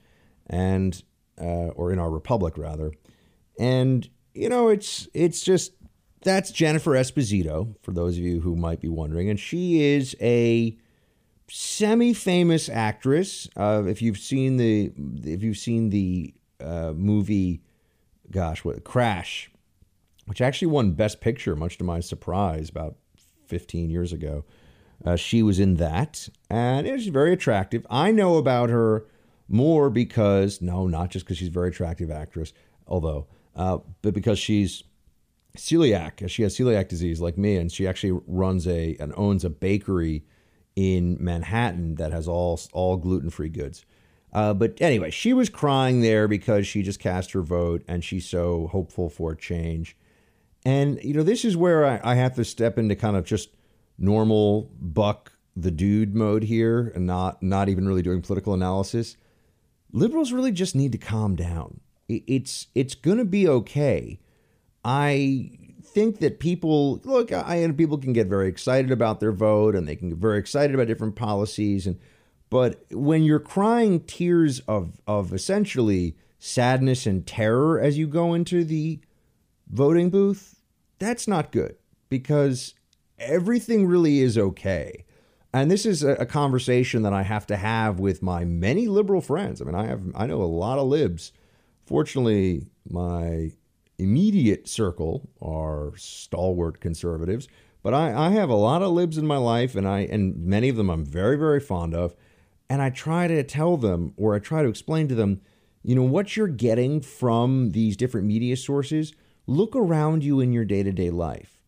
[0.47, 1.01] and
[1.39, 2.91] uh, or in our republic rather,
[3.59, 5.73] and you know it's it's just
[6.23, 10.77] that's Jennifer Esposito for those of you who might be wondering, and she is a
[11.49, 13.47] semi-famous actress.
[13.57, 14.91] Uh, if you've seen the
[15.23, 17.61] if you've seen the uh, movie,
[18.29, 19.49] gosh, what Crash,
[20.25, 22.95] which actually won Best Picture, much to my surprise, about
[23.51, 24.45] 15 years ago.
[25.03, 27.85] Uh, she was in that, and it was very attractive.
[27.89, 29.05] I know about her
[29.49, 32.53] more because no, not just because she's a very attractive actress,
[32.87, 34.83] although, uh, but because she's
[35.57, 36.29] celiac.
[36.29, 40.23] She has celiac disease like me, and she actually runs a and owns a bakery
[40.77, 43.85] in Manhattan that has all all gluten free goods.
[44.31, 48.25] Uh, but anyway, she was crying there because she just cast her vote and she's
[48.25, 49.97] so hopeful for change.
[50.65, 53.49] And you know, this is where I, I have to step into kind of just
[53.97, 59.17] normal buck the dude mode here and not not even really doing political analysis.
[59.91, 61.81] Liberals really just need to calm down.
[62.07, 64.19] It's it's going to be okay.
[64.83, 65.51] I
[65.83, 67.31] think that people look.
[67.31, 70.73] I people can get very excited about their vote and they can get very excited
[70.73, 71.87] about different policies.
[71.87, 71.99] And
[72.49, 78.63] but when you're crying tears of of essentially sadness and terror as you go into
[78.63, 78.99] the
[79.71, 80.61] voting booth,
[80.99, 81.75] that's not good
[82.09, 82.75] because
[83.17, 85.05] everything really is okay.
[85.53, 89.61] And this is a, conversation that I have to have with my many liberal friends.
[89.61, 91.33] I mean, I have I know a lot of libs.
[91.85, 93.51] Fortunately, my
[93.97, 97.49] immediate circle are stalwart conservatives,
[97.83, 100.69] but I, I have a lot of libs in my life, and I and many
[100.69, 102.15] of them I'm very very fond of,
[102.69, 105.41] and I try to tell them or I try to explain to them,
[105.83, 109.13] you know, what you're getting from these different media sources.
[109.47, 111.59] Look around you in your day to day life.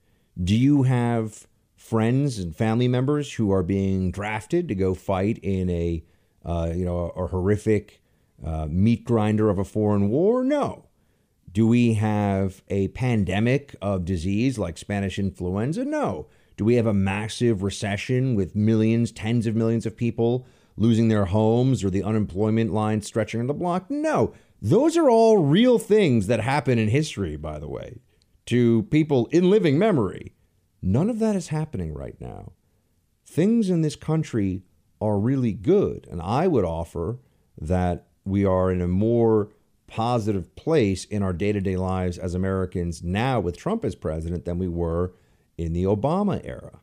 [0.41, 5.69] Do you have friends and family members who are being drafted to go fight in
[5.69, 6.03] a
[6.45, 8.01] uh, you know a, a horrific
[8.45, 10.43] uh, meat grinder of a foreign war?
[10.43, 10.85] No.
[11.51, 15.85] Do we have a pandemic of disease like Spanish influenza?
[15.85, 16.27] No.
[16.57, 20.45] Do we have a massive recession with millions, tens of millions of people
[20.77, 23.89] losing their homes or the unemployment line stretching on the block?
[23.89, 24.33] No.
[24.65, 27.99] Those are all real things that happen in history, by the way,
[28.45, 30.35] to people in living memory.
[30.81, 32.53] None of that is happening right now.
[33.25, 34.63] Things in this country
[35.01, 36.07] are really good.
[36.09, 37.19] And I would offer
[37.59, 39.49] that we are in a more
[39.85, 44.45] positive place in our day to day lives as Americans now with Trump as president
[44.45, 45.13] than we were
[45.57, 46.79] in the Obama era.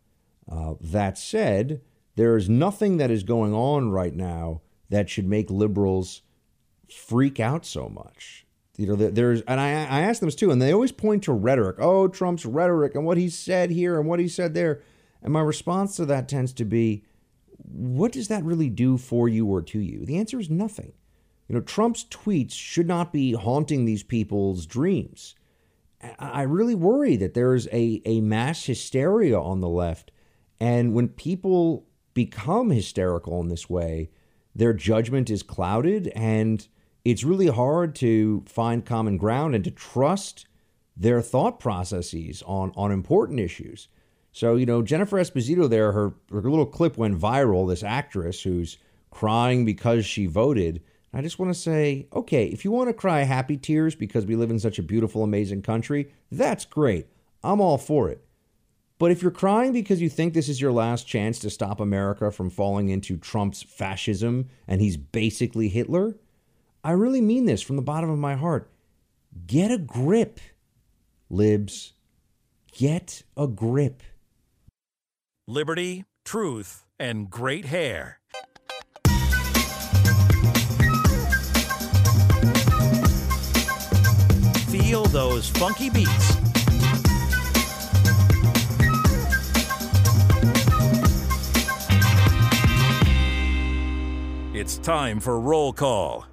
[0.47, 1.81] Uh, that said,
[2.17, 6.21] there is nothing that is going on right now that should make liberals
[6.93, 8.47] freak out so much.
[8.77, 11.77] You know, there's, and I, I ask them too, and they always point to rhetoric.
[11.79, 14.81] Oh, Trump's rhetoric and what he said here and what he said there.
[15.23, 17.05] And my response to that tends to be,
[17.59, 20.07] what does that really do for you or to you?
[20.07, 20.93] The answer is nothing.
[21.47, 25.35] You know, Trump's tweets should not be haunting these people's dreams.
[26.19, 30.11] I really worry that there's a, a mass hysteria on the left.
[30.59, 34.11] And when people become hysterical in this way,
[34.55, 36.67] their judgment is clouded and
[37.05, 40.47] it's really hard to find common ground and to trust
[40.97, 43.89] their thought processes on, on important issues.
[44.33, 48.77] So, you know, Jennifer Esposito there, her, her little clip went viral, this actress who's
[49.11, 50.83] crying because she voted.
[51.13, 54.37] I just want to say, okay, if you want to cry happy tears because we
[54.37, 57.07] live in such a beautiful, amazing country, that's great.
[57.43, 58.25] I'm all for it.
[58.99, 62.31] But if you're crying because you think this is your last chance to stop America
[62.31, 66.17] from falling into Trump's fascism and he's basically Hitler,
[66.83, 68.71] I really mean this from the bottom of my heart.
[69.47, 70.41] Get a grip,
[71.29, 71.93] libs.
[72.73, 74.03] Get a grip.
[75.47, 78.21] Liberty, truth, and great hair.
[84.71, 86.37] Feel those funky beats.
[94.55, 96.30] It's time for roll call.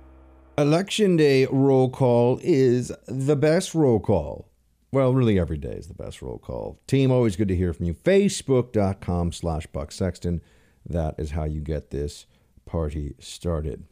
[0.60, 4.50] Election day roll call is the best roll call.
[4.92, 6.80] Well, really every day is the best roll call.
[6.88, 7.94] Team, always good to hear from you.
[7.94, 10.42] Facebook.com slash Buck Sexton.
[10.84, 12.26] That is how you get this
[12.66, 13.84] party started.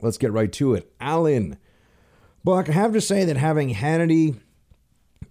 [0.00, 0.90] Let's get right to it.
[1.02, 1.58] Alan
[2.42, 4.40] Buck, I have to say that having Hannity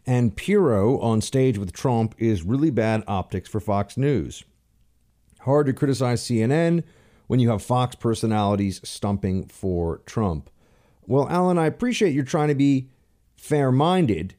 [0.05, 4.43] and Pirro on stage with Trump is really bad optics for Fox News.
[5.39, 6.83] Hard to criticize CNN
[7.27, 10.49] when you have Fox personalities stumping for Trump.
[11.05, 12.89] Well, Alan, I appreciate you're trying to be
[13.35, 14.35] fair minded,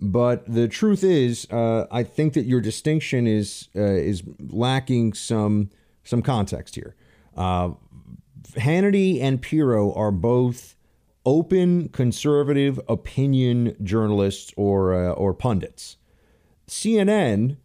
[0.00, 5.70] but the truth is, uh, I think that your distinction is uh, is lacking some
[6.04, 6.96] some context here.
[7.36, 7.70] Uh,
[8.54, 10.74] Hannity and Pirro are both
[11.26, 15.96] open conservative opinion journalists or uh, or pundits.
[16.66, 17.56] CNN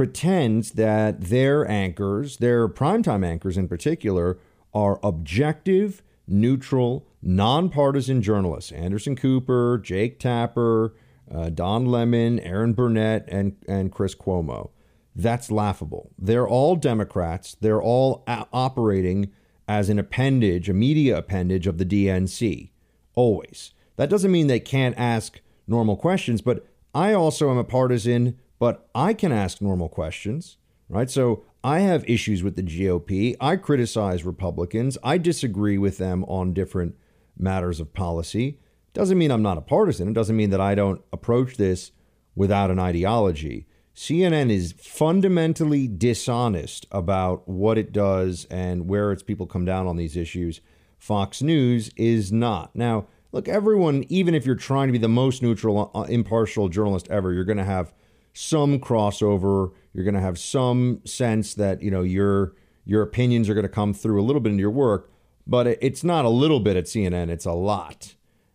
[0.00, 4.38] pretends that their anchors, their primetime anchors in particular,
[4.72, 8.72] are objective, neutral, nonpartisan journalists.
[8.72, 10.94] Anderson Cooper, Jake Tapper,
[11.30, 14.70] uh, Don Lemon, Erin Burnett, and, and Chris Cuomo.
[15.14, 16.12] That's laughable.
[16.18, 17.58] They're all Democrats.
[17.60, 19.30] They're all a- operating
[19.68, 22.70] as an appendage, a media appendage of the DNC,
[23.14, 23.74] always.
[23.96, 28.88] That doesn't mean they can't ask normal questions, but I also am a partisan, but
[28.94, 30.58] I can ask normal questions,
[30.88, 31.10] right?
[31.10, 33.34] So I have issues with the GOP.
[33.40, 34.96] I criticize Republicans.
[35.02, 36.94] I disagree with them on different
[37.36, 38.60] matters of policy.
[38.92, 40.08] Doesn't mean I'm not a partisan.
[40.08, 41.92] It doesn't mean that I don't approach this
[42.36, 43.66] without an ideology.
[43.96, 49.96] CNN is fundamentally dishonest about what it does and where its people come down on
[49.96, 50.60] these issues.
[50.98, 52.76] Fox News is not.
[52.76, 57.08] Now, look, everyone, even if you're trying to be the most neutral, uh, impartial journalist
[57.08, 57.92] ever, you're going to have
[58.32, 59.72] some crossover.
[59.92, 62.54] You're going to have some sense that you know your
[62.84, 65.10] your opinions are going to come through a little bit in your work,
[65.46, 67.28] but it's not a little bit at CNN.
[67.28, 68.14] It's a lot.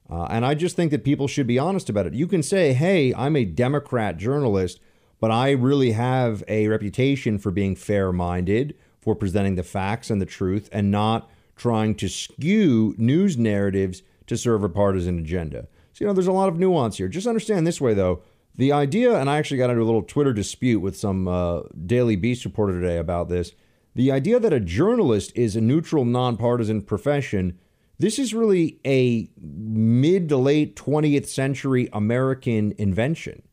[0.09, 2.13] Uh, and I just think that people should be honest about it.
[2.13, 4.79] You can say, hey, I'm a Democrat journalist,
[5.19, 10.21] but I really have a reputation for being fair minded, for presenting the facts and
[10.21, 15.67] the truth, and not trying to skew news narratives to serve a partisan agenda.
[15.93, 17.07] So, you know, there's a lot of nuance here.
[17.07, 18.21] Just understand this way, though.
[18.57, 22.15] The idea, and I actually got into a little Twitter dispute with some uh, Daily
[22.15, 23.51] Beast reporter today about this.
[23.95, 27.59] The idea that a journalist is a neutral, nonpartisan profession
[27.97, 33.43] this is really a mid to late 20th century American invention.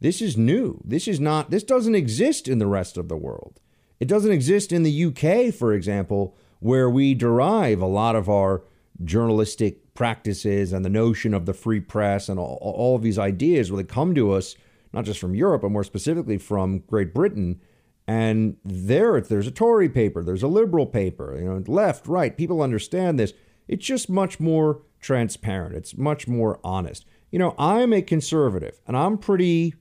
[0.00, 0.80] This is new.
[0.84, 3.60] This is not, this doesn't exist in the rest of the world.
[3.98, 8.62] It doesn't exist in the UK, for example, where we derive a lot of our
[9.04, 13.68] journalistic practices and the notion of the free press and all, all of these ideas
[13.68, 14.56] they come to us,
[14.94, 17.60] not just from Europe, but more specifically from Great Britain.
[18.08, 22.34] And there, there's a Tory paper, there's a liberal paper, you know, left, right.
[22.34, 23.34] People understand this.
[23.68, 25.76] It's just much more transparent.
[25.76, 27.04] It's much more honest.
[27.30, 29.74] You know, I'm a conservative and I'm pretty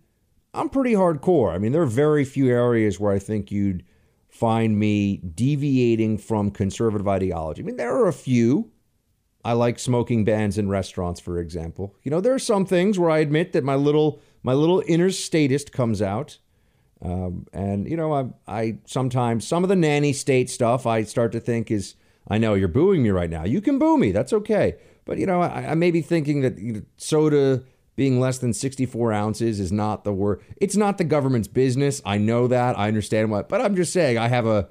[0.53, 1.55] I'm pretty hardcore.
[1.55, 3.85] I mean, there are very few areas where I think you'd
[4.27, 7.61] find me deviating from conservative ideology.
[7.61, 8.71] I mean, there are a few.
[9.43, 11.95] I like smoking bans in restaurants, for example.
[12.03, 15.09] You know, there are some things where I admit that my little my little inner
[15.09, 16.37] statist comes out.
[17.01, 21.31] Um, and you know, I, I sometimes some of the nanny state stuff I start
[21.31, 21.95] to think is
[22.29, 23.43] I know you're booing me right now.
[23.43, 24.11] You can boo me.
[24.11, 24.75] That's okay.
[25.05, 27.63] But, you know, I, I may be thinking that you know, soda
[27.95, 30.41] being less than 64 ounces is not the word.
[30.57, 32.01] It's not the government's business.
[32.05, 32.77] I know that.
[32.77, 34.69] I understand what, but I'm just saying I have a,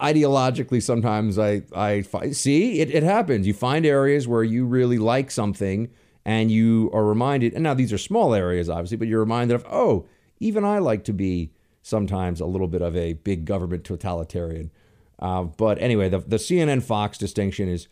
[0.00, 2.02] ideologically sometimes I, I
[2.32, 3.46] see it, it happens.
[3.46, 5.90] You find areas where you really like something
[6.24, 9.64] and you are reminded, and now these are small areas, obviously, but you're reminded of,
[9.70, 10.06] oh,
[10.40, 11.52] even I like to be
[11.82, 14.70] sometimes a little bit of a big government totalitarian.
[15.18, 17.88] Uh, but anyway, the, the CNN Fox distinction is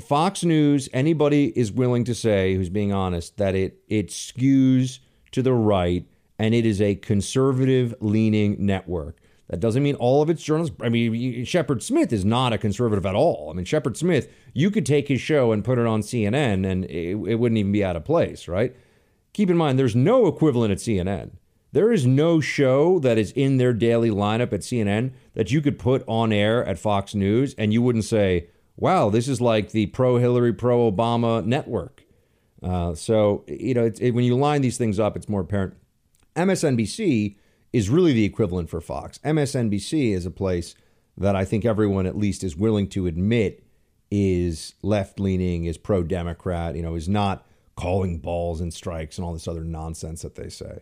[0.00, 4.98] Fox News, anybody is willing to say, who's being honest, that it, it skews
[5.30, 6.06] to the right
[6.38, 9.18] and it is a conservative leaning network.
[9.52, 10.74] That doesn't mean all of its journalists.
[10.80, 13.50] I mean, Shepard Smith is not a conservative at all.
[13.50, 16.86] I mean, Shepard Smith, you could take his show and put it on CNN and
[16.86, 18.74] it, it wouldn't even be out of place, right?
[19.34, 21.32] Keep in mind, there's no equivalent at CNN.
[21.70, 25.78] There is no show that is in their daily lineup at CNN that you could
[25.78, 28.46] put on air at Fox News and you wouldn't say,
[28.78, 32.04] wow, this is like the pro Hillary, pro Obama network.
[32.62, 35.74] Uh, so, you know, it, when you line these things up, it's more apparent.
[36.36, 37.36] MSNBC
[37.72, 39.18] is really the equivalent for Fox.
[39.18, 40.74] MSNBC is a place
[41.16, 43.64] that I think everyone at least is willing to admit
[44.10, 47.46] is left leaning, is pro Democrat, you know, is not
[47.76, 50.80] calling balls and strikes and all this other nonsense that they say.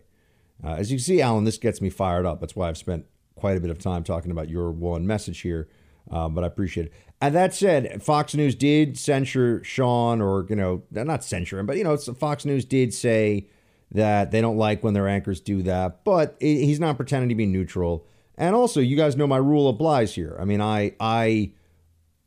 [0.63, 2.41] Uh, as you see, Alan, this gets me fired up.
[2.41, 3.07] That's why I've spent
[3.37, 5.69] quite a bit of time talking about your one message here,
[6.11, 6.93] uh, but I appreciate it.
[7.21, 11.77] And that said, Fox News did censure Sean, or, you know, not censure him, but,
[11.77, 13.47] you know, Fox News did say
[13.93, 17.47] that they don't like when their anchors do that, but he's not pretending to be
[17.47, 18.07] neutral.
[18.37, 20.37] And also, you guys know my rule applies here.
[20.41, 21.53] I mean, I, I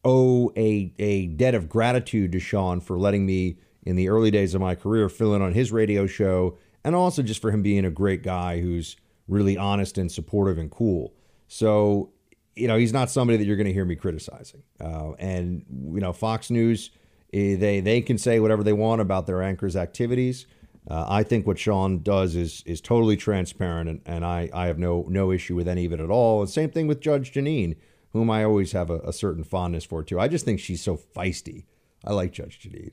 [0.04, 4.54] owe a, a debt of gratitude to Sean for letting me, in the early days
[4.54, 7.86] of my career, fill in on his radio show and also just for him being
[7.86, 11.14] a great guy who's really honest and supportive and cool.
[11.48, 12.12] So,
[12.56, 14.64] you know, he's not somebody that you're going to hear me criticizing.
[14.80, 16.92] Uh, and you know, Fox News,
[17.34, 20.46] eh, they they can say whatever they want about their anchors' activities.
[20.88, 24.78] Uh, I think what Sean does is is totally transparent, and, and I, I have
[24.78, 26.42] no no issue with any of it at all.
[26.42, 27.78] And same thing with Judge Jeanine,
[28.12, 30.20] whom I always have a, a certain fondness for too.
[30.20, 31.66] I just think she's so feisty.
[32.04, 32.92] I like Judge Jeanine.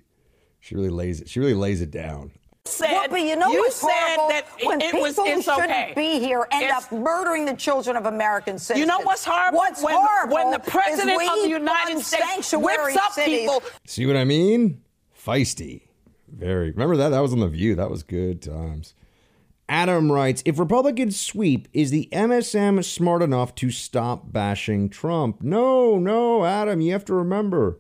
[0.60, 1.28] She really lays it.
[1.28, 2.30] She really lays it down.
[2.64, 4.28] said, well, but you know you what's said horrible?
[4.28, 5.92] that when it people was who it's shouldn't okay.
[5.96, 8.78] be here end It's- up murdering the children of American citizens.
[8.78, 9.58] You know what's horrible?
[9.58, 13.40] What's when, horrible when the president of the United States whips up cities.
[13.40, 13.62] people.
[13.86, 14.82] See what I mean?
[15.26, 15.82] Feisty.
[16.32, 16.70] Very.
[16.70, 17.10] Remember that?
[17.10, 17.74] That was on The View.
[17.74, 18.94] That was good times.
[19.68, 25.42] Adam writes If Republicans sweep, is the MSM smart enough to stop bashing Trump?
[25.42, 27.78] No, no, Adam, you have to remember.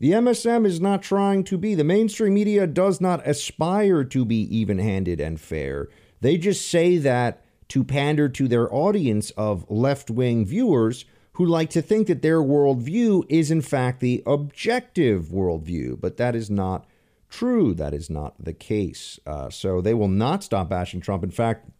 [0.00, 1.74] The MSM is not trying to be.
[1.74, 5.88] The mainstream media does not aspire to be even handed and fair.
[6.20, 11.70] They just say that to pander to their audience of left wing viewers who like
[11.70, 16.00] to think that their worldview is, in fact, the objective worldview.
[16.00, 16.86] But that is not
[17.28, 17.74] true.
[17.74, 19.18] That is not the case.
[19.26, 21.22] Uh, so they will not stop bashing Trump.
[21.22, 21.70] In fact,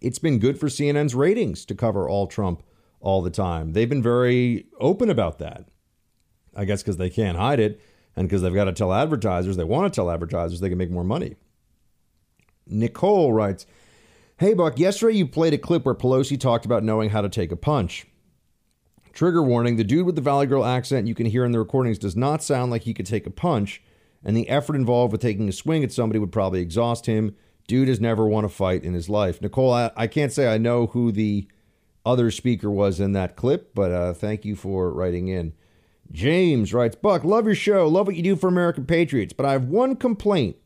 [0.00, 2.62] it's been good for CNN's ratings to cover all Trump
[3.00, 3.72] all the time.
[3.72, 5.68] They've been very open about that.
[6.54, 7.80] I guess because they can't hide it
[8.16, 10.90] and because they've got to tell advertisers, they want to tell advertisers they can make
[10.90, 11.36] more money.
[12.66, 13.66] Nicole writes,
[14.38, 17.52] Hey, Buck, yesterday you played a clip where Pelosi talked about knowing how to take
[17.52, 18.06] a punch.
[19.12, 21.98] Trigger warning the dude with the Valley Girl accent you can hear in the recordings
[21.98, 23.82] does not sound like he could take a punch,
[24.24, 27.34] and the effort involved with taking a swing at somebody would probably exhaust him.
[27.66, 29.40] Dude has never won a fight in his life.
[29.40, 31.46] Nicole, I, I can't say I know who the
[32.04, 35.52] other speaker was in that clip, but uh, thank you for writing in.
[36.10, 39.52] James writes Buck, love your show, love what you do for American patriots, but I
[39.52, 40.56] have one complaint.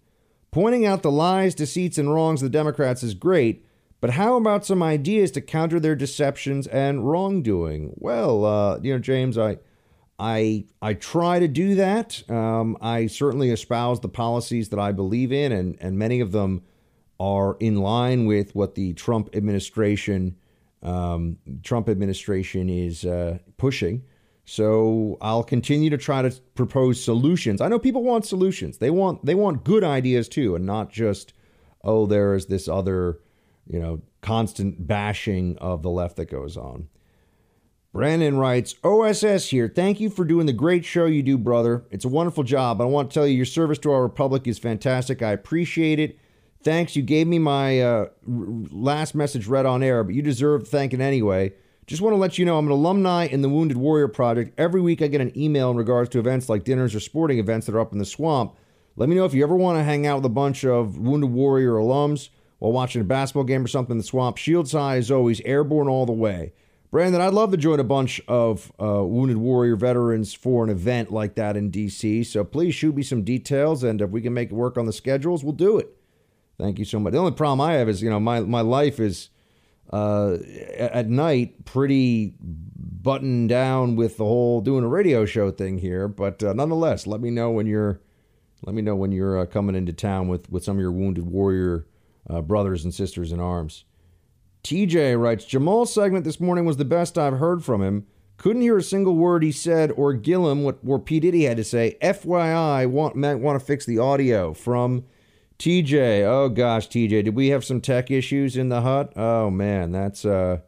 [0.51, 3.67] Pointing out the lies, deceits, and wrongs of the Democrats is great,
[4.01, 7.93] but how about some ideas to counter their deceptions and wrongdoing?
[7.97, 9.59] Well, uh, you know, James, I,
[10.19, 12.29] I, I try to do that.
[12.31, 16.63] Um, I certainly espouse the policies that I believe in, and and many of them
[17.19, 20.37] are in line with what the Trump administration,
[20.83, 24.03] um, Trump administration is uh, pushing.
[24.45, 27.61] So I'll continue to try to propose solutions.
[27.61, 28.79] I know people want solutions.
[28.79, 31.33] They want they want good ideas too, and not just
[31.83, 33.21] oh there is this other
[33.67, 36.89] you know constant bashing of the left that goes on.
[37.95, 39.69] Brandon writes, OSS here.
[39.69, 41.85] Thank you for doing the great show you do, brother.
[41.93, 42.81] It's a wonderful job.
[42.81, 45.23] I want to tell you your service to our republic is fantastic.
[45.23, 46.19] I appreciate it.
[46.65, 46.97] Thanks.
[46.97, 51.53] You gave me my uh, last message read on air, but you deserve thanking anyway.
[51.87, 54.59] Just want to let you know I'm an alumni in the Wounded Warrior Project.
[54.59, 57.67] Every week I get an email in regards to events like dinners or sporting events
[57.67, 58.57] that are up in the swamp.
[58.97, 61.31] Let me know if you ever want to hang out with a bunch of Wounded
[61.31, 64.37] Warrior alums while watching a basketball game or something in the swamp.
[64.37, 66.55] Shields High is always airborne all the way.
[66.95, 71.11] Brandon, I'd love to join a bunch of uh, Wounded Warrior veterans for an event
[71.11, 72.25] like that in DC.
[72.25, 74.93] So please shoot me some details, and if we can make it work on the
[74.93, 75.89] schedules, we'll do it.
[76.57, 77.13] Thank you so much.
[77.13, 79.31] The only problem I have is, you know, my my life is
[79.93, 80.37] uh,
[80.79, 86.07] at night pretty buttoned down with the whole doing a radio show thing here.
[86.07, 88.03] But uh, nonetheless, let me know when you're
[88.65, 91.27] let me know when you're uh, coming into town with with some of your Wounded
[91.27, 91.89] Warrior
[92.31, 93.85] uh, brothers and sisters in arms.
[94.65, 98.07] TJ writes Jamal's segment this morning was the best I've heard from him.
[98.39, 101.21] Couldn't hear a single word he said or Gillum what, what P.
[101.21, 101.99] Diddy had to say.
[102.03, 105.05] FYI, want, might want to fix the audio from
[105.59, 106.23] TJ.
[106.25, 109.13] Oh gosh, TJ, did we have some tech issues in the hut?
[109.17, 110.61] Oh man, that's uh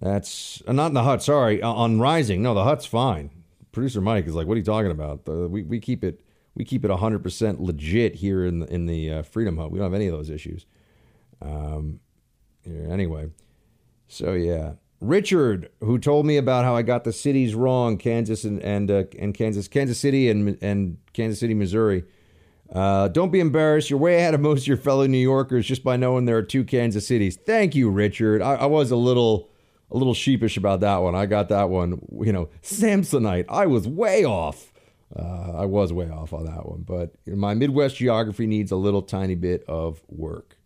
[0.00, 2.40] that's uh, not in the hut, sorry, uh, on Rising.
[2.40, 3.30] No, the hut's fine.
[3.72, 6.20] Producer Mike is like, "What are you talking about?" Uh, we we keep it
[6.54, 9.70] we keep it 100% legit here in the, in the uh, Freedom Hut.
[9.70, 10.66] We don't have any of those issues.
[11.42, 12.00] Um
[12.90, 13.30] anyway,
[14.08, 18.60] so yeah, Richard, who told me about how I got the cities wrong, Kansas and
[18.62, 22.04] and uh, and Kansas, Kansas City and and Kansas City, Missouri.
[22.72, 23.88] Uh, don't be embarrassed.
[23.88, 26.42] You're way ahead of most of your fellow New Yorkers just by knowing there are
[26.42, 27.36] two Kansas cities.
[27.36, 28.42] Thank you, Richard.
[28.42, 29.50] I, I was a little
[29.90, 31.14] a little sheepish about that one.
[31.14, 32.00] I got that one.
[32.20, 33.46] You know, Samsonite.
[33.48, 34.72] I was way off.
[35.14, 39.00] Uh, I was way off on that one, but my Midwest geography needs a little
[39.00, 40.58] tiny bit of work.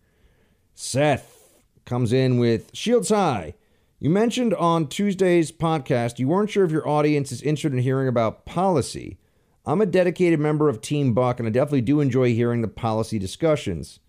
[0.74, 1.41] Seth
[1.84, 3.54] comes in with Shields High.
[3.98, 8.08] You mentioned on Tuesday's podcast you weren't sure if your audience is interested in hearing
[8.08, 9.18] about policy.
[9.64, 13.18] I'm a dedicated member of Team Buck, and I definitely do enjoy hearing the policy
[13.18, 14.00] discussions.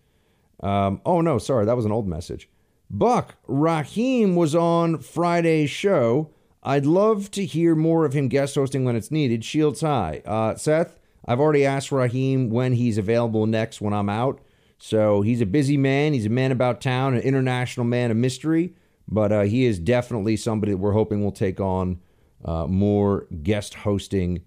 [0.60, 2.48] Um, oh, no, sorry, that was an old message.
[2.90, 6.30] Buck, Raheem was on Friday's show.
[6.62, 9.44] I'd love to hear more of him guest hosting when it's needed.
[9.44, 10.22] Shields High.
[10.24, 14.40] Uh, Seth, I've already asked Raheem when he's available next when I'm out.
[14.84, 16.12] So he's a busy man.
[16.12, 18.74] He's a man about town, an international man of mystery.
[19.08, 22.00] But uh, he is definitely somebody that we're hoping will take on
[22.44, 24.42] uh, more guest hosting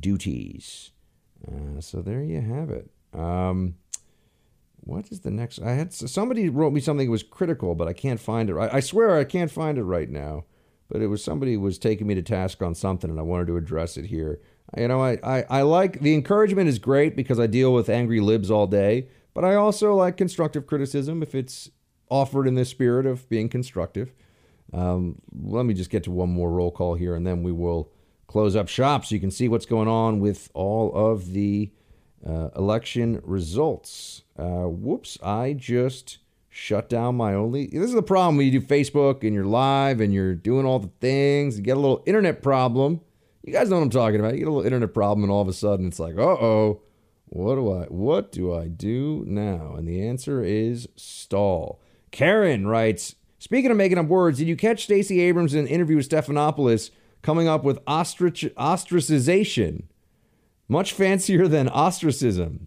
[0.00, 0.90] duties.
[1.48, 2.90] Uh, so there you have it.
[3.14, 3.76] Um,
[4.80, 5.62] what is the next?
[5.62, 8.56] I had somebody wrote me something that was critical, but I can't find it.
[8.58, 10.44] I, I swear I can't find it right now.
[10.90, 13.56] But it was somebody was taking me to task on something, and I wanted to
[13.56, 14.40] address it here.
[14.76, 18.20] You know, I, I, I like the encouragement is great because I deal with angry
[18.20, 19.06] libs all day.
[19.34, 21.70] But I also like constructive criticism if it's
[22.08, 24.12] offered in the spirit of being constructive.
[24.72, 27.90] Um, let me just get to one more roll call here, and then we will
[28.26, 31.70] close up shop so you can see what's going on with all of the
[32.26, 34.22] uh, election results.
[34.38, 37.66] Uh, whoops, I just shut down my only.
[37.66, 40.78] This is the problem when you do Facebook and you're live and you're doing all
[40.78, 41.56] the things.
[41.56, 43.00] You get a little internet problem.
[43.42, 44.34] You guys know what I'm talking about.
[44.34, 46.82] You get a little internet problem, and all of a sudden it's like, uh oh,
[47.30, 49.74] what do I what do I do now?
[49.76, 51.80] And the answer is stall.
[52.10, 55.96] Karen writes, speaking of making up words, did you catch Stacey Abrams in an interview
[55.96, 56.90] with Stephanopoulos
[57.22, 59.84] coming up with ostrich ostracization?
[60.68, 62.66] Much fancier than ostracism.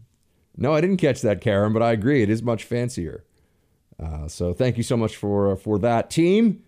[0.55, 2.21] No, I didn't catch that, Karen, but I agree.
[2.21, 3.25] It is much fancier.
[4.01, 6.63] Uh, so thank you so much for uh, for that, team.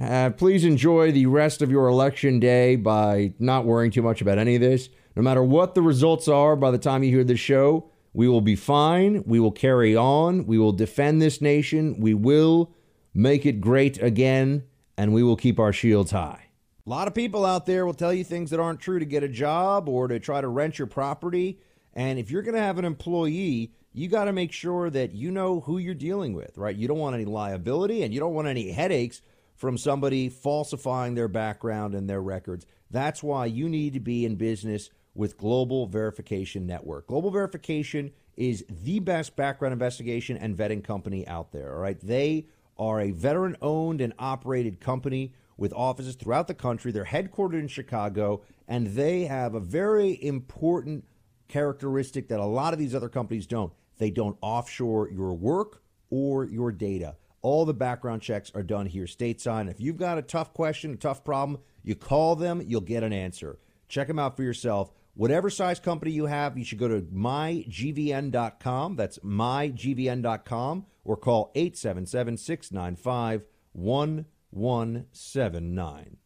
[0.00, 4.38] Uh, please enjoy the rest of your election day by not worrying too much about
[4.38, 4.88] any of this.
[5.16, 8.40] No matter what the results are, by the time you hear this show, we will
[8.40, 9.22] be fine.
[9.26, 10.46] We will carry on.
[10.46, 12.00] We will defend this nation.
[12.00, 12.72] We will
[13.12, 14.64] make it great again,
[14.96, 16.46] and we will keep our shields high.
[16.86, 19.22] A lot of people out there will tell you things that aren't true to get
[19.22, 21.60] a job or to try to rent your property.
[21.94, 25.30] And if you're going to have an employee, you got to make sure that you
[25.30, 26.76] know who you're dealing with, right?
[26.76, 29.22] You don't want any liability and you don't want any headaches
[29.54, 32.66] from somebody falsifying their background and their records.
[32.90, 37.06] That's why you need to be in business with Global Verification Network.
[37.06, 42.00] Global Verification is the best background investigation and vetting company out there, all right?
[42.00, 42.46] They
[42.76, 46.90] are a veteran owned and operated company with offices throughout the country.
[46.90, 51.04] They're headquartered in Chicago, and they have a very important
[51.46, 53.72] characteristic that a lot of these other companies don't.
[53.98, 57.16] They don't offshore your work or your data.
[57.42, 59.70] All the background checks are done here stateside.
[59.70, 63.12] If you've got a tough question, a tough problem, you call them, you'll get an
[63.12, 63.58] answer.
[63.86, 64.90] Check them out for yourself.
[65.14, 68.96] Whatever size company you have, you should go to mygvn.com.
[68.96, 76.16] That's mygvn.com or call 877 695 1179.